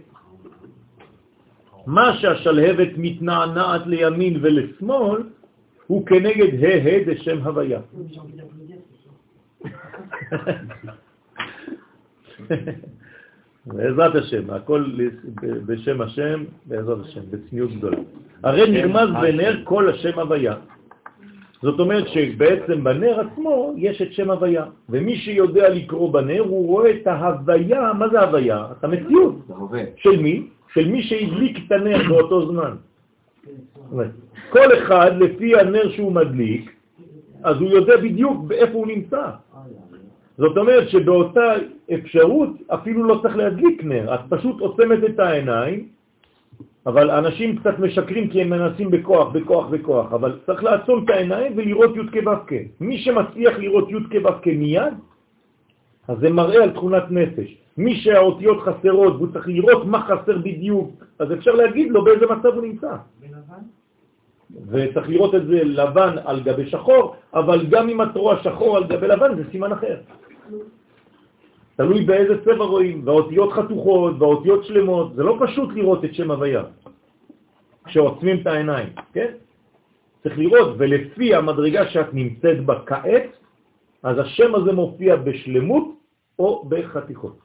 [1.86, 5.22] מה שהשלהבת מתנענעת לימין ולשמאל,
[5.86, 7.80] הוא כנגד ה' דשם הוויה.
[13.66, 14.84] בעזרת השם, הכל
[15.66, 17.96] בשם השם, בעזרת השם, בצניעות גדולה.
[18.42, 20.54] הרי נרמז בנר כל השם הוויה.
[21.62, 26.90] זאת אומרת שבעצם בנר עצמו יש את שם הוויה, ומי שיודע לקרוא בנר הוא רואה
[26.90, 28.66] את ההוויה, מה זה הוויה?
[28.78, 29.34] את המציאות.
[29.96, 30.48] של מי?
[30.72, 32.72] של מי שהדליק את הנר באותו זמן.
[34.50, 36.72] כל אחד לפי הנר שהוא מדליק,
[37.42, 39.22] אז הוא יודע בדיוק באיפה הוא נמצא.
[40.38, 41.54] זאת אומרת שבאותה
[41.94, 45.88] אפשרות אפילו לא צריך להדליק נר, את פשוט עוצמת את העיניים,
[46.86, 51.52] אבל אנשים קצת משקרים כי הם מנסים בכוח, בכוח, בכוח, אבל צריך לעצום את העיניים
[51.56, 54.94] ולראות י' כו' מי שמצליח לראות י' כו' מיד,
[56.08, 57.56] אז זה מראה על תכונת נפש.
[57.76, 62.54] מי שהאותיות חסרות והוא צריך לראות מה חסר בדיוק, אז אפשר להגיד לו באיזה מצב
[62.54, 62.92] הוא נמצא.
[63.20, 63.62] בלבן?
[64.68, 68.84] וצריך לראות את זה לבן על גבי שחור, אבל גם אם את רואה שחור על
[68.84, 69.96] גבי לבן זה סימן אחר.
[71.80, 76.62] תלוי באיזה צבע רואים, והאותיות חתוכות והאותיות שלמות, זה לא פשוט לראות את שם הוויה
[77.84, 79.32] כשעוצמים את העיניים, כן?
[80.22, 83.32] צריך לראות, ולפי המדרגה שאת נמצאת בה כעת,
[84.02, 85.86] אז השם הזה מופיע בשלמות
[86.38, 87.38] או בחתיכות.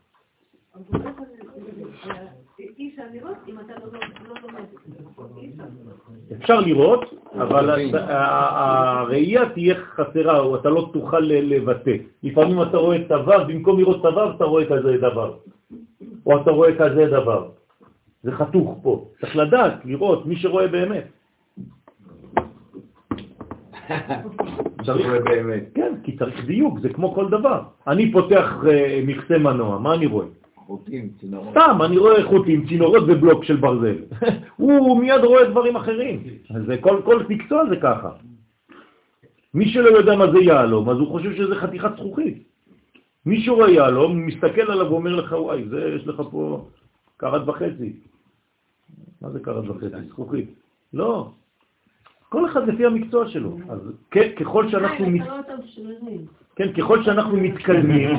[6.33, 11.95] אפשר לראות, אבל הראייה תהיה חסרה, או אתה לא תוכל לבטא.
[12.23, 15.33] לפעמים אתה רואה את הוו, במקום לראות את הוו, אתה רואה כזה דבר.
[16.25, 17.49] או אתה רואה כזה דבר.
[18.23, 19.05] זה חתוך פה.
[19.21, 21.07] צריך לדעת, לראות, מי שרואה באמת.
[24.85, 25.63] צריך באמת.
[25.73, 27.61] כן, כי צריך דיוק, זה כמו כל דבר.
[27.87, 30.25] אני פותח אה, מכסה מנוע, מה אני רואה?
[30.65, 31.51] חוטים, צינורות.
[31.51, 33.97] סתם, אני רואה חוטים, צינורות ובלוק של ברזל.
[34.55, 36.23] הוא מיד רואה דברים אחרים.
[36.55, 38.09] אז זה כל, כל מקצוע זה ככה.
[39.53, 42.43] מי שלא יודע מה זה יהלום, אז הוא חושב שזה חתיכת זכוכית.
[43.25, 46.67] מי שרואה יהלום, מסתכל עליו ואומר לך, וואי, זה, יש לך פה
[47.17, 47.93] קרת וחצי.
[49.21, 50.07] מה זה קרת וחצי?
[50.09, 50.49] זכוכית.
[50.93, 51.31] לא.
[52.29, 53.57] כל אחד לפי המקצוע שלו.
[53.69, 53.79] אז
[54.11, 55.05] כן, ככל שאנחנו...
[56.55, 58.09] כן, ככל שאנחנו מתקדמים,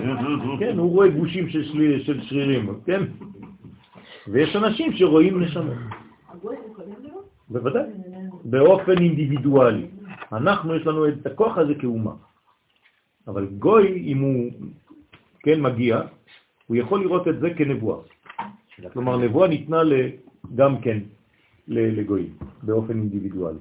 [0.60, 3.02] כן, הוא רואה גושים של, שלי, של שרירים, כן?
[4.28, 5.74] ויש אנשים שרואים נשמות?
[7.48, 7.82] בוודאי,
[8.44, 9.86] באופן אינדיבידואלי.
[10.32, 12.12] אנחנו, יש לנו את הכוח הזה כאומה.
[13.28, 14.50] אבל גוי, אם הוא
[15.38, 16.00] כן מגיע,
[16.66, 17.98] הוא יכול לראות את זה כנבואה.
[18.92, 19.82] כלומר, נבואה ניתנה
[20.54, 20.98] גם כן
[21.68, 22.32] לגויים,
[22.62, 23.58] באופן אינדיבידואלי.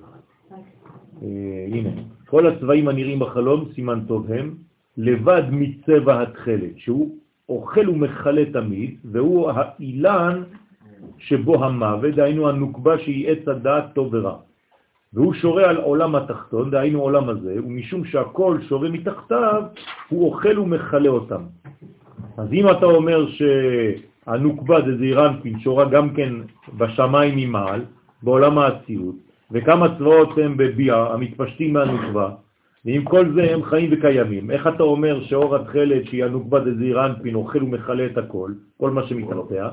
[1.23, 1.89] אה, הנה,
[2.27, 4.64] כל הצבעים הנראים בחלום, סימן טוב הם,
[4.97, 7.15] לבד מצבע התכלת, שהוא
[7.49, 10.43] אוכל ומחלה תמיד, והוא האילן
[11.17, 14.37] שבו המוות, דהיינו הנוקבה שהיא עץ הדעת טוב ורע.
[15.13, 19.63] והוא שורה על עולם התחתון, דהיינו עולם הזה, ומשום שהכל שורה מתחתיו,
[20.09, 21.41] הוא אוכל ומחלה אותם.
[22.37, 26.33] אז אם אתה אומר שהנוקבה זה זעירנפין שורה גם כן
[26.77, 27.81] בשמיים ממעל,
[28.23, 29.15] בעולם האצילות,
[29.51, 32.29] וכמה צבאות הם בביע, המתפשטים מהנוקבה,
[32.85, 34.51] ועם כל זה הם חיים וקיימים.
[34.51, 39.69] איך אתה אומר שאור התכלת, שהיא הנוקבה דזעירנפין, אוכל ומחלה את הכל, כל מה שמתחתיה?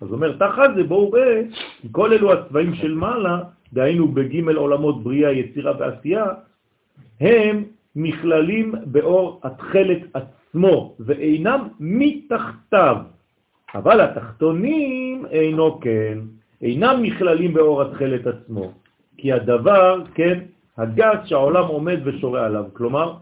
[0.00, 1.42] אז אומר, תחת זה בואו ראה,
[1.92, 3.40] כל אלו הצבעים של מעלה,
[3.72, 6.24] דהיינו בג' עולמות בריאה, יצירה ועשייה,
[7.20, 7.64] הם
[7.96, 12.96] נכללים באור התכלת עצמו, ואינם מתחתיו.
[13.74, 16.18] אבל התחתונים אינו כן,
[16.62, 18.72] אינם נכללים באור התכלת עצמו,
[19.16, 20.38] כי הדבר, כן,
[20.78, 22.64] הגס שהעולם עומד ושורה עליו.
[22.72, 23.14] כלומר,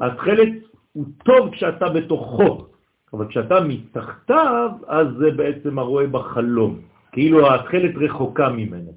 [0.00, 0.48] התכלת
[0.92, 2.66] הוא טוב כשאתה בתוכו,
[3.12, 6.78] אבל כשאתה מתחתיו, אז זה בעצם הרואה בחלום,
[7.12, 8.92] כאילו התכלת רחוקה ממנו.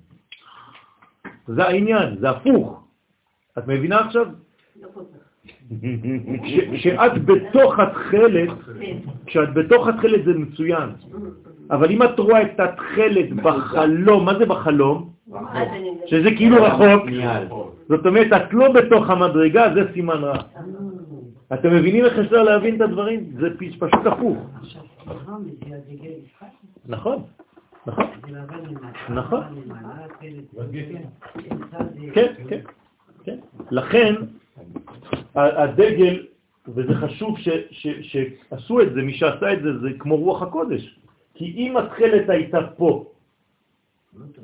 [1.47, 2.83] זה העניין, זה הפוך.
[3.57, 4.25] את מבינה עכשיו?
[4.81, 4.87] לא.
[6.43, 8.49] כש- כשאת בתוך התכלת,
[8.79, 8.97] כן.
[9.25, 10.89] כשאת בתוך התכלת זה מצוין,
[11.71, 15.09] אבל אם את רואה את התכלת בחלום, מה זה בחלום?
[16.05, 17.03] שזה כאילו רחוק.
[17.89, 20.37] זאת אומרת, את לא בתוך המדרגה, זה סימן רע.
[21.53, 23.31] אתם מבינים איך אפשר להבין את הדברים?
[23.39, 23.47] זה
[23.79, 24.37] פשוט הפוך.
[26.85, 27.23] נכון,
[27.85, 28.05] נכון,
[29.09, 29.41] נכון.
[32.13, 32.61] כן, כן,
[33.23, 33.37] כן.
[33.71, 34.13] לכן,
[35.35, 36.25] הדגל,
[36.67, 40.99] וזה חשוב ש, ש, שעשו את זה, מי שעשה את זה, זה כמו רוח הקודש.
[41.33, 43.05] כי אם התכלת הייתה פה,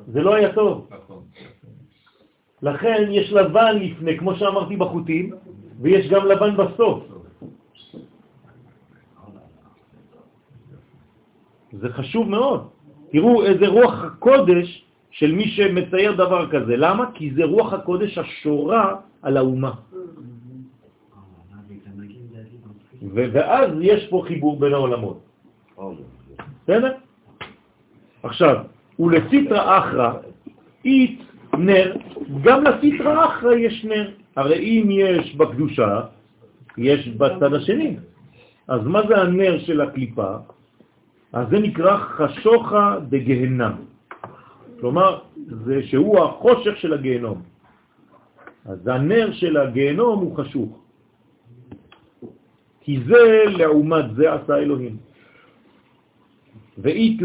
[0.08, 0.90] זה לא היה טוב.
[2.62, 5.34] לכן יש לבן לפני, כמו שאמרתי בחוטים,
[5.82, 7.04] ויש גם לבן בסוף.
[11.72, 12.70] זה חשוב מאוד.
[13.12, 16.78] תראו איזה רוח הקודש של מי שמצייר דבר כזה.
[16.78, 17.12] למה?
[17.14, 19.72] כי זה רוח הקודש השורה על האומה.
[23.14, 25.20] ואז יש פה חיבור בין העולמות.
[26.64, 26.94] בסדר?
[28.24, 28.56] עכשיו,
[29.00, 30.14] ולסיטרא אחרא,
[30.86, 31.29] אית
[31.60, 31.96] נר,
[32.44, 34.12] גם לסיטרא אחרא יש נר.
[34.36, 36.02] הרי אם יש בקדושה,
[36.78, 37.98] יש בצד השני.
[38.68, 40.36] אז מה זה הנר של הקליפה?
[41.34, 43.74] אז זה נקרא חשוכה דגהנם.
[44.80, 45.20] כלומר,
[45.66, 47.42] זה שהוא החושך של הגהנום.
[48.66, 50.80] אז הנר של הגהנום הוא חשוך.
[52.82, 54.98] כי זה לעומת זה עשה אלוהים.
[56.78, 57.20] ואית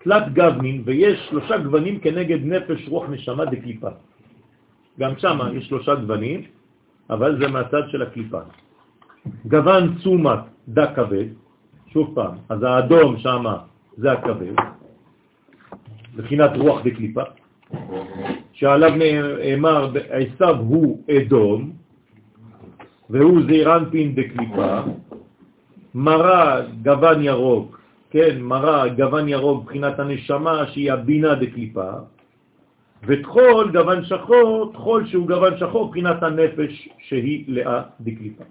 [0.00, 3.88] לתלת גבנין, ויש שלושה גוונים כנגד נפש, רוח, נשמה דקליפה.
[4.98, 6.40] גם שם יש שלושה גוונים,
[7.10, 8.40] אבל זה מהצד של הקליפה.
[9.46, 11.26] גוון צומת דה כבד,
[11.92, 13.44] שוב פעם, אז האדום שם
[13.96, 14.54] זה הכבד,
[16.16, 17.22] בחינת רוח דקליפה,
[18.52, 21.72] שעליו נאמר, עשיו הוא אדום,
[23.10, 24.80] והוא זעירנפין דקליפה,
[25.94, 27.79] מראה גוון ירוק,
[28.10, 31.90] כן, מראה גוון ירוק בחינת הנשמה שהיא הבינה דקליפה,
[33.06, 38.44] ותחול גוון שחור, תחול שהוא גוון שחור בחינת הנפש שהיא לאה דקליפה.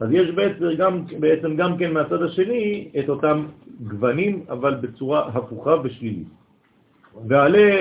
[0.00, 3.46] אז יש בעצם גם, בעצם גם כן מהצד השני את אותם
[3.80, 6.28] גוונים, אבל בצורה הפוכה ושלילית.
[7.28, 7.80] ועלה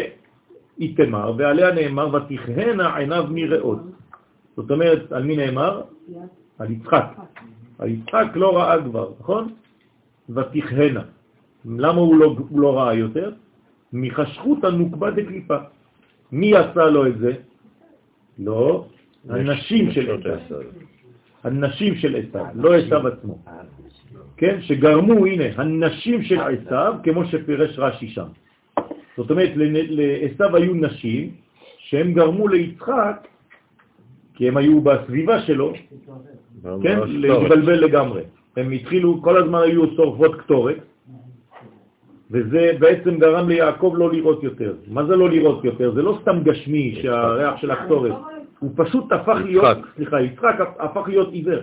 [0.79, 3.79] איתמר, ועליה נאמר, ותכהנה עיניו מראות.
[4.55, 5.81] זאת אומרת, על מי נאמר?
[6.59, 7.05] על יצחק.
[7.79, 9.53] על יצחק לא ראה כבר, נכון?
[10.35, 11.03] ותכהנה.
[11.65, 13.31] למה הוא לא, הוא לא ראה יותר?
[13.93, 15.57] מחשכות הנוקבה דקליפה.
[16.31, 17.33] מי עשה לו את זה?
[18.39, 18.85] לא,
[19.29, 20.61] הנשים של עשיו.
[21.43, 23.37] הנשים של עשיו, לא עשיו עצמו.
[24.37, 24.61] כן?
[24.61, 28.27] שגרמו, הנה, הנשים של עשיו, כמו שפירש רש"י שם.
[29.17, 31.31] זאת אומרת, לעשיו היו נשים
[31.77, 33.27] שהם גרמו ליצחק,
[34.33, 35.73] כי הם היו בסביבה שלו,
[36.83, 36.99] כן?
[37.05, 38.21] להתבלבל לגמרי.
[38.57, 40.77] הם התחילו, כל הזמן היו שורפות קטורת,
[42.31, 44.75] וזה בעצם גרם ליעקב לא לראות יותר.
[44.87, 45.93] מה זה לא לראות יותר?
[45.93, 48.13] זה לא סתם גשמי שהריח של הקטורת,
[48.59, 51.61] הוא פשוט הפך להיות, סליחה, יצחק הפך להיות עיוור.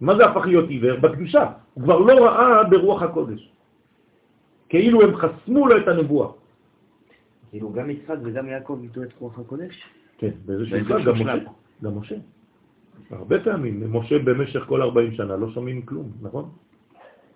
[0.00, 1.00] מה זה הפך להיות עיוור?
[1.00, 1.46] בקדושה.
[1.74, 3.50] הוא כבר לא ראה ברוח הקודש.
[4.68, 6.28] כאילו הם חסמו לו את הנבואה.
[7.50, 9.84] כאילו גם יצחק וגם יעקב ידעו את רוח הקודש?
[10.18, 10.76] כן, באיזשהו
[11.16, 11.42] שלב,
[11.82, 12.16] גם משה.
[13.10, 16.48] הרבה פעמים, משה במשך כל 40 שנה לא שומעים כלום, נכון?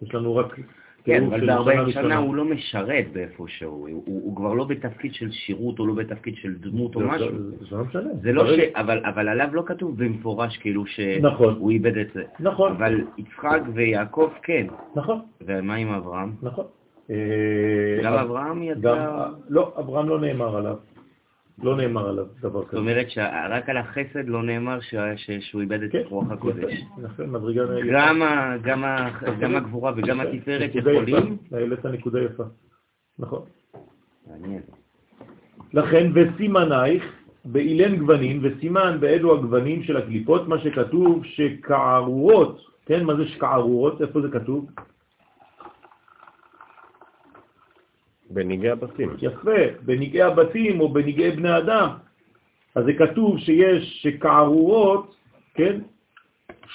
[0.03, 0.57] יש לנו רק...
[1.05, 5.31] כן, אבל ב-40 שנה הוא לא משרת באיפשהו, הוא, הוא, הוא כבר לא בתפקיד של
[5.31, 7.29] שירות או לא בתפקיד של דמות או משהו.
[7.71, 8.11] זה לא משנה.
[8.23, 8.59] זה לא ש...
[8.75, 11.71] אבל, אבל עליו לא כתוב במפורש כאילו שהוא נכון.
[11.71, 12.23] איבד את זה.
[12.41, 12.73] נכון.
[12.73, 14.67] אבל יצחק ויעקב כן.
[14.97, 15.21] נכון.
[15.41, 16.33] ומה עם אברהם?
[16.43, 16.65] נכון.
[18.05, 19.27] גם אברהם יצא...
[19.49, 20.77] לא, אברהם לא נאמר עליו.
[21.63, 22.71] לא נאמר עליו דבר כזה.
[22.71, 24.79] זאת אומרת שרק על החסד לא נאמר
[25.41, 26.73] שהוא איבד את כן, רוח הקודש.
[29.41, 31.37] גם הגבורה וגם התפארת יכולים?
[31.53, 32.45] העלית נקודה יפה.
[33.19, 33.43] נכון.
[34.27, 34.61] מעניין.
[35.75, 37.05] לכן, וסימנייך
[37.45, 44.03] באילן גוונים, וסימן באלו הגוונים של הקליפות, מה שכתוב שקערורות, כן, מה זה שקערורות?
[44.03, 44.67] איפה זה כתוב?
[48.35, 49.11] בניגי הבתים.
[49.23, 51.89] יפה, בניגי הבתים או בניגי בני אדם.
[52.75, 55.15] אז זה כתוב שיש שקערורות,
[55.55, 55.81] כן,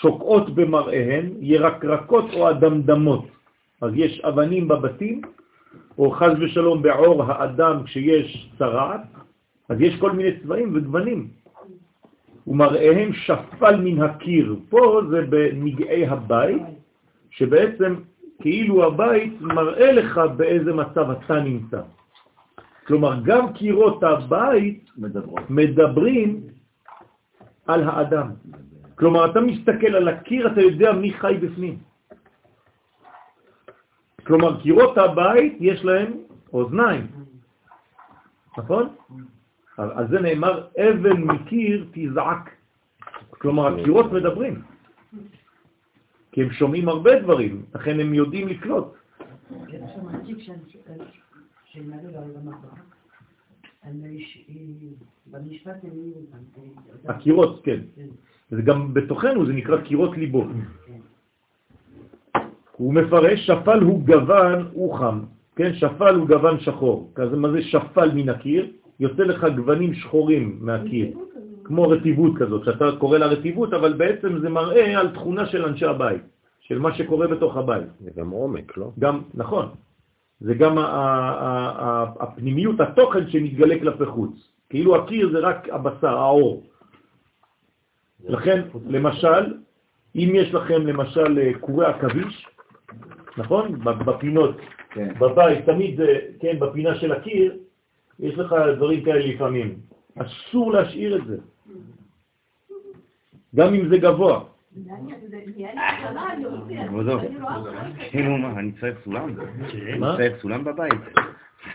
[0.01, 3.25] שוקעות במראיהן, ירקרקות או אדמדמות.
[3.81, 5.21] אז יש אבנים בבתים,
[5.97, 9.01] או חז ושלום בעור האדם כשיש צרעת,
[9.69, 11.27] אז יש כל מיני צבעים וגוונים.
[12.47, 14.55] ומראיהם שפל מן הקיר.
[14.69, 16.61] פה זה בנגעי הבית,
[17.31, 17.95] שבעצם
[18.41, 21.81] כאילו הבית מראה לך באיזה מצב אתה נמצא.
[22.87, 26.41] כלומר, גם קירות הבית מדברים, מדברים
[27.67, 28.27] על האדם.
[28.95, 31.77] כלומר, אתה מסתכל על הקיר, אתה יודע מי חי בפנים.
[34.25, 36.11] כלומר, קירות הבית יש להם
[36.53, 37.07] אוזניים,
[38.57, 38.89] נכון?
[39.77, 42.49] על זה נאמר, אבן מקיר תזעק.
[43.29, 44.61] כלומר, הקירות מדברים.
[46.31, 48.93] כי הם שומעים הרבה דברים, לכן הם יודעים לקלוט.
[57.05, 57.79] הקירות, כן.
[58.49, 60.47] זה גם בתוכנו, זה נקרא קירות ליבו.
[62.77, 65.19] הוא מפרש, שפל הוא גוון, הוא חם.
[65.55, 67.11] כן, שפל הוא גוון שחור.
[67.15, 68.71] כזה, מה זה שפל מן הקיר?
[68.99, 71.17] יוצא לך גוונים שחורים מהקיר.
[71.69, 75.85] כמו רטיבות כזאת, שאתה קורא לה רטיבות, אבל בעצם זה מראה על תכונה של אנשי
[75.85, 76.21] הבית,
[76.59, 77.87] של מה שקורה בתוך הבית.
[77.99, 78.91] זה גם עומק, לא?
[78.99, 79.69] גם, נכון.
[80.39, 80.75] זה גם
[82.19, 84.33] הפנימיות, התוכן שמתגלה כלפי חוץ.
[84.69, 86.63] כאילו הקיר זה רק הבשר, האור.
[88.25, 89.53] לכן, למשל,
[90.15, 92.47] אם יש לכם למשל אה, קורי עכביש,
[93.37, 93.79] נכון?
[93.83, 94.55] בפינות,
[94.89, 95.13] כן.
[95.19, 97.57] בבית, תמיד זה, כן, בפינה של הקיר,
[98.19, 99.75] יש לך דברים כאלה לפעמים.
[100.17, 101.37] אסור להשאיר את זה.
[103.55, 104.43] גם אם זה גבוה.
[108.11, 109.29] כאילו מה, אני צריך סולם?
[109.39, 110.17] אני?
[110.17, 110.93] צריך סולם בבית.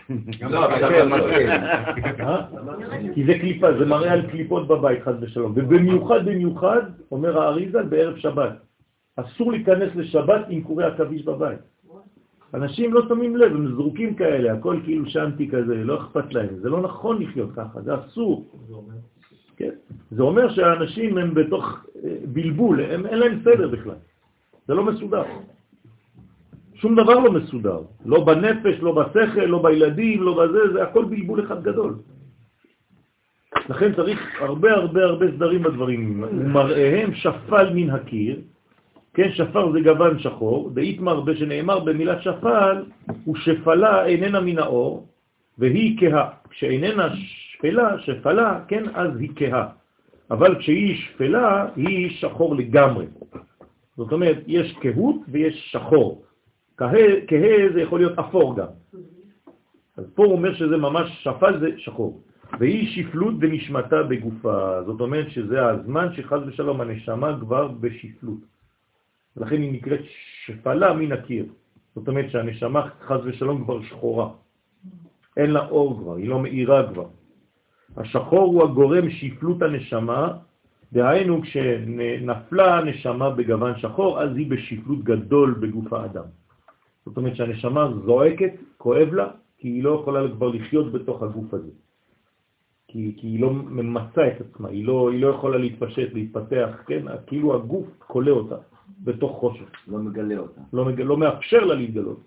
[0.07, 0.17] כן,
[2.01, 2.25] כן.
[2.25, 2.47] אה?
[3.13, 5.51] כי זה קליפה, זה מראה על קליפות בבית, חד ושלום.
[5.55, 6.81] ובמיוחד, במיוחד,
[7.11, 8.53] אומר האריזה, בערב שבת.
[9.15, 11.59] אסור להיכנס לשבת עם קורי עכביש בבית.
[12.53, 16.55] אנשים לא שמים לב, הם זרוקים כאלה, הכל כאילו שנתי כזה, לא אכפת להם.
[16.61, 18.45] זה לא נכון לחיות ככה, זה אסור.
[19.57, 19.69] כן?
[20.11, 23.95] זה אומר שהאנשים הם בתוך אה, בלבול, הם, אין להם סדר בכלל.
[24.67, 25.23] זה לא מסודר.
[26.75, 27.79] שום דבר לא מסודר.
[28.05, 31.95] לא בנפש, לא בשכל, לא בילדים, לא בזה, זה הכל בלבול אחד גדול.
[33.69, 36.23] לכן צריך הרבה הרבה הרבה סדרים בדברים.
[36.23, 38.41] ומראיהם שפל מן הקיר,
[39.13, 42.83] כן, שפר זה גוון שחור, דאיתמר בשנאמר במילת שפל,
[43.25, 45.07] הוא שפלה איננה מן האור,
[45.57, 46.29] והיא כהה.
[46.49, 47.07] כשאיננה
[47.55, 49.67] שפלה, שפלה, כן, אז היא כהה.
[50.31, 53.05] אבל כשהיא שפלה, היא שחור לגמרי.
[53.97, 56.23] זאת אומרת, יש כהות ויש שחור.
[56.77, 58.67] כהה, זה יכול להיות אפור גם.
[59.97, 62.21] אז פה הוא אומר שזה ממש שפל זה שחור.
[62.59, 64.83] והיא שפלות בנשמתה בגופה.
[64.83, 68.39] זאת אומרת שזה הזמן שחז ושלום הנשמה כבר בשפלות.
[69.37, 69.99] ולכן היא נקראת
[70.45, 71.45] שפלה מן הקיר.
[71.95, 74.29] זאת אומרת שהנשמה חז ושלום כבר שחורה.
[75.37, 77.07] אין לה אור כבר, היא לא מאירה כבר.
[77.97, 80.37] השחור הוא הגורם שפלות הנשמה,
[80.93, 86.23] דהיינו כשנפלה הנשמה בגוון שחור, אז היא בשפלות גדול בגוף האדם.
[87.05, 89.27] זאת אומרת שהנשמה זועקת, כואב לה,
[89.57, 91.71] כי היא לא יכולה כבר לחיות בתוך הגוף הזה.
[92.87, 97.03] כי, כי היא לא ממצה את עצמה, היא לא, היא לא יכולה להתפשט, להתפתח, כן?
[97.27, 98.55] כאילו הגוף קולה אותה
[99.03, 100.61] בתוך חושך, לא מגלה אותה.
[100.73, 101.01] לא, מג...
[101.01, 102.19] לא מאפשר לה להתגלות.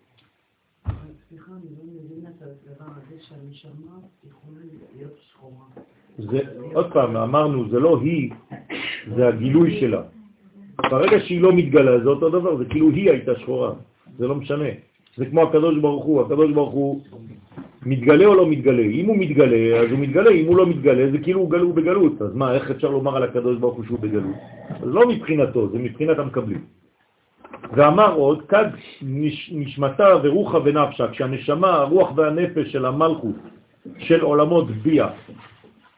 [1.28, 3.96] סליחה, אני לא מבינה את ההסברה הזה שהנשמה.
[6.18, 6.38] זה,
[6.74, 8.30] עוד פעם, אמרנו, זה לא היא,
[9.16, 10.02] זה הגילוי שלה.
[10.90, 13.72] ברגע שהיא לא מתגלה, זה אותו דבר, זה כאילו היא הייתה שחורה,
[14.18, 14.68] זה לא משנה.
[15.16, 17.00] זה כמו הקדוש ברוך הוא, הקדוש ברוך הוא
[17.82, 18.82] מתגלה או לא מתגלה?
[18.82, 22.22] אם הוא מתגלה, אז הוא מתגלה, אם הוא לא מתגלה, זה כאילו הוא גלו בגלות.
[22.22, 24.36] אז מה, איך אפשר לומר על הקדוש ברוך הוא שהוא בגלות?
[24.70, 26.62] אז לא מבחינתו, זה מבחינת המקבלים.
[27.72, 28.68] ואמר עוד, כד
[29.02, 33.36] נש, נשמתה ורוחה ונפשה, כשהנשמה, הרוח והנפש של המלכות
[33.98, 35.08] של עולמות ביה,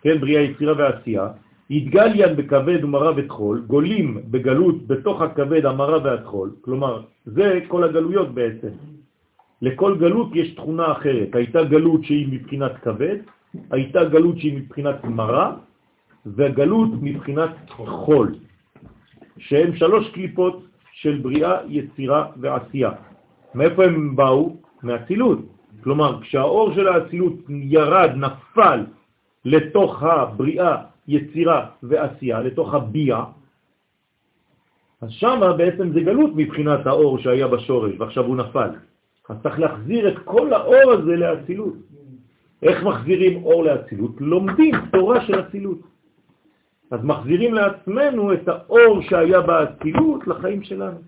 [0.02, 1.28] כן, בריאה, יצירה ועשייה,
[1.70, 8.68] יתגליין בכבד ומרה ותחול, גולים בגלות בתוך הכבד, המרה והתחול, כלומר, זה כל הגלויות בעצם.
[9.62, 11.34] לכל גלות יש תכונה אחרת.
[11.34, 13.16] הייתה גלות שהיא מבחינת כבד,
[13.70, 15.54] הייתה גלות שהיא מבחינת מרה,
[16.26, 18.34] והגלות מבחינת חול,
[19.38, 22.90] שהם שלוש קליפות של בריאה, יצירה ועשייה.
[23.54, 24.56] מאיפה הם באו?
[24.82, 25.38] מהצילות.
[25.82, 28.80] כלומר, כשהאור של האצילות ירד, נפל
[29.44, 30.76] לתוך הבריאה,
[31.08, 33.24] יצירה ועשייה, לתוך הביאה,
[35.00, 38.70] אז שמה בעצם זה גלות מבחינת האור שהיה בשורש, ועכשיו הוא נפל.
[39.28, 41.74] אז צריך להחזיר את כל האור הזה לאצילות.
[42.62, 44.20] איך מחזירים אור לאצילות?
[44.20, 45.78] לומדים תורה של אצילות.
[46.90, 50.98] אז מחזירים לעצמנו את האור שהיה באצילות לחיים שלנו.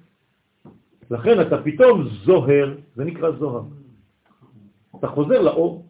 [1.11, 3.63] לכן אתה פתאום זוהר, זה נקרא זוהר.
[4.99, 5.85] אתה חוזר לאור.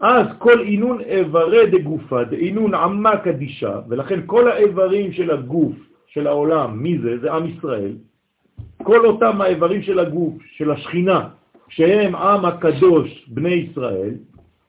[0.00, 5.74] אז כל עינון איברי דגופה, דעינון עמה קדישה, ולכן כל האיברים של הגוף,
[6.06, 7.18] של העולם, מי זה?
[7.18, 7.92] זה עם ישראל.
[8.82, 11.28] כל אותם האיברים של הגוף, של השכינה,
[11.68, 14.14] שהם עם הקדוש, בני ישראל,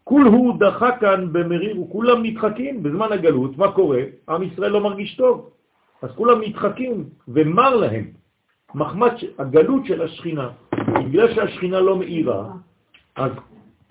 [0.03, 3.57] כול הוא דחה כאן במריר, וכולם נדחקים בזמן הגלות.
[3.57, 4.01] מה קורה?
[4.29, 5.49] עם ישראל לא מרגיש טוב.
[6.01, 8.05] אז כולם נדחקים, ומר להם,
[8.75, 10.49] מחמת הגלות של השכינה.
[11.05, 12.45] בגלל שהשכינה לא מאירה,
[13.15, 13.31] אז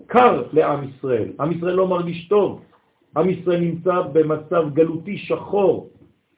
[0.07, 1.29] קר לעם ישראל.
[1.41, 2.61] עם ישראל לא מרגיש טוב.
[3.17, 5.91] עם ישראל נמצא במצב גלותי שחור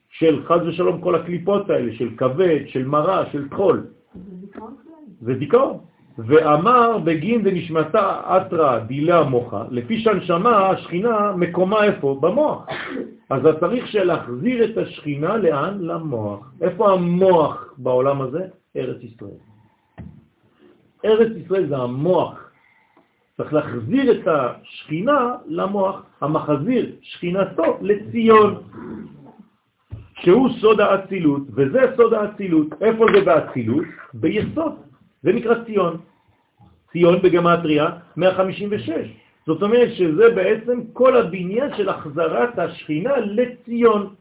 [0.08, 3.86] של חז ושלום כל הקליפות האלה, של כבד, של מרה, של תחול.
[5.20, 5.78] זה דיכאון.
[6.18, 12.18] ואמר בגין דנשמתה אתרא דילה מוחה, לפי שהנשמה, השכינה, מקומה איפה?
[12.20, 12.66] במוח.
[13.30, 15.78] אז אתה צריך להחזיר את השכינה לאן?
[15.80, 16.52] למוח.
[16.60, 18.46] איפה המוח בעולם הזה?
[18.76, 19.40] ארץ ישראל.
[21.04, 22.47] ארץ ישראל זה המוח.
[23.38, 28.62] צריך להחזיר את השכינה למוח, המחזיר שכינתו לציון,
[30.20, 32.66] שהוא סוד האצילות, וזה סוד האצילות.
[32.82, 33.84] איפה זה באצילות?
[34.14, 34.72] ביסוד.
[35.22, 35.96] זה נקרא ציון.
[36.92, 37.86] ציון בגמטריה
[38.16, 38.90] 156.
[39.46, 44.14] זאת אומרת שזה בעצם כל הבניין של החזרת השכינה לציון,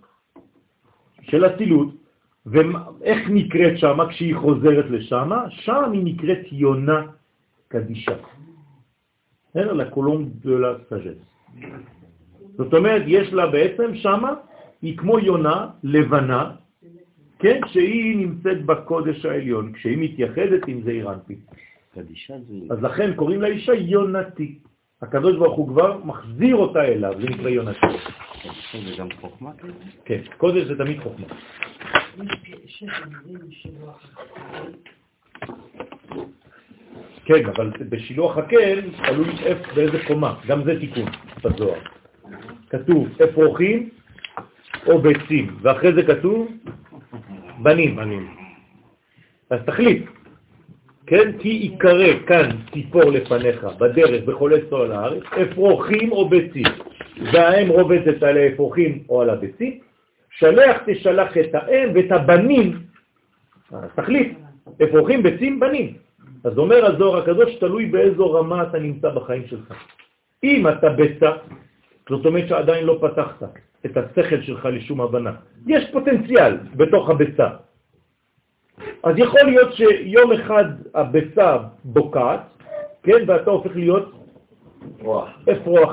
[1.22, 1.90] של אצילות.
[2.46, 5.30] ואיך נקראת שמה כשהיא חוזרת לשם?
[5.50, 7.02] שם היא נקראת יונה
[7.68, 8.37] קדישה.
[9.58, 9.74] בסדר?
[9.74, 11.18] la colombe de sagesse.
[12.58, 14.34] זאת אומרת, יש לה בעצם שמה,
[14.82, 16.52] היא כמו יונה לבנה,
[17.40, 21.36] כן, שהיא נמצאת בקודש העליון, כשהיא מתייחדת עם זעיר אנפי.
[22.72, 24.60] אז לכן קוראים לאישה יונתי.
[25.02, 27.88] הקדוש ברוך הוא כבר מחזיר אותה אליו, זה נקרא יונתי.
[28.74, 29.52] זה גם חוכמה?
[30.06, 31.28] כן, קודש זה תמיד חוכמה.
[37.28, 39.28] כן, אבל בשילוח הקל תלוי
[39.76, 41.06] באיזה קומה, גם זה תיקון
[41.44, 41.80] בזוהר.
[42.70, 43.90] כתוב אפרוחים
[44.88, 46.52] או ביצים, ואחרי זה כתוב
[47.60, 47.96] בנים.
[47.96, 48.36] בנים.
[49.50, 50.06] אז תחליט,
[51.08, 51.38] כן?
[51.40, 56.66] כי יקרא כאן ציפור לפניך בדרך בכל אצבע על הארץ, אפרוחים או ביצים,
[57.34, 59.80] והאם רובצת על האפרוחים או על הביצים,
[60.32, 62.80] שלח תשלח את האם ואת הבנים,
[63.72, 64.38] אז תחליט,
[64.84, 66.07] אפרוחים, ביצים, בנים.
[66.48, 69.74] אז אומר הזוהר הקדוש, תלוי באיזו רמה אתה נמצא בחיים שלך.
[70.44, 71.32] אם אתה ביצה,
[72.10, 73.44] זאת אומרת שעדיין לא פתחת
[73.86, 75.32] את השכל שלך לשום הבנה.
[75.68, 77.48] יש פוטנציאל בתוך הביצה.
[79.04, 80.66] אז יכול להיות שיום אחד
[80.96, 82.42] הביצה בוקעת,
[83.04, 84.12] כן, ואתה הופך להיות
[85.52, 85.92] אפרוח.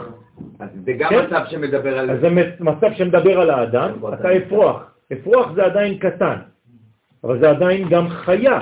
[0.58, 1.24] אז זה גם כן?
[1.26, 2.10] מצב שמדבר על...
[2.10, 2.28] אז זה
[2.60, 4.76] מצב שמדבר על האדם, אתה אפרוח.
[5.12, 6.36] אפרוח זה עדיין קטן,
[7.24, 8.60] אבל זה עדיין גם חיה.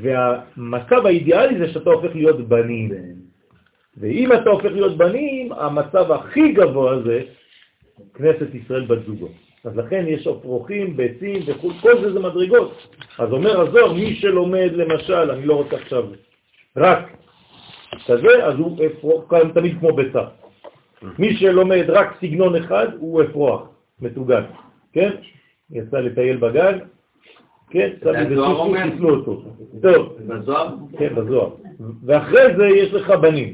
[0.00, 2.90] והמצב האידיאלי זה שאתה הופך להיות בנים.
[4.00, 7.22] ואם אתה הופך להיות בנים, המצב הכי גבוה זה
[8.14, 9.28] כנסת ישראל בת זוגו.
[9.64, 12.96] אז לכן יש אפרוחים, ביצים וכו', כל זה זה מדרגות.
[13.18, 16.04] אז אומר הזוהר, מי שלומד למשל, אני לא רוצה עכשיו,
[16.76, 17.16] רק
[18.06, 20.24] כזה, אז הוא אפרוח, כאן תמיד כמו ביצה.
[21.18, 23.68] מי שלומד רק סגנון אחד, הוא אפרוח,
[24.00, 24.42] מתוגן,
[24.92, 25.10] כן?
[25.70, 26.78] יצא לטייל בגן,
[27.70, 28.90] כן, סוסו, אומר?
[28.90, 29.42] חיסלו אותו.
[29.82, 30.74] טוב, בזוהר?
[30.98, 31.50] כן, בזוהר.
[32.04, 33.52] ואחרי זה יש לך בנים.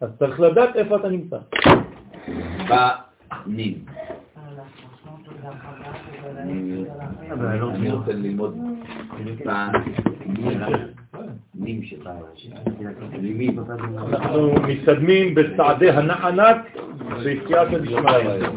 [0.00, 1.38] אז צריך לדעת איפה אתה נמצא.
[3.46, 3.84] בנים.
[7.76, 8.56] אני רוצה ללמוד.
[14.08, 16.56] אנחנו מתקדמים בצעדי הנענק
[17.08, 18.48] בסייעתא דשמיא.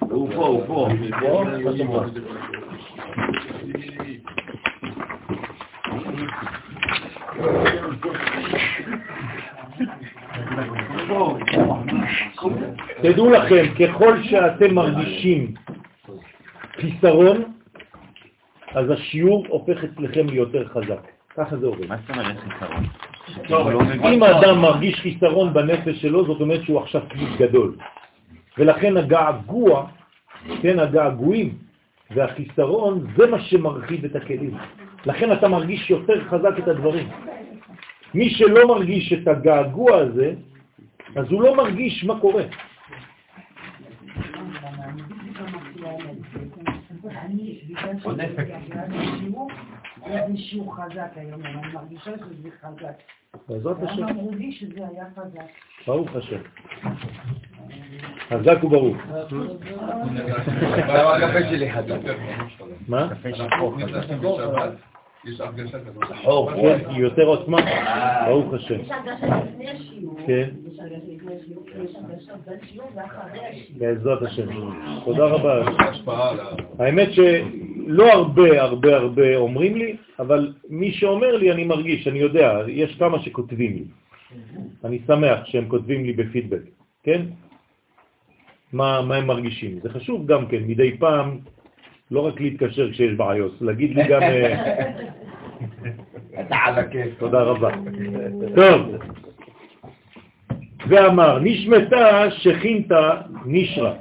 [0.00, 0.88] הוא פה, הוא פה.
[13.02, 15.54] תדעו לכם, ככל שאתם מרגישים
[16.80, 17.42] חיסרון,
[18.74, 21.11] אז השיעור הופך אצלכם ליותר חזק.
[21.36, 21.86] ככה זה עובד.
[21.88, 22.84] מה זאת אומרת חיסרון?
[24.12, 27.76] אם האדם מרגיש חיסרון בנפש שלו, זאת אומרת שהוא עכשיו כלי גדול.
[28.58, 29.86] ולכן הגעגוע,
[30.62, 31.54] כן, הגעגועים
[32.10, 34.54] והחיסרון, זה מה שמרחיב את הכלים.
[35.06, 37.08] לכן אתה מרגיש יותר חזק את הדברים.
[38.14, 40.34] מי שלא מרגיש את הגעגוע הזה,
[41.16, 42.42] אז הוא לא מרגיש מה קורה.
[47.24, 47.58] אני
[48.36, 49.50] ביקשתי שיעור,
[50.04, 52.94] היה לי שיעור חזק היום, אני מרגישה שזה חזק.
[53.48, 55.46] בעזרת השם, למה אמרו לי שזה היה חזק?
[55.86, 56.40] ברוך השם.
[58.28, 58.96] חזק וברוך.
[60.86, 61.98] אבל הקפה שלי חזק.
[62.88, 63.08] מה?
[65.24, 66.04] יש הרגשה כזאת.
[66.20, 66.50] שחור.
[66.52, 67.58] כן, יותר עוצמה,
[68.26, 68.80] ברוך השם.
[68.80, 70.16] יש הרגשה לפני השיעור.
[70.26, 70.50] כן.
[70.72, 73.78] יש הרגשה לפני השיעור, יש הרגשה בשיעור ואחרי השיעור.
[73.78, 74.46] בעזרת השם.
[75.04, 75.60] תודה רבה.
[75.60, 76.34] יש השפעה
[77.86, 82.96] שלא הרבה הרבה הרבה אומרים לי, אבל מי שאומר לי אני מרגיש, אני יודע, יש
[82.98, 83.84] כמה שכותבים לי.
[84.84, 86.62] אני שמח שהם כותבים לי בפידבק,
[87.02, 87.22] כן?
[88.72, 89.78] מה, מה הם מרגישים.
[89.82, 91.38] זה חשוב גם כן, מדי פעם,
[92.10, 94.22] לא רק להתקשר כשיש בעיות, להגיד לי גם...
[94.22, 94.90] אה,
[96.40, 97.18] אתה על הכיף.
[97.18, 97.70] תודה רבה.
[98.54, 98.80] טוב,
[100.88, 103.94] ואמר, נשמתה שכינתה נשרה.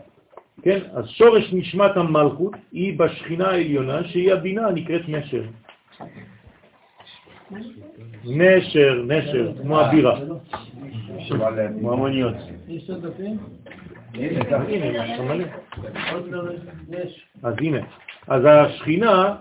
[0.63, 0.79] כן?
[0.93, 5.43] אז שורש נשמת המלכות היא בשכינה העליונה שהיא הבינה הנקראת נשר.
[8.25, 10.19] נשר, נשר, כמו הבירה.
[11.79, 12.35] כמו המוניות.
[17.43, 17.79] אז הנה,
[18.27, 19.35] אז השכינה,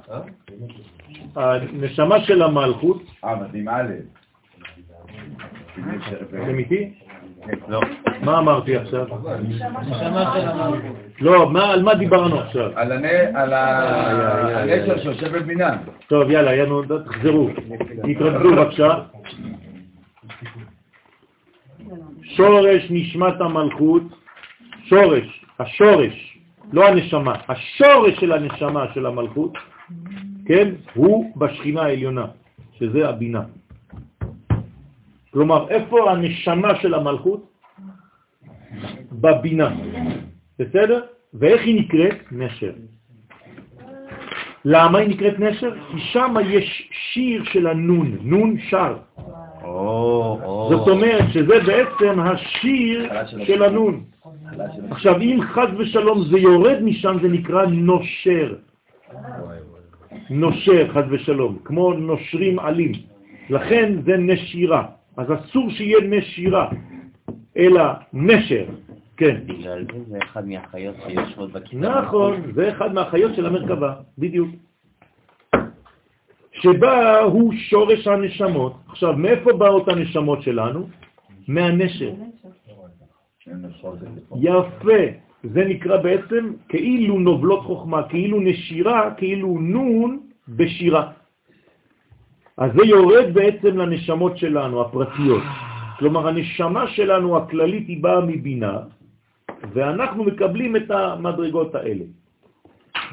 [1.37, 3.93] הנשמה של המלכות, אה, מדהים א'.
[6.19, 6.93] אתם איתי?
[7.69, 7.81] לא.
[8.23, 9.07] מה אמרתי עכשיו?
[11.21, 12.71] לא, מה- על מה דיברנו עכשיו?
[13.35, 15.77] על הנשר שיושב בבינה.
[16.07, 17.51] טוב, יאללה, יאנו, תחזרו.
[18.03, 18.99] תתרכזו בבקשה.
[22.23, 24.03] שורש נשמת המלכות,
[24.85, 26.39] שורש, השורש,
[26.73, 29.53] לא הנשמה, השורש של הנשמה של המלכות,
[30.47, 32.27] כן, הוא בשכינה העליונה,
[32.79, 33.43] שזה הבינה.
[35.33, 37.47] כלומר, איפה הנשמה של המלכות?
[39.13, 39.71] בבינה.
[40.61, 41.01] בסדר?
[41.35, 42.32] ואיך היא נקראת?
[42.32, 42.73] נשר.
[44.65, 45.73] למה היא נקראת נשר?
[45.91, 48.97] כי שם יש שיר של הנון, נון שר.
[50.70, 53.12] זאת אומרת שזה בעצם השיר
[53.47, 54.05] של הנון.
[54.91, 58.55] עכשיו, אם חז ושלום זה יורד משם, זה נקרא נושר.
[60.31, 62.93] נושר, חז ושלום, כמו נושרים עלים.
[63.51, 64.85] לכן זה נשירה.
[65.16, 66.69] אז אסור שיהיה נשירה,
[67.57, 68.65] אלא נשר.
[69.21, 69.37] כן.
[69.47, 71.77] בגלל זה זה אחד מהחיות שיושבות בכיתה.
[71.77, 74.49] נכון, זה אחד מהחיות של המרכבה, בדיוק.
[76.53, 78.73] שבה הוא שורש הנשמות.
[78.89, 80.89] עכשיו, מאיפה באות הנשמות שלנו?
[81.49, 82.13] מהנשר.
[84.41, 85.03] יפה.
[85.45, 91.13] זה נקרא בעצם כאילו נובלות חוכמה, כאילו נשירה, כאילו נון בשירה.
[92.57, 95.43] אז זה יורד בעצם לנשמות שלנו, הפרטיות.
[95.99, 98.99] כלומר, הנשמה שלנו הכללית היא באה מבינה,
[99.73, 102.05] ואנחנו מקבלים את המדרגות האלה.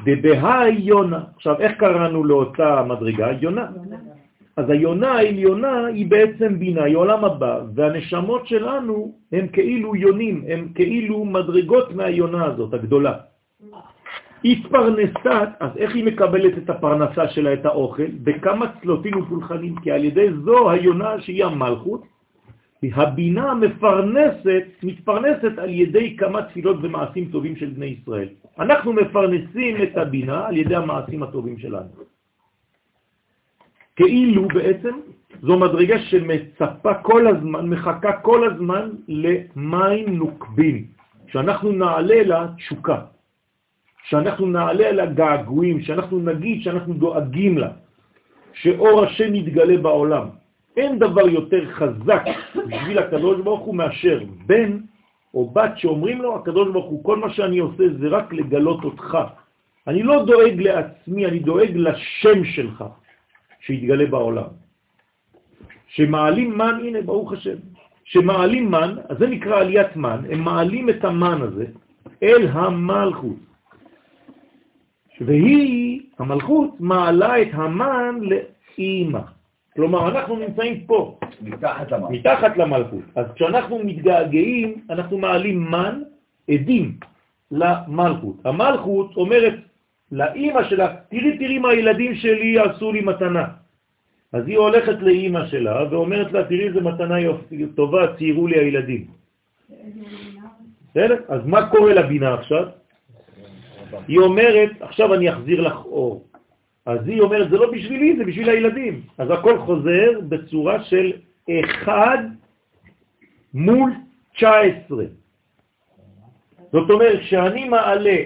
[0.04, 1.20] דבהה יונה.
[1.36, 3.28] עכשיו, איך קראנו לאותה מדרגה?
[3.40, 3.66] יונה.
[4.56, 10.68] אז היונה העליונה היא בעצם בינה, היא עולם הבא, והנשמות שלנו הם כאילו יונים, הם
[10.74, 13.14] כאילו מדרגות מהיונה הזאת, הגדולה.
[14.44, 15.26] התפרנסת,
[15.60, 18.10] אז איך היא מקבלת את הפרנסה שלה, את האוכל?
[18.22, 22.02] בכמה צלוטים ופולחנים, כי על ידי זו היונה שהיא המלכות,
[22.82, 28.28] הבינה מפרנסת, מתפרנסת על ידי כמה תפילות ומעשים טובים של בני ישראל.
[28.58, 31.90] אנחנו מפרנסים את הבינה על ידי המעשים הטובים שלנו.
[33.96, 34.94] כאילו בעצם
[35.42, 40.86] זו מדרגה שמצפה כל הזמן, מחכה כל הזמן למים נוקבים,
[41.26, 43.00] שאנחנו נעלה לה תשוקה,
[44.04, 47.70] שאנחנו נעלה לה געגועים, שאנחנו נגיד שאנחנו דואגים לה,
[48.52, 50.26] שאור השם יתגלה בעולם.
[50.78, 52.24] אין דבר יותר חזק
[52.68, 54.78] בשביל הקדוש ברוך הוא מאשר בן
[55.34, 59.18] או בת שאומרים לו, הקדוש ברוך הוא, כל מה שאני עושה זה רק לגלות אותך.
[59.86, 62.84] אני לא דואג לעצמי, אני דואג לשם שלך
[63.60, 64.50] שיתגלה בעולם.
[65.88, 67.58] שמעלים מן, הנה, ברוך השם,
[68.04, 71.66] שמעלים מן, אז זה נקרא עליית מן, הם מעלים את המן הזה
[72.22, 73.36] אל המלכות.
[75.20, 79.37] והיא, המלכות, מעלה את המן לאימא.
[79.78, 82.10] כלומר, אנחנו נמצאים פה, מתחת למעלה.
[82.10, 83.04] מתחת למלכות.
[83.14, 86.02] אז כשאנחנו מתגעגעים, אנחנו מעלים מן,
[86.50, 86.98] עדים,
[87.50, 88.36] למלכות.
[88.44, 89.54] המלכות אומרת
[90.12, 93.44] לאימא שלה, תראי, תראי מה הילדים שלי עשו לי מתנה.
[94.32, 99.06] אז היא הולכת לאימא שלה ואומרת לה, תראי איזה מתנה יופי, טובה, ציירו לי הילדים.
[100.90, 101.16] בסדר?
[101.28, 102.66] אז מה קורה לבינה עכשיו?
[104.08, 106.26] היא אומרת, עכשיו אני אחזיר לך אור.
[106.88, 109.02] אז היא אומרת, זה לא בשבילי, זה בשביל הילדים.
[109.18, 111.12] אז הכל חוזר בצורה של
[111.84, 111.92] 1
[113.54, 113.92] מול
[114.34, 115.04] 19.
[116.72, 118.18] זאת אומרת, כשאני מעלה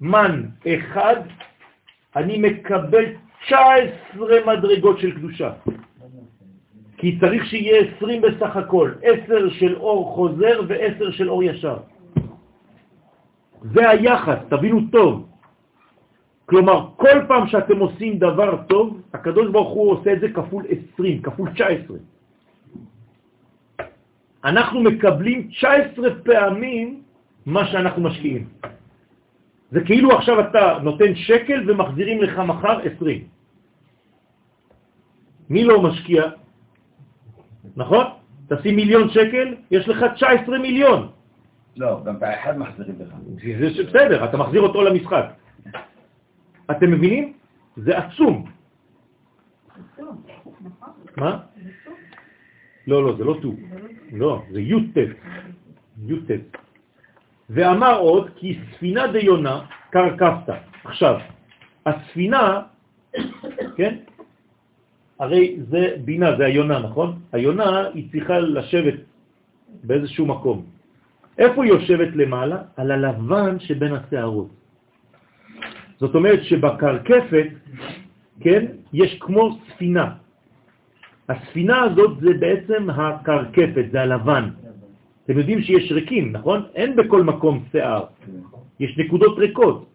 [0.00, 1.16] מן אחד,
[2.16, 3.04] אני מקבל
[3.46, 5.50] 19 מדרגות של קדושה.
[6.96, 11.76] כי צריך שיהיה 20 בסך הכל, 10 של אור חוזר ו-10 של אור ישר.
[13.62, 15.28] זה היחס, תבינו טוב.
[16.48, 20.64] כלומר, כל פעם שאתם עושים דבר טוב, הקדוש ברוך הוא עושה את זה כפול
[20.96, 21.96] 20, כפול 19.
[24.44, 27.02] אנחנו מקבלים 19 פעמים
[27.46, 28.48] מה שאנחנו משקיעים.
[29.70, 33.24] זה כאילו עכשיו אתה נותן שקל ומחזירים לך מחר 20.
[35.50, 36.22] מי לא משקיע?
[37.76, 38.04] נכון?
[38.48, 41.08] תשים מיליון שקל, יש לך 19 מיליון.
[41.76, 43.12] לא, גם פעם אחד מחזירים לך.
[43.88, 45.24] בסדר, אתה מחזיר אותו למשחק.
[46.70, 47.32] אתם מבינים?
[47.76, 48.50] זה עצום.
[51.16, 51.38] מה?
[52.86, 53.52] לא, לא, זה לא טו.
[54.12, 55.10] לא, זה יוטט.
[56.06, 56.44] יוטט.
[57.50, 60.52] ואמר עוד כי ספינה דיונה קרקפת.
[60.84, 61.20] עכשיו,
[61.86, 62.62] הספינה,
[63.76, 63.94] כן?
[65.18, 67.18] הרי זה בינה, זה היונה, נכון?
[67.32, 68.94] היונה היא צריכה לשבת
[69.84, 70.66] באיזשהו מקום.
[71.38, 72.62] איפה היא יושבת למעלה?
[72.76, 74.57] על הלבן שבין השערות.
[75.98, 77.48] זאת אומרת שבקרקפת,
[78.40, 80.14] כן, יש כמו ספינה.
[81.28, 84.44] הספינה הזאת זה בעצם הקרקפת, זה הלבן.
[85.24, 86.62] אתם יודעים שיש ריקים, נכון?
[86.74, 88.04] אין בכל מקום שיער,
[88.80, 89.86] יש נקודות ריקות.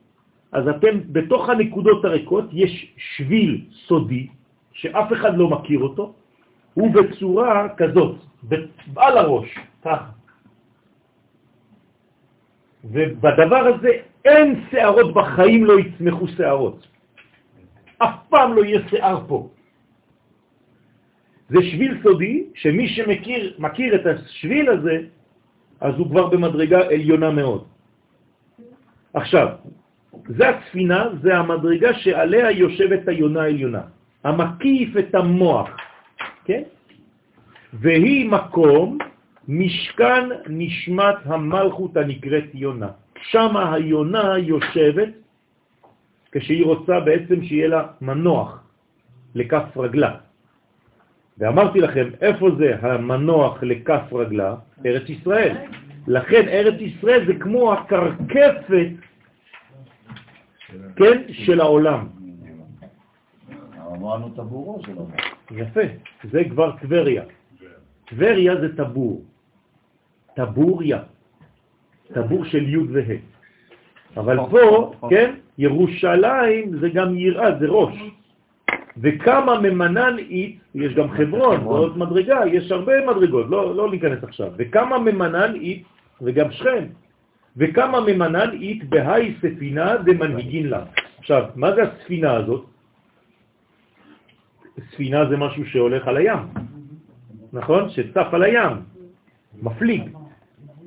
[0.52, 4.28] אז אתם, בתוך הנקודות הריקות יש שביל סודי,
[4.74, 6.14] שאף אחד לא מכיר אותו,
[6.74, 8.16] הוא בצורה כזאת,
[8.96, 9.50] על הראש,
[9.82, 10.10] ככה.
[12.84, 16.88] ובדבר הזה אין שערות בחיים לא יצמחו שערות.
[17.98, 19.50] אף פעם לא יהיה שיער פה.
[21.50, 24.98] זה שביל סודי, שמי שמכיר מכיר את השביל הזה,
[25.82, 27.64] אז הוא כבר במדרגה עליונה מאוד.
[29.14, 29.48] עכשיו,
[30.28, 33.82] זה הספינה, זה המדרגה שעליה יושבת היונה העליונה,
[34.24, 35.70] המקיף את המוח,
[36.46, 36.64] כן?
[37.74, 38.98] והיא מקום
[39.48, 43.03] משכן נשמת המלכות הנקראת יונה.
[43.24, 45.10] שם היונה יושבת
[46.32, 48.64] כשהיא רוצה בעצם שיהיה לה מנוח
[49.36, 50.16] לכף רגלה.
[51.38, 54.56] ואמרתי לכם, איפה זה המנוח לכף רגלה?
[54.86, 55.56] ארץ ישראל.
[56.08, 58.90] לכן ארץ ישראל זה כמו הקרקפת,
[60.96, 62.08] כן, של העולם.
[63.92, 65.16] אמרנו טבורו של העולם.
[65.52, 65.82] יפה,
[66.32, 67.24] זה כבר טבריה.
[68.06, 69.24] טבריה זה טבור.
[70.36, 71.00] טבוריה.
[72.14, 73.16] טבור של י' וה'.
[74.18, 77.96] אבל פה, כן, ירושלים זה גם יראה, זה ראש.
[78.98, 84.52] וכמה ממנן אית, יש גם חברון, ועוד מדרגה, יש הרבה מדרגות, לא, לא ניכנס עכשיו.
[84.58, 85.84] וכמה ממנן אית,
[86.22, 86.84] וגם שכם,
[87.58, 90.84] וכמה ממנן אית בהי ספינה דמנהיגין לה.
[91.20, 92.66] עכשיו, מה זה הספינה הזאת?
[94.92, 96.40] ספינה זה משהו שהולך על הים,
[97.54, 97.90] נכון?
[97.90, 98.74] שצף על הים,
[99.62, 100.04] מפליג,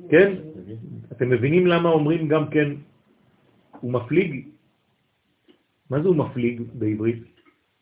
[0.09, 0.46] כן?
[1.17, 2.71] אתם מבינים למה אומרים גם כן,
[3.79, 4.47] הוא מפליג?
[5.89, 7.23] מה זה הוא מפליג בעברית?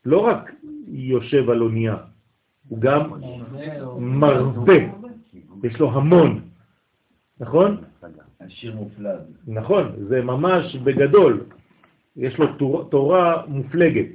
[0.06, 0.52] לא רק
[0.88, 1.98] יושב על אונייה,
[2.68, 3.12] הוא גם
[4.00, 4.80] מרבה,
[5.64, 6.42] יש לו המון,
[7.40, 7.84] נכון?
[8.42, 9.20] השיר מופלג.
[9.48, 11.44] נכון, זה ממש בגדול,
[12.16, 12.46] יש לו
[12.90, 14.08] תורה מופלגת.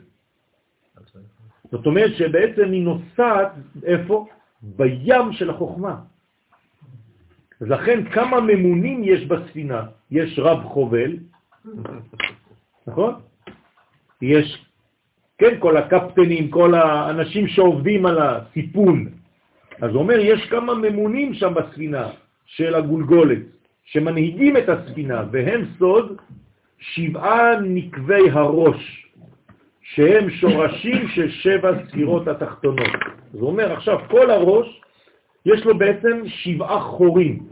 [1.71, 3.53] זאת אומרת שבעצם היא נוסעת
[3.85, 4.27] איפה?
[4.63, 6.01] בים של החוכמה.
[7.61, 9.83] אז לכן כמה ממונים יש בספינה?
[10.11, 11.17] יש רב חובל,
[12.87, 13.15] נכון?
[14.23, 14.65] יש,
[15.39, 19.07] כן, כל הקפטנים, כל האנשים שעובדים על הסיפון.
[19.81, 22.09] אז הוא אומר, יש כמה ממונים שם בספינה
[22.47, 23.43] של הגולגולת,
[23.85, 26.17] שמנהיגים את הספינה, והם סוד
[26.79, 29.07] שבעה נקבי הראש,
[29.83, 32.95] שהם שורשים של שבע ספירות התחתונות.
[33.33, 34.81] זה אומר עכשיו כל הראש
[35.47, 37.49] יש לו בעצם שבעה חורים.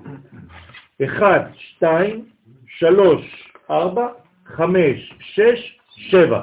[1.04, 2.24] אחד, שתיים,
[2.66, 4.08] שלוש, ארבע,
[4.46, 6.42] חמש, שש, שבע.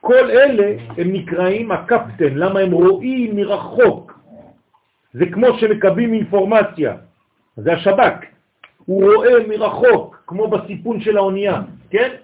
[0.00, 4.18] כל אלה הם נקראים הקפטן, למה הם רואים מרחוק.
[5.12, 6.96] זה כמו שמקבלים אינפורמציה,
[7.56, 8.14] זה השבק.
[8.84, 12.14] הוא רואה מרחוק, כמו בסיפון של האונייה, כן?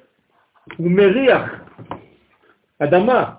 [0.77, 1.51] הוא מריח
[2.79, 3.35] אדמה,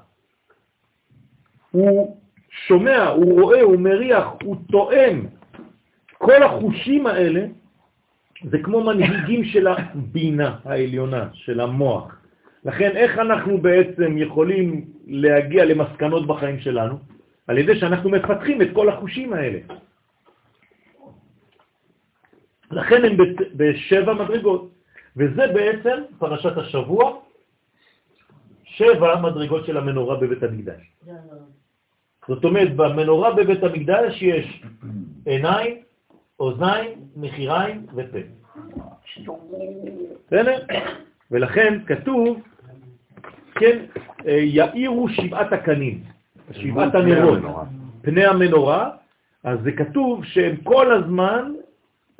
[1.72, 2.18] הוא
[2.54, 5.26] שומע, הוא רואה, הוא מריח, הוא טועם.
[6.18, 7.46] כל החושים האלה
[8.44, 12.16] זה כמו מנהיגים של הבינה העליונה, של המוח.
[12.66, 16.98] לכן איך אנחנו בעצם יכולים להגיע למסקנות בחיים שלנו?
[17.48, 19.60] על ידי שאנחנו מפתחים את כל החושים האלה.
[22.72, 23.18] לכן הם
[23.56, 24.72] בשבע מדרגות,
[25.18, 27.20] וזה בעצם פרשת השבוע,
[28.64, 30.82] שבע מדרגות של המנורה בבית המקדש.
[32.28, 34.64] זאת אומרת, במנורה בבית המקדש יש
[35.26, 35.78] עיניים,
[36.40, 38.18] אוזניים, מחיריים ופה.
[40.28, 40.60] בסדר?
[41.32, 42.42] ולכן כתוב,
[43.56, 43.86] כן,
[44.26, 46.04] יאירו שבעת הקנים,
[46.52, 47.40] שבעת הנרות,
[48.02, 48.90] פני המנורה,
[49.44, 51.54] אז זה כתוב שהם כל הזמן,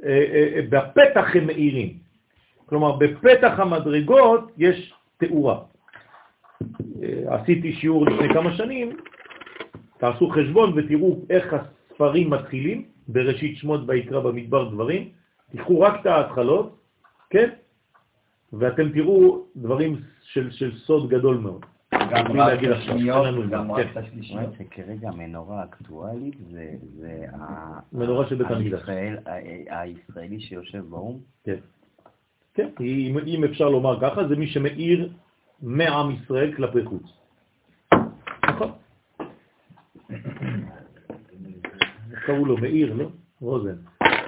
[0.04, 1.94] אה, אה, אה, בפתח הם מאירים.
[2.66, 5.60] כלומר, בפתח המדרגות יש תאורה.
[7.28, 8.98] עשיתי שיעור לפני כמה שנים,
[10.04, 15.10] תעשו חשבון ותראו איך הספרים מתחילים, בראשית שמות ויקרא במדבר דברים,
[15.52, 16.76] תיקחו רק את ההתחלות,
[17.30, 17.50] כן?
[18.54, 21.66] ואתם תראו דברים של, של סוד גדול מאוד.
[21.94, 23.92] גם רק את השניות, גם רק כן.
[23.92, 24.50] את השלישיות.
[24.72, 27.26] כרגע המנורה האקטואלית זה זה
[27.94, 28.82] מנורה של בית המקדש.
[29.70, 31.20] הישראלי שיושב באו"ם?
[31.44, 31.60] כן.
[32.54, 35.10] כן, אם, אם אפשר לומר ככה, זה מי שמאיר
[35.62, 37.04] מעם ישראל כלפי חוץ.
[38.50, 38.72] נכון.
[42.13, 42.58] איך קראו לו?
[42.58, 43.06] מאיר, לא?
[43.42, 43.76] רוזן.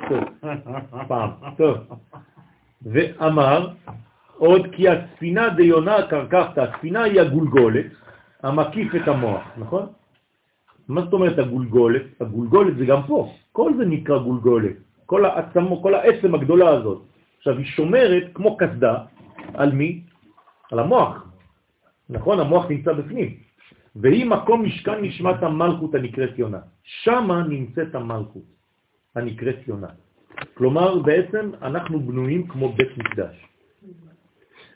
[0.10, 0.24] טוב,
[1.08, 1.78] פעם, טוב.
[2.82, 3.70] ואמר,
[4.38, 7.86] עוד כי הספינה דיונה קרקפת, הספינה היא הגולגולת,
[8.44, 9.86] המקיף את המוח, נכון?
[10.88, 12.22] מה זאת אומרת הגולגולת?
[12.22, 14.76] הגולגולת זה גם פה, כל זה נקרא גולגולת.
[15.06, 17.02] כל העצמו, כל העצם הגדולה הזאת.
[17.38, 18.98] עכשיו, היא שומרת כמו קסדה
[19.54, 20.02] על מי?
[20.72, 21.26] על המוח.
[22.10, 22.40] נכון?
[22.40, 23.45] המוח נמצא בפנים.
[23.96, 26.60] והיא מקום משכן נשמת המלכות הנקראת יונה.
[26.84, 28.44] שמה נמצאת המלכות
[29.16, 29.88] הנקראת יונה.
[30.54, 33.46] כלומר, בעצם אנחנו בנויים כמו בית מקדש.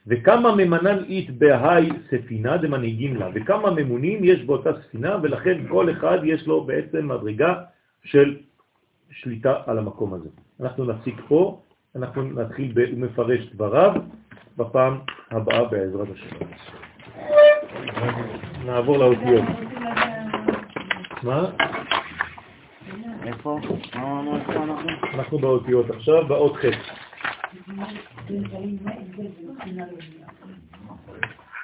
[0.08, 6.18] וכמה ממנן אית בהי ספינה דמנהיגים לה, וכמה ממונים יש באותה ספינה, ולכן כל אחד
[6.24, 7.54] יש לו בעצם מדרגה
[8.04, 8.38] של
[9.12, 10.30] שליטה על המקום הזה.
[10.60, 11.62] אנחנו נפסיק פה,
[11.96, 13.94] אנחנו נתחיל במפרש דבריו
[14.58, 15.00] בפעם
[15.32, 16.36] הבאה בעזרת השם.
[18.70, 19.44] נעבור לאותיות.
[21.24, 21.46] מה?
[23.26, 23.60] איפה?
[25.14, 26.66] אנחנו באותיות עכשיו, באות ח'.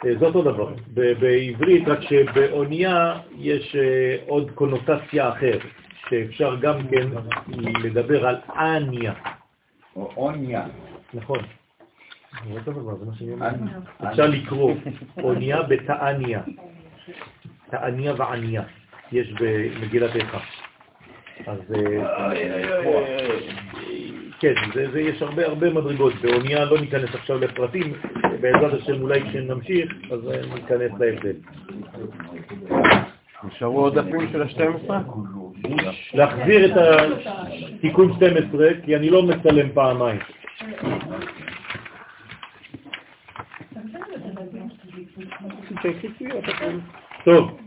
[0.06, 0.73] אה, זה אותו דבר.
[0.94, 5.61] בעברית, רק שבאונייה יש אה, עוד קונוטציה אחרת,
[6.10, 7.07] שאפשר גם כן
[7.84, 9.14] לדבר על אניה.
[9.95, 10.65] או אוניה.
[11.14, 11.40] נכון.
[14.03, 14.73] אפשר לקרוא
[15.23, 16.41] אונייה בתעניה.
[17.69, 18.64] תעניה ועניה.
[19.11, 20.40] יש במגילת איכה.
[21.48, 21.60] אז
[24.40, 26.14] כן, זה, זה יש הרבה הרבה מדרגות.
[26.22, 27.94] באונייה לא ניכנס עכשיו לפרטים,
[28.41, 30.19] בעזרת השם אולי כשנמשיך, אז
[30.53, 31.36] ניכנס להבדל.
[33.44, 34.91] נשארו עוד דפים של ה-12?
[36.14, 40.19] להחזיר את התיקון 12, כי אני לא מצלם פעמיים.
[47.24, 47.57] טוב.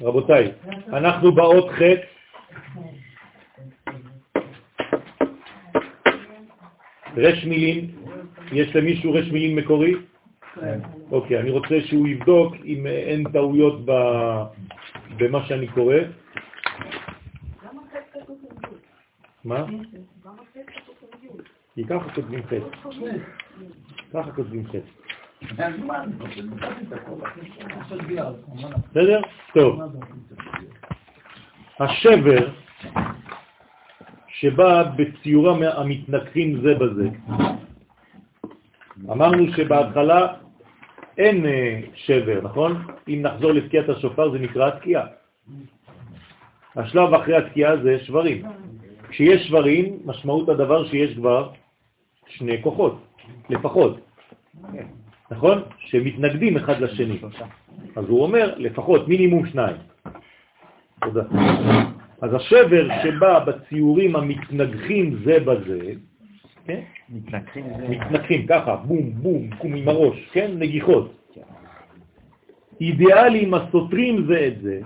[0.00, 0.52] רבותיי,
[0.92, 1.82] אנחנו באות ח'
[7.16, 7.90] רש מילים,
[8.52, 9.94] יש למישהו רש מילים מקורי?
[11.10, 13.80] אוקיי, אני רוצה שהוא יבדוק אם אין טעויות
[15.16, 15.96] במה שאני קורא.
[19.44, 19.66] מה?
[21.74, 22.52] כי ככה כותבים ח'.
[24.12, 24.74] ככה כותבים ח'.
[28.90, 29.20] בסדר?
[29.54, 29.80] טוב.
[31.80, 32.48] השבר
[34.28, 37.08] שבא בציורם המתנגחים זה בזה.
[39.10, 40.34] אמרנו שבהתחלה
[41.18, 42.86] אין אה, שבר, נכון?
[43.08, 45.06] אם נחזור לתקיעת השופר זה נקרא תקיעה.
[46.76, 48.42] השלב אחרי התקיעה זה שברים.
[49.08, 51.50] כשיש שברים, משמעות הדבר שיש כבר
[52.26, 52.98] שני כוחות,
[53.50, 54.00] לפחות.
[55.30, 55.62] נכון?
[55.78, 57.18] שמתנגדים אחד לשני.
[57.96, 59.76] אז הוא אומר, לפחות מינימום שניים.
[61.00, 61.22] תודה.
[62.22, 65.92] אז השבר שבא בציורים המתנגחים זה בזה,
[66.64, 66.80] כן?
[67.08, 67.88] מתנגחים זה...
[67.88, 70.50] מתנגחים, ככה, בום, בום, קום עם הראש, כן?
[70.58, 71.12] נגיחות.
[72.80, 74.80] אידיאלים הסותרים זה את זה.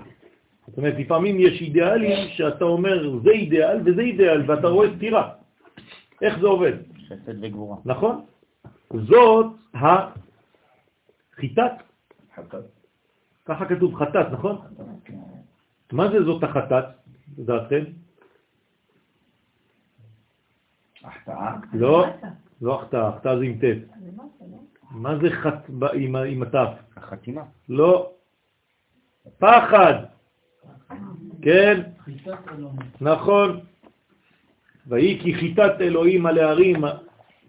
[0.67, 5.29] זאת אומרת, לפעמים יש אידיאלים שאתה אומר, זה אידיאל וזה אידיאל, ואתה רואה סתירה.
[6.21, 6.73] איך זה עובד?
[7.07, 7.77] חסד וגבורה.
[7.85, 8.21] נכון?
[8.93, 11.71] זאת החיטת.
[13.45, 14.57] ככה כתוב חטאת, נכון?
[15.91, 16.85] מה זה זאת החטאת,
[17.37, 17.83] לדעתכם?
[21.03, 21.55] החטאה?
[21.73, 22.05] לא,
[22.61, 23.63] לא החטאה, החטאה זה עם ט'.
[24.91, 25.69] מה זה חט
[26.25, 26.69] עם התף?
[26.95, 27.43] החתימה.
[27.69, 28.11] לא.
[29.39, 29.93] פחד.
[31.41, 31.81] כן?
[33.01, 33.59] נכון.
[34.87, 36.83] ויהי כי חיטת אלוהים על הערים,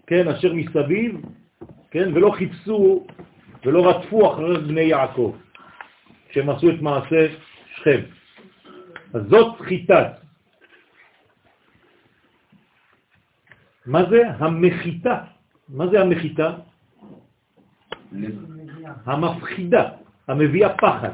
[0.09, 1.21] כן, אשר מסביב,
[1.91, 3.07] כן, ולא חיפשו
[3.65, 5.35] ולא רדפו אחרי בני יעקב,
[6.29, 7.27] כשהם עשו את מעשה
[7.75, 8.01] שכם.
[9.13, 10.11] אז זאת חיטת.
[13.85, 15.17] מה זה המחיתה?
[15.69, 16.57] מה זה המחיתה?
[19.05, 19.89] המפחידה,
[20.27, 21.13] המביאה פחד.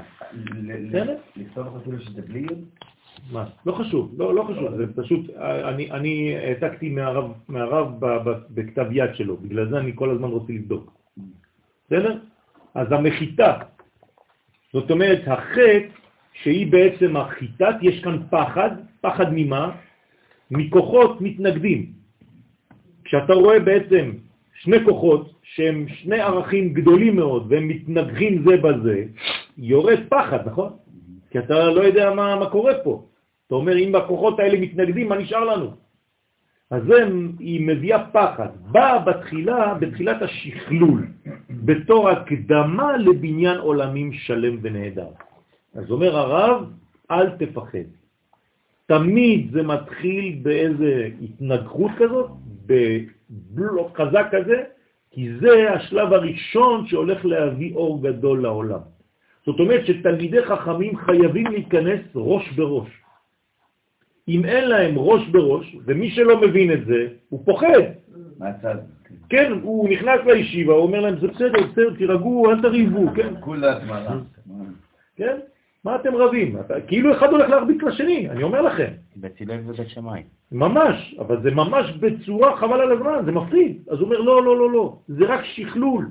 [1.35, 2.65] לכתוב אפילו שזה בלי יוד?
[3.31, 3.45] מה?
[3.65, 7.87] לא חשוב, לא, לא חשוב, זה פשוט, אני, אני העתקתי מהרב, מהרב
[8.49, 10.93] בכתב יד שלו, בגלל זה אני כל הזמן רוצה לבדוק.
[11.87, 12.17] בסדר?
[12.75, 13.53] אז המחיתה,
[14.73, 15.87] זאת אומרת, החטא
[16.33, 18.71] שהיא בעצם החיטת, יש כאן פחד,
[19.01, 19.71] פחד ממה?
[20.51, 21.91] מכוחות מתנגדים.
[23.03, 24.11] כשאתה רואה בעצם
[24.53, 29.03] שני כוחות שהם שני ערכים גדולים מאוד והם מתנגחים זה בזה,
[29.57, 30.69] יורד פחד, נכון?
[31.35, 33.03] כי אתה לא יודע מה, מה קורה פה.
[33.47, 35.71] אתה אומר, אם הכוחות האלה מתנגדים, מה נשאר לנו?
[36.71, 36.95] אז זה,
[37.39, 38.49] היא מביאה פחד.
[38.71, 41.07] באה בתחילה, בתחילת השכלול,
[41.49, 45.07] בתור הקדמה לבניין עולמים שלם ונהדר.
[45.75, 46.71] אז אומר הרב,
[47.11, 47.89] אל תפחד.
[48.85, 52.31] תמיד זה מתחיל באיזה התנגחות כזאת,
[52.65, 54.63] בבלוק חזק כזה,
[55.11, 58.94] כי זה השלב הראשון שהולך להביא אור גדול לעולם.
[59.45, 62.89] זאת אומרת שתלמידי חכמים חייבים להיכנס ראש בראש.
[64.27, 67.81] אם אין להם ראש בראש, ומי שלא מבין את זה, הוא פוחד.
[68.39, 68.75] מהצד.
[69.29, 73.33] כן, הוא נכנס לישיבה, הוא אומר להם, זה בסדר, בסדר, תירגעו, אל תריבו, כן?
[73.45, 74.17] כולה התמרה.
[75.15, 75.37] כן?
[75.83, 76.59] מה אתם רבים?
[76.59, 78.91] אתה, כאילו אחד הולך להרביץ לשני, אני אומר לכם.
[79.39, 80.23] הלל ובית שמאי.
[80.51, 83.77] ממש, אבל זה ממש בצורה חבל על הזמן, זה מפחיד.
[83.89, 86.07] אז הוא אומר, לא, לא, לא, לא, זה רק שכלול.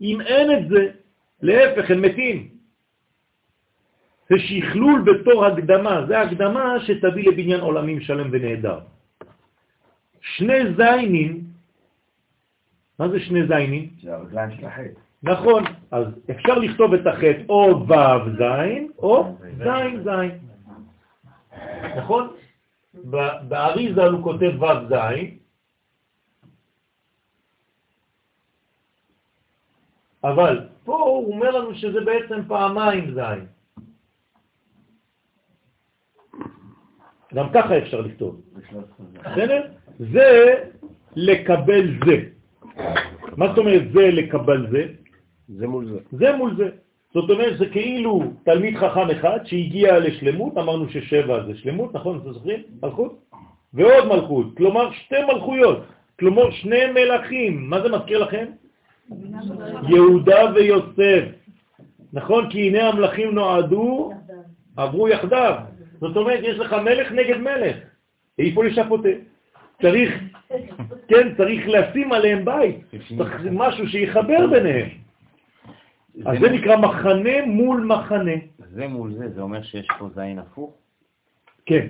[0.00, 0.88] אם אין את זה,
[1.46, 2.48] להפך, הם מתים.
[4.30, 8.80] זה שכלול בתור הקדמה, זה הקדמה שתביא לבניין עולמים שלם ונהדר.
[10.20, 11.44] שני זיינים,
[12.98, 13.90] מה זה שני זיינים?
[14.02, 14.98] זה הרגליים של החטא.
[15.22, 20.38] נכון, אז אפשר לכתוב את החטא או ו' זין או זין זין.
[21.96, 22.36] נכון?
[23.48, 25.38] באריזה הוא כותב ו' זין,
[30.24, 33.46] אבל פה הוא אומר לנו שזה בעצם פעמיים זין.
[37.34, 38.40] גם ככה אפשר לכתוב.
[39.24, 39.62] בסדר?
[39.98, 40.54] זה
[41.16, 42.16] לקבל זה.
[43.36, 44.86] מה זאת אומרת זה לקבל זה?
[45.48, 45.98] זה מול זה.
[46.12, 46.68] זה מול זה.
[47.14, 52.18] זאת אומרת, זה כאילו תלמיד חכם אחד שהגיע לשלמות, אמרנו ששבע זה שלמות, נכון?
[52.18, 52.62] אתם זוכרים?
[52.82, 53.18] מלכות?
[53.74, 55.78] ועוד מלכות, כלומר שתי מלכויות,
[56.18, 57.70] כלומר שני מלכים.
[57.70, 58.46] מה זה מזכיר לכם?
[59.88, 61.24] יהודה ויוסף.
[62.12, 62.50] נכון?
[62.50, 64.12] כי הנה המלכים נועדו,
[64.76, 65.54] עברו יחדיו.
[66.00, 67.76] זאת אומרת, יש לך מלך נגד מלך.
[68.38, 69.08] איפה לשפוטה?
[69.82, 70.22] צריך,
[71.08, 72.76] כן, צריך לשים עליהם בית.
[73.18, 74.88] צריך משהו שיחבר ביניהם.
[76.26, 78.32] אז זה נקרא מחנה מול מחנה.
[78.58, 80.74] זה מול זה, זה אומר שיש פה זין הפוך?
[81.66, 81.86] כן,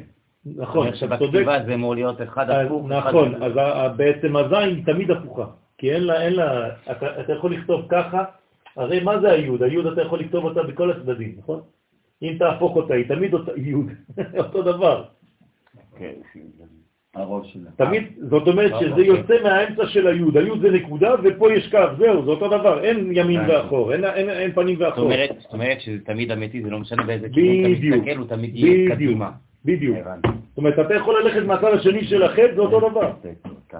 [0.56, 0.94] נכון.
[0.94, 2.86] שבכתיבה זה אמור להיות אחד הפוך.
[2.88, 3.42] נכון.
[3.42, 3.52] אז
[3.96, 5.46] בעצם הזין היא תמיד הפוכה,
[5.78, 8.24] כי אין לה, אין לה, אתה, אתה יכול לכתוב ככה,
[8.76, 9.62] הרי מה זה היוד?
[9.62, 11.60] היוד אתה יכול לכתוב אותה בכל הצדדים, נכון?
[12.22, 13.86] אם תהפוך אותה, היא תמיד אותה יוד,
[14.38, 15.04] אותו דבר.
[15.98, 16.12] כן,
[17.14, 17.70] הראש שלה.
[17.76, 22.24] תמיד, זאת אומרת שזה יוצא מהאמצע של היוד, היוד זה נקודה ופה יש קו, זהו,
[22.24, 25.10] זה אותו דבר, אין ימין ואחור, אין, פנים ואחור.
[25.38, 28.90] זאת אומרת שזה תמיד אמיתי, זה לא משנה באיזה כיוון אתה מסתכל, הוא תמיד יהיה
[28.90, 29.30] קדימה.
[29.64, 29.96] בדיוק.
[30.56, 33.10] זאת אומרת, אתה יכול ללכת מהצד השני של החטא, זה אותו דבר.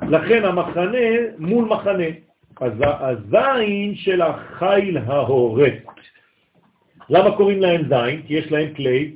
[0.09, 0.99] לכן המחנה
[1.39, 2.05] מול מחנה.
[2.61, 5.73] אז הזין של החיל ההורס.
[7.11, 8.23] למה קוראים להם זין?
[8.27, 9.13] כי יש להם כלי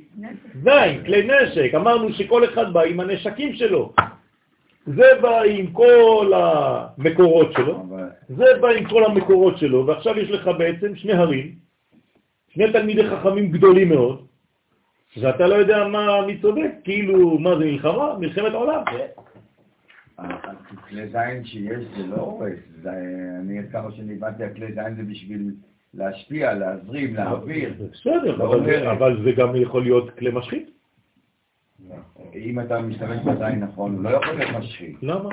[0.63, 1.71] זין, כלי נשק.
[1.75, 3.93] אמרנו שכל אחד בא עם הנשקים שלו.
[4.85, 7.85] זה בא עם כל המקורות שלו,
[8.29, 11.51] זה בא עם כל המקורות שלו, ועכשיו יש לך בעצם שני הרים,
[12.49, 14.25] שני תלמידי חכמים גדולים מאוד,
[15.17, 18.15] ואתה לא יודע מה, מי צודק, כאילו, מה זה מלחמה?
[18.19, 18.83] מלחמת עולם.
[20.17, 22.59] הכלי זין שיש זה לא הורס,
[23.39, 25.51] אני עד כמה שאני הבנתי, הכלי זין זה בשביל
[25.93, 27.73] להשפיע, להזרים, להעביר.
[27.91, 28.65] בסדר, לא אבל.
[28.65, 30.71] זה- אבל זה גם יכול להיות כלי משחית.
[32.35, 34.95] אם אתה משתמש בזין נכון, הוא לא יכול להיות משחית.
[35.01, 35.29] למה?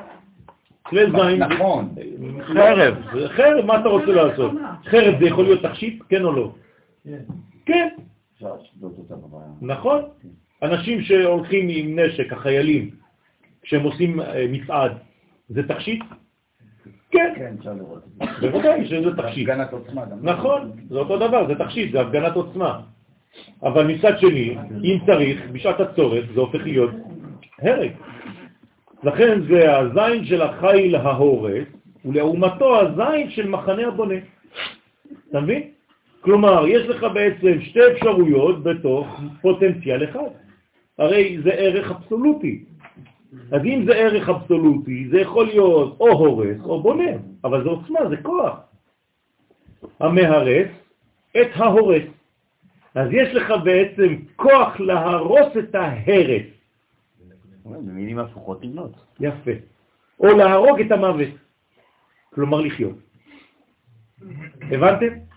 [0.83, 1.43] כלי זין...
[1.43, 1.95] נכון.
[2.43, 2.95] חרב.
[3.27, 4.53] חרב, מה אתה רוצה לעשות?
[4.85, 6.53] חרב זה יכול להיות תכשיט, כן או לא?
[7.67, 7.89] כן,
[8.39, 8.55] אפשר.
[9.61, 10.03] נכון.
[10.63, 12.91] אנשים שהולכים עם נשק, החיילים,
[13.63, 14.93] כשהם עושים אה, מצעד,
[15.49, 16.03] זה תכשיט?
[17.11, 18.25] כן, כן, אפשר לראות זה.
[18.41, 19.49] בוודאי שזה תכשיט.
[19.49, 20.05] הפגנת עוצמה.
[20.05, 20.19] גם.
[20.23, 22.81] נכון, זה אותו דבר, זה תכשיט, זה הפגנת עוצמה.
[23.63, 26.91] אבל מצד שני, אם צריך, בשעת הצורך, זה הופך להיות
[27.63, 27.91] הרג.
[29.03, 31.69] לכן זה הזין של החיל ההורס,
[32.05, 34.15] ולעומתו הזין של מחנה הבונה.
[35.31, 35.63] אתה מבין?
[36.29, 40.31] כלומר, יש לך בעצם שתי אפשרויות בתוך פוטנציאל אחד.
[40.99, 42.65] הרי זה ערך אבסולוטי.
[43.53, 47.11] אז אם זה ערך אבסולוטי, זה יכול להיות או הורס או בונה,
[47.45, 48.61] אבל זה עוצמה, זה כוח.
[50.01, 50.69] המהרס
[51.31, 52.03] את ההורס.
[52.95, 56.47] אז יש לך בעצם כוח להרוס את ההרס.
[57.65, 58.93] במילים הפוכות לבנות.
[59.21, 59.51] יפה.
[60.21, 61.29] או להרוג את המוות.
[62.35, 62.97] כלומר לחיות.
[64.61, 65.28] הבנתם?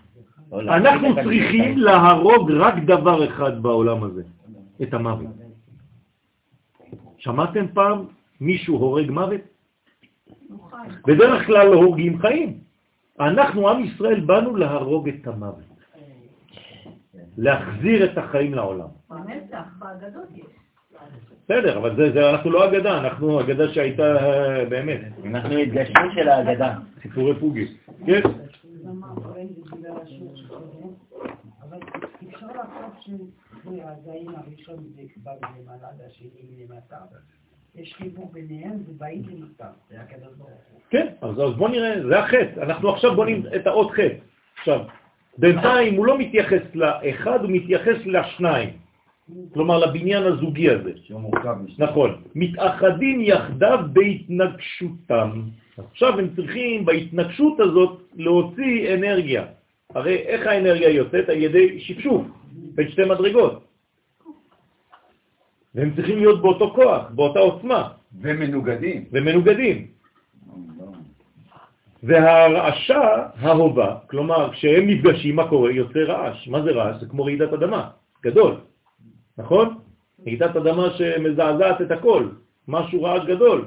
[0.52, 4.22] לא, אנחנו צריכים להרוג רק דבר אחד בעולם הזה,
[4.82, 5.26] את המוות.
[7.18, 8.04] שמעתם פעם
[8.40, 9.40] מישהו הורג מוות?
[11.06, 12.58] בדרך כלל הורגים חיים.
[13.20, 15.72] אנחנו, עם ישראל, באנו להרוג את המוות.
[17.38, 18.88] להחזיר את החיים לעולם.
[19.10, 19.64] בנצח.
[19.78, 20.44] באגדות יש.
[21.44, 26.28] בסדר, אבל זה, זה, אנחנו לא אגדה, אנחנו אגדה שהייתה אה, באמת, אנחנו התגשמות של
[26.28, 26.74] ההגדה.
[27.02, 27.66] סיפורי פוגי.
[28.06, 28.20] כן?
[28.84, 30.58] למה הבן דיבר על השוק שלו,
[31.62, 31.78] אבל
[32.28, 32.46] אפשר
[33.12, 33.30] לחשוב
[33.64, 36.28] שהזין הראשון זה כבר למעלה והשני
[36.58, 36.96] למטה.
[37.74, 40.80] יש חיבור ביניהם, זה באים למטה, זה הקדוש ברוך הוא.
[40.90, 42.60] כן, אז, אז בוא נראה, זה החטא.
[42.60, 44.16] אנחנו עכשיו בונים את האות חטא.
[44.58, 44.80] עכשיו,
[45.38, 48.70] בינתיים הוא לא מתייחס לאחד, הוא מתייחס לשניים.
[49.54, 50.92] כלומר לבניין הזוגי הזה.
[51.78, 52.22] נכון.
[52.34, 55.42] מתאחדים יחדיו בהתנגשותם.
[55.90, 59.44] עכשיו הם צריכים בהתנגשות הזאת להוציא אנרגיה.
[59.94, 61.28] הרי איך האנרגיה יוצאת?
[61.28, 63.64] על ידי שפשוף, בין שתי מדרגות.
[65.74, 67.88] והם צריכים להיות באותו כוח, באותה עוצמה,
[68.20, 69.04] ומנוגדים.
[69.12, 69.86] ומנוגדים.
[72.02, 73.00] והרעשה
[73.38, 75.72] ההובה, כלומר, כשהם נפגשים, מה קורה?
[75.72, 76.48] יוצא רעש.
[76.48, 77.00] מה זה רעש?
[77.00, 77.90] זה כמו רעידת אדמה,
[78.22, 78.54] גדול,
[79.38, 79.78] נכון?
[80.26, 82.28] רעידת אדמה שמזעזעת את הכל,
[82.68, 83.64] משהו רעש גדול.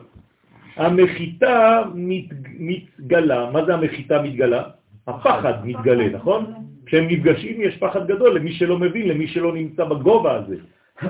[0.75, 2.25] המחיתה מת,
[2.59, 4.63] מתגלה, מה זה המחיתה מתגלה?
[5.07, 6.53] הפחד מתגלה, נכון?
[6.85, 10.55] כשהם נפגשים יש פחד גדול למי שלא מבין, למי שלא נמצא בגובה הזה.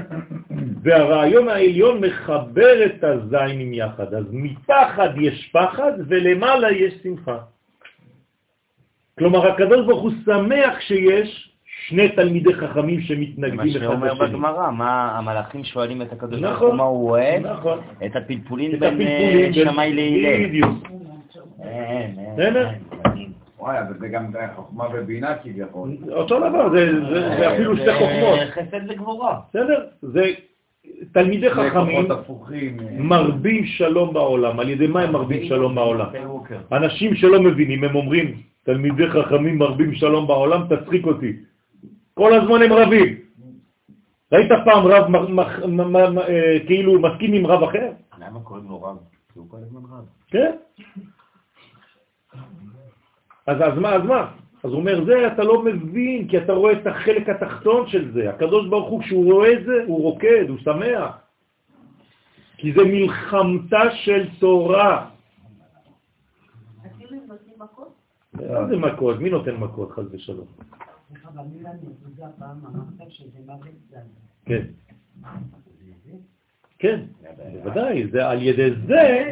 [0.83, 7.37] והרעיון העליון מחבר את הזיינים יחד, אז מתחת יש פחד ולמעלה יש שמחה.
[9.19, 11.51] כלומר, הקדוש ברוך הוא שמח שיש
[11.87, 14.27] שני תלמידי חכמים שמתנגדים מה אחד שאומר לשני.
[14.27, 17.45] בגמרא, מה המלאכים שואלים את הקדוש ברוך נכון, הוא מה הוא אוהב?
[17.45, 17.79] נכון.
[18.05, 20.47] את הפלפולים בין אה, בין- שמאי להלל.
[20.47, 20.87] בדיוק.
[21.63, 22.69] אין, אין, בסדר?
[23.65, 25.89] וואי, אבל זה גם חוכמה ובינה כביכול.
[26.11, 28.39] אותו דבר, זה, זה, זה אפילו שתי זה חוכמות.
[28.51, 29.39] חסד וגבורה.
[29.49, 29.85] בסדר?
[30.01, 30.23] זה
[31.11, 32.11] תלמידי זה חכמים.
[32.11, 32.17] אה,
[32.97, 34.59] מרבים שלום בעולם.
[34.59, 36.05] על ידי מה הם מרבים שלום בעולם?
[36.71, 41.33] אנשים שלא מבינים, הם אומרים, תלמידי חכמים מרבים שלום בעולם, תצחיק אותי.
[42.13, 43.15] כל הזמן הם רבים.
[44.31, 45.15] ראית פעם רב
[46.17, 47.89] אה, כאילו מסכים עם רב אחר?
[48.19, 48.97] למה קוראים לו רב?
[49.33, 50.05] כי הוא כל הזמן רב.
[50.27, 50.51] כן.
[53.47, 54.31] אז, אז מה, אז מה?
[54.63, 58.29] אז הוא אומר, זה אתה לא מבין, כי אתה רואה את החלק התחתון של זה.
[58.29, 61.17] הקדוש ברוך הוא, כשהוא רואה את זה, הוא רוקד, הוא שמח.
[62.57, 65.09] כי זה מלחמתה של תורה.
[68.33, 69.19] מה זה מכות?
[69.19, 70.47] מי נותן מכות, חס ושלום?
[74.45, 74.65] כן.
[76.79, 76.99] כן,
[77.63, 79.31] בוודאי, זה על ידי זה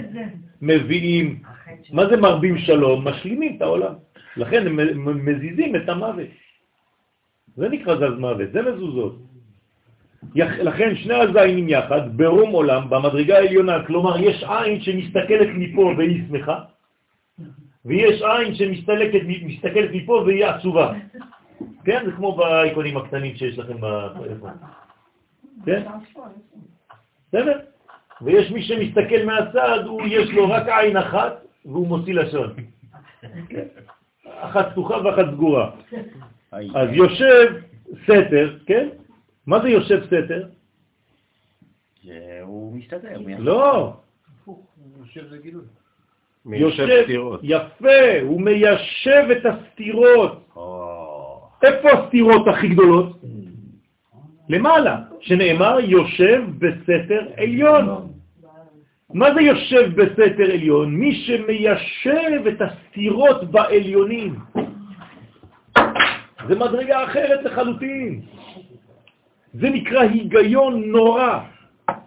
[0.62, 1.44] מביאים.
[1.92, 3.08] מה זה מרבים שלום?
[3.08, 3.94] משלימים את העולם.
[4.38, 6.28] לכן הם מזיזים את המוות.
[7.56, 9.16] זה נקרא זז מוות, זה מזוזות.
[10.36, 16.60] לכן שני הזיינים יחד, ברום עולם, במדרגה העליונה, כלומר יש עין שמסתכלת מפה והיא שמחה,
[17.86, 20.94] ויש עין שמסתכלת מסתכלת מפה והיא עצובה.
[21.86, 24.52] כן, זה כמו באיקונים הקטנים שיש לכם בטלפון.
[25.66, 25.84] כן?
[27.28, 27.60] בסדר?
[28.22, 32.54] ויש מי שמסתכל מהצד, הוא יש לו רק עין אחת והוא מוציא לשון.
[34.26, 35.72] אחת פתוחה ואחת סגורה.
[36.52, 37.62] אז יושב
[38.04, 38.90] סתר, כן?
[39.48, 40.48] מה זה יושב סתר?
[42.42, 43.18] הוא מסתדר.
[43.40, 43.94] לא,
[46.46, 47.40] מיישב סתירות.
[47.44, 50.50] יפה, הוא מיישב את הסתירות.
[51.64, 53.22] איפה הסתירות הכי גדולות?
[54.50, 58.13] למעלה, שנאמר יושב בסתר עליון.
[59.14, 60.96] מה זה יושב בסתר עליון?
[60.96, 64.36] מי שמיישב את הסתירות בעליונים.
[66.48, 68.22] זה מדרגה אחרת לחלוטין.
[69.54, 71.40] זה נקרא היגיון נורא.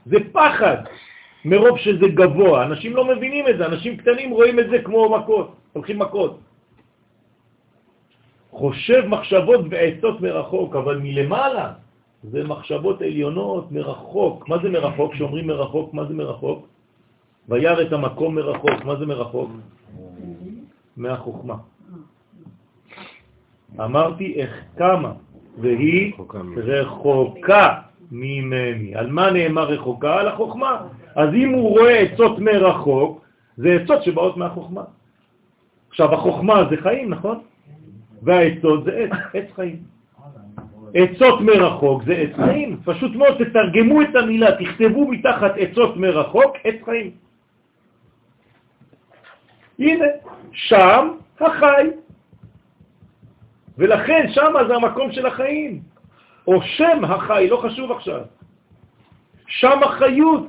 [0.06, 0.76] זה פחד
[1.44, 2.66] מרוב שזה גבוה.
[2.66, 6.40] אנשים לא מבינים את זה, אנשים קטנים רואים את זה כמו מכות, הולכים מכות.
[8.50, 11.72] חושב מחשבות ועצות מרחוק, אבל מלמעלה
[12.22, 14.48] זה מחשבות עליונות מרחוק.
[14.48, 15.12] מה זה מרחוק?
[15.14, 16.75] כשאומרים מרחוק, מה זה מרחוק?
[17.48, 18.84] וירא את המקום מרחוק.
[18.84, 19.50] מה זה מרחוק?
[20.96, 21.54] מהחוכמה.
[23.80, 25.12] אמרתי איך כמה,
[25.58, 26.12] והיא.
[26.56, 27.74] רחוקה
[28.12, 28.94] ממני.
[28.94, 30.20] על מה נאמר רחוקה?
[30.20, 30.86] על החוכמה.
[31.14, 33.24] אז אם הוא רואה עצות מרחוק,
[33.56, 34.82] זה עצות שבאות מהחוכמה.
[35.88, 37.38] עכשיו, החוכמה זה חיים, נכון?
[38.22, 39.76] והעצות זה עץ, עץ חיים.
[40.94, 42.76] עצות מרחוק זה עץ חיים.
[42.84, 47.25] פשוט מאוד, תתרגמו את המילה, תכתבו מתחת עצות מרחוק, עץ חיים.
[49.78, 50.04] הנה,
[50.52, 51.08] שם
[51.40, 51.90] החי.
[53.78, 55.80] ולכן שם זה המקום של החיים.
[56.46, 58.20] או שם החי, לא חשוב עכשיו.
[59.46, 60.46] שם החיות.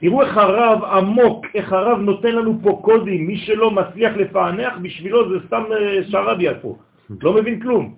[0.00, 5.28] תראו איך הרב עמוק, איך הרב נותן לנו פה קודים, מי שלא מצליח לפענח בשבילו
[5.28, 6.76] זה סתם אה, שרביה פה,
[7.22, 7.94] לא מבין כלום.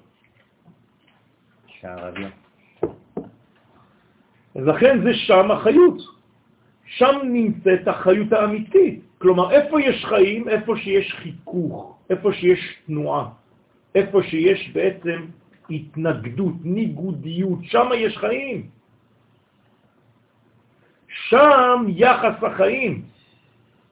[1.66, 2.28] שערביה.
[4.55, 5.98] אז לכן זה שם החיות.
[6.86, 9.01] שם נמצאת החיות האמיתית.
[9.19, 10.49] כלומר, איפה יש חיים?
[10.49, 13.29] איפה שיש חיכוך, איפה שיש תנועה,
[13.95, 15.27] איפה שיש בעצם
[15.71, 18.69] התנגדות, ניגודיות, שם יש חיים.
[21.09, 23.03] שם יחס החיים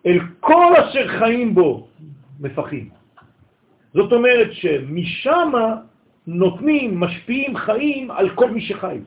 [0.06, 1.88] אל כל אשר חיים בו
[2.40, 2.88] מפחים.
[3.94, 5.52] זאת אומרת שמשם
[6.26, 8.98] נותנים, משפיעים חיים על כל מי שחי.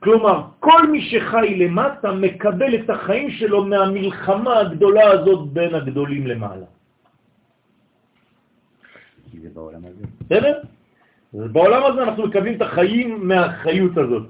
[0.00, 6.66] כלומר, כל מי שחי למטה מקבל את החיים שלו מהמלחמה הגדולה הזאת בין הגדולים למעלה.
[9.30, 10.04] כי זה בעולם הזה.
[10.20, 10.60] בסדר?
[11.32, 14.26] בעולם הזה אנחנו מקבלים את החיים מהחיות הזאת.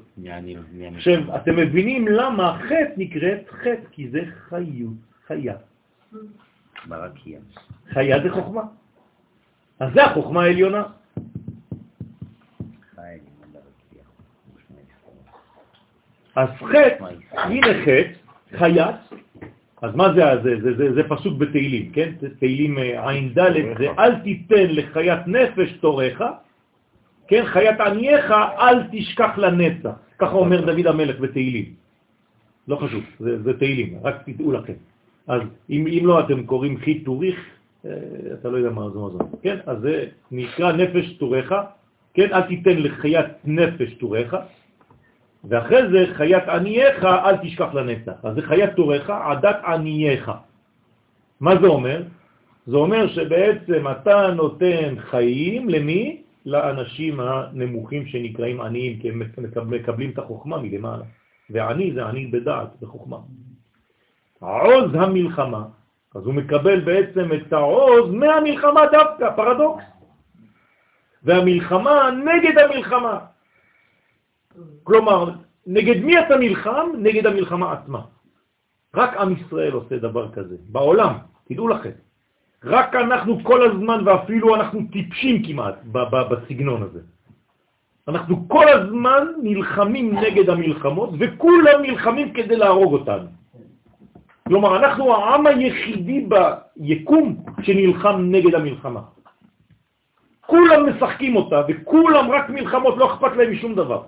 [0.97, 5.55] עכשיו, אתם מבינים למה חטא נקראת חטא, כי זה חיות, חיה.
[6.89, 7.39] ברקיע.
[7.89, 8.63] חיה זה חוכמה.
[9.81, 10.83] אז זה החוכמה העליונה.
[12.95, 13.19] חי,
[13.53, 14.03] ברקיע.
[16.37, 18.97] אז חטא, הנה חטא, חיית,
[19.83, 22.13] אז מה זה, זה, זה, זה, זה פסוק בתהילים, כן?
[22.39, 26.23] תהילים אה, עין ד' זה אל תיתן לחיית נפש תורך,
[27.29, 27.45] כן?
[27.45, 29.91] חיית ענייך אל תשכח לנצח.
[30.19, 31.65] ככה אומר דוד המלך בתהילים.
[32.69, 34.73] לא חשוב, זה, זה תהילים, רק תדעו לכם.
[35.27, 35.41] אז
[35.71, 37.37] אם, אם לא אתם קוראים חי תוריך,
[37.85, 37.91] אה,
[38.41, 39.57] אתה לא יודע מה זה מה זה, כן?
[39.67, 41.53] אז זה נקרא נפש תורך,
[42.15, 42.29] כן?
[42.33, 44.35] אל תיתן לחיית נפש תורך,
[45.49, 48.13] ואחרי זה חיית ענייך אל תשכח לנצח.
[48.23, 50.31] אז זה חיית תורך, עדת ענייך.
[51.41, 52.03] מה זה אומר?
[52.67, 56.23] זה אומר שבעצם אתה נותן חיים למי?
[56.47, 59.23] לאנשים הנמוכים שנקראים עניים, כי הם
[59.67, 61.05] מקבלים את החוכמה מלמעלה.
[61.51, 63.17] ועני זה עני בדעת, בחוכמה.
[64.39, 65.65] עוז המלחמה,
[66.15, 69.85] אז הוא מקבל בעצם את העוז מהמלחמה דווקא, פרדוקס.
[71.23, 73.19] והמלחמה נגד המלחמה.
[74.85, 75.31] כלומר,
[75.67, 76.87] נגד מי אתה נלחם?
[76.99, 78.01] נגד המלחמה עצמה.
[78.95, 81.13] רק עם ישראל עושה דבר כזה, בעולם,
[81.49, 81.91] תדעו לכם.
[82.65, 85.75] רק אנחנו כל הזמן, ואפילו אנחנו טיפשים כמעט
[86.31, 87.01] בסגנון הזה.
[88.09, 93.29] אנחנו כל הזמן נלחמים נגד המלחמות, וכולם נלחמים כדי להרוג אותנו.
[94.49, 96.27] כלומר, אנחנו העם היחידי
[96.77, 99.01] ביקום שנלחם נגד המלחמה.
[100.41, 104.03] כולם משחקים אותה, וכולם רק מלחמות, לא אכפת להם משום דבר.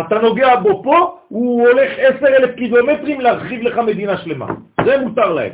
[0.00, 4.46] אתה נוגע בו פה, הוא הולך עשר אלף קילומטרים להרחיב לך מדינה שלמה.
[4.84, 5.52] זה מותר להם.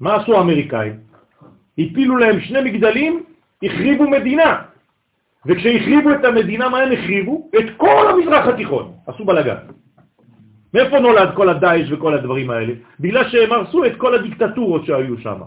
[0.00, 0.96] מה עשו האמריקאים?
[1.78, 3.22] הפילו להם שני מגדלים,
[3.62, 4.62] החריבו מדינה.
[5.46, 7.50] וכשהחריבו את המדינה, מה הם החריבו?
[7.58, 8.92] את כל המזרח התיכון.
[9.06, 9.56] עשו בלגן.
[10.74, 12.74] מאיפה נולד כל הדאעש וכל הדברים האלה?
[13.00, 15.40] בגלל שהם הרסו את כל הדיקטטורות שהיו שם.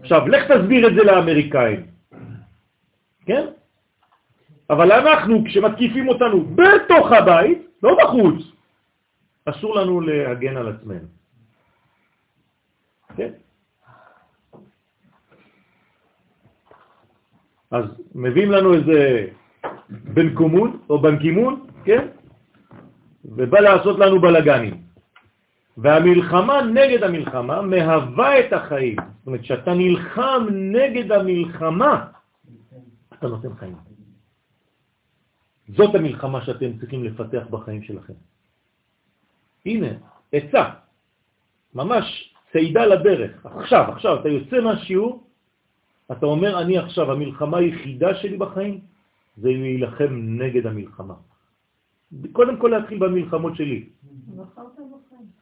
[0.00, 1.91] עכשיו, לך תסביר את זה לאמריקאים.
[3.26, 3.46] כן?
[4.70, 8.42] אבל אנחנו, כשמתקיפים אותנו בתוך הבית, לא בחוץ,
[9.44, 11.08] אסור לנו להגן על עצמנו.
[13.16, 13.32] כן?
[17.70, 17.84] אז
[18.14, 19.26] מביאים לנו איזה
[19.88, 22.06] בן קומון או בן קימון, כן?
[23.24, 24.82] ובא לעשות לנו בלגנים.
[25.76, 28.96] והמלחמה נגד המלחמה מהווה את החיים.
[28.96, 32.04] זאת אומרת, כשאתה נלחם נגד המלחמה,
[33.22, 33.76] אתה נותן חיים.
[35.78, 38.18] זאת המלחמה שאתם צריכים לפתח בחיים שלכם.
[39.66, 39.88] הנה,
[40.32, 40.64] עצה,
[41.74, 43.46] ממש צעידה לדרך.
[43.46, 45.22] עכשיו, עכשיו, אתה יוצא מהשיעור,
[46.12, 48.80] אתה אומר, אני עכשיו, המלחמה היחידה שלי בחיים
[49.36, 50.10] זה להילחם
[50.42, 51.14] נגד המלחמה.
[52.32, 53.88] קודם כל להתחיל במלחמות שלי.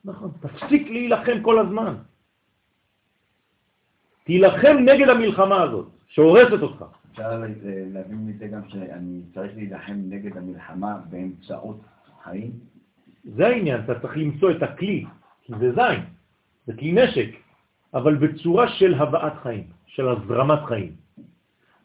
[0.04, 1.94] נכון, תפסיק להילחם כל הזמן.
[4.24, 6.99] תילחם נגד המלחמה הזאת, שהורסת אותך.
[7.20, 7.46] אפשר לה-
[7.92, 11.80] להבין מזה גם שאני צריך להילחם נגד המלחמה באמצעות
[12.24, 12.50] חיים?
[13.24, 15.04] זה העניין, אתה צריך למצוא את הכלי,
[15.42, 16.00] כי זה זין,
[16.66, 17.28] זה כלי נשק,
[17.94, 20.92] אבל בצורה של הבאת חיים, של הזרמת חיים.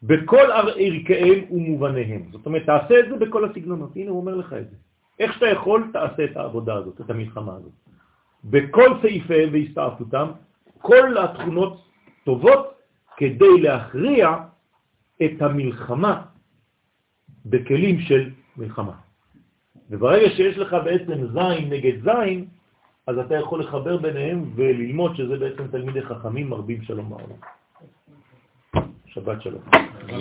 [0.02, 2.22] בכל ערכיהם ומובניהם.
[2.32, 3.96] זאת אומרת, תעשה את זה בכל הסגנונות.
[3.96, 4.76] הנה, הוא אומר לך את זה.
[5.18, 7.72] איך שאתה יכול, תעשה את העבודה הזאת, את המלחמה הזאת.
[8.44, 10.26] בכל סעיפיהם והסתעפותם,
[10.78, 11.88] כל התכונות
[12.24, 12.74] טובות
[13.16, 14.36] כדי להכריע
[15.24, 16.22] את המלחמה
[17.46, 18.92] בכלים של מלחמה.
[19.90, 22.44] וברגע שיש לך בעצם זין נגד זין,
[23.06, 27.38] אז אתה יכול לחבר ביניהם וללמוד שזה בעצם תלמידי חכמים מרבים שלום בעולם.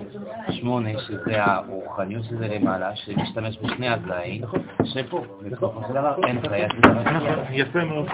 [0.50, 4.42] שמונה, שזה הרוחניות שזה למעלה, שמשתמש בשני הזין,
[4.84, 7.44] שפה, בסופו של דבר, אין חיה שזה ברקיע.
[7.52, 8.08] יפה מאוד.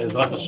[0.00, 0.46] בעזרת השם.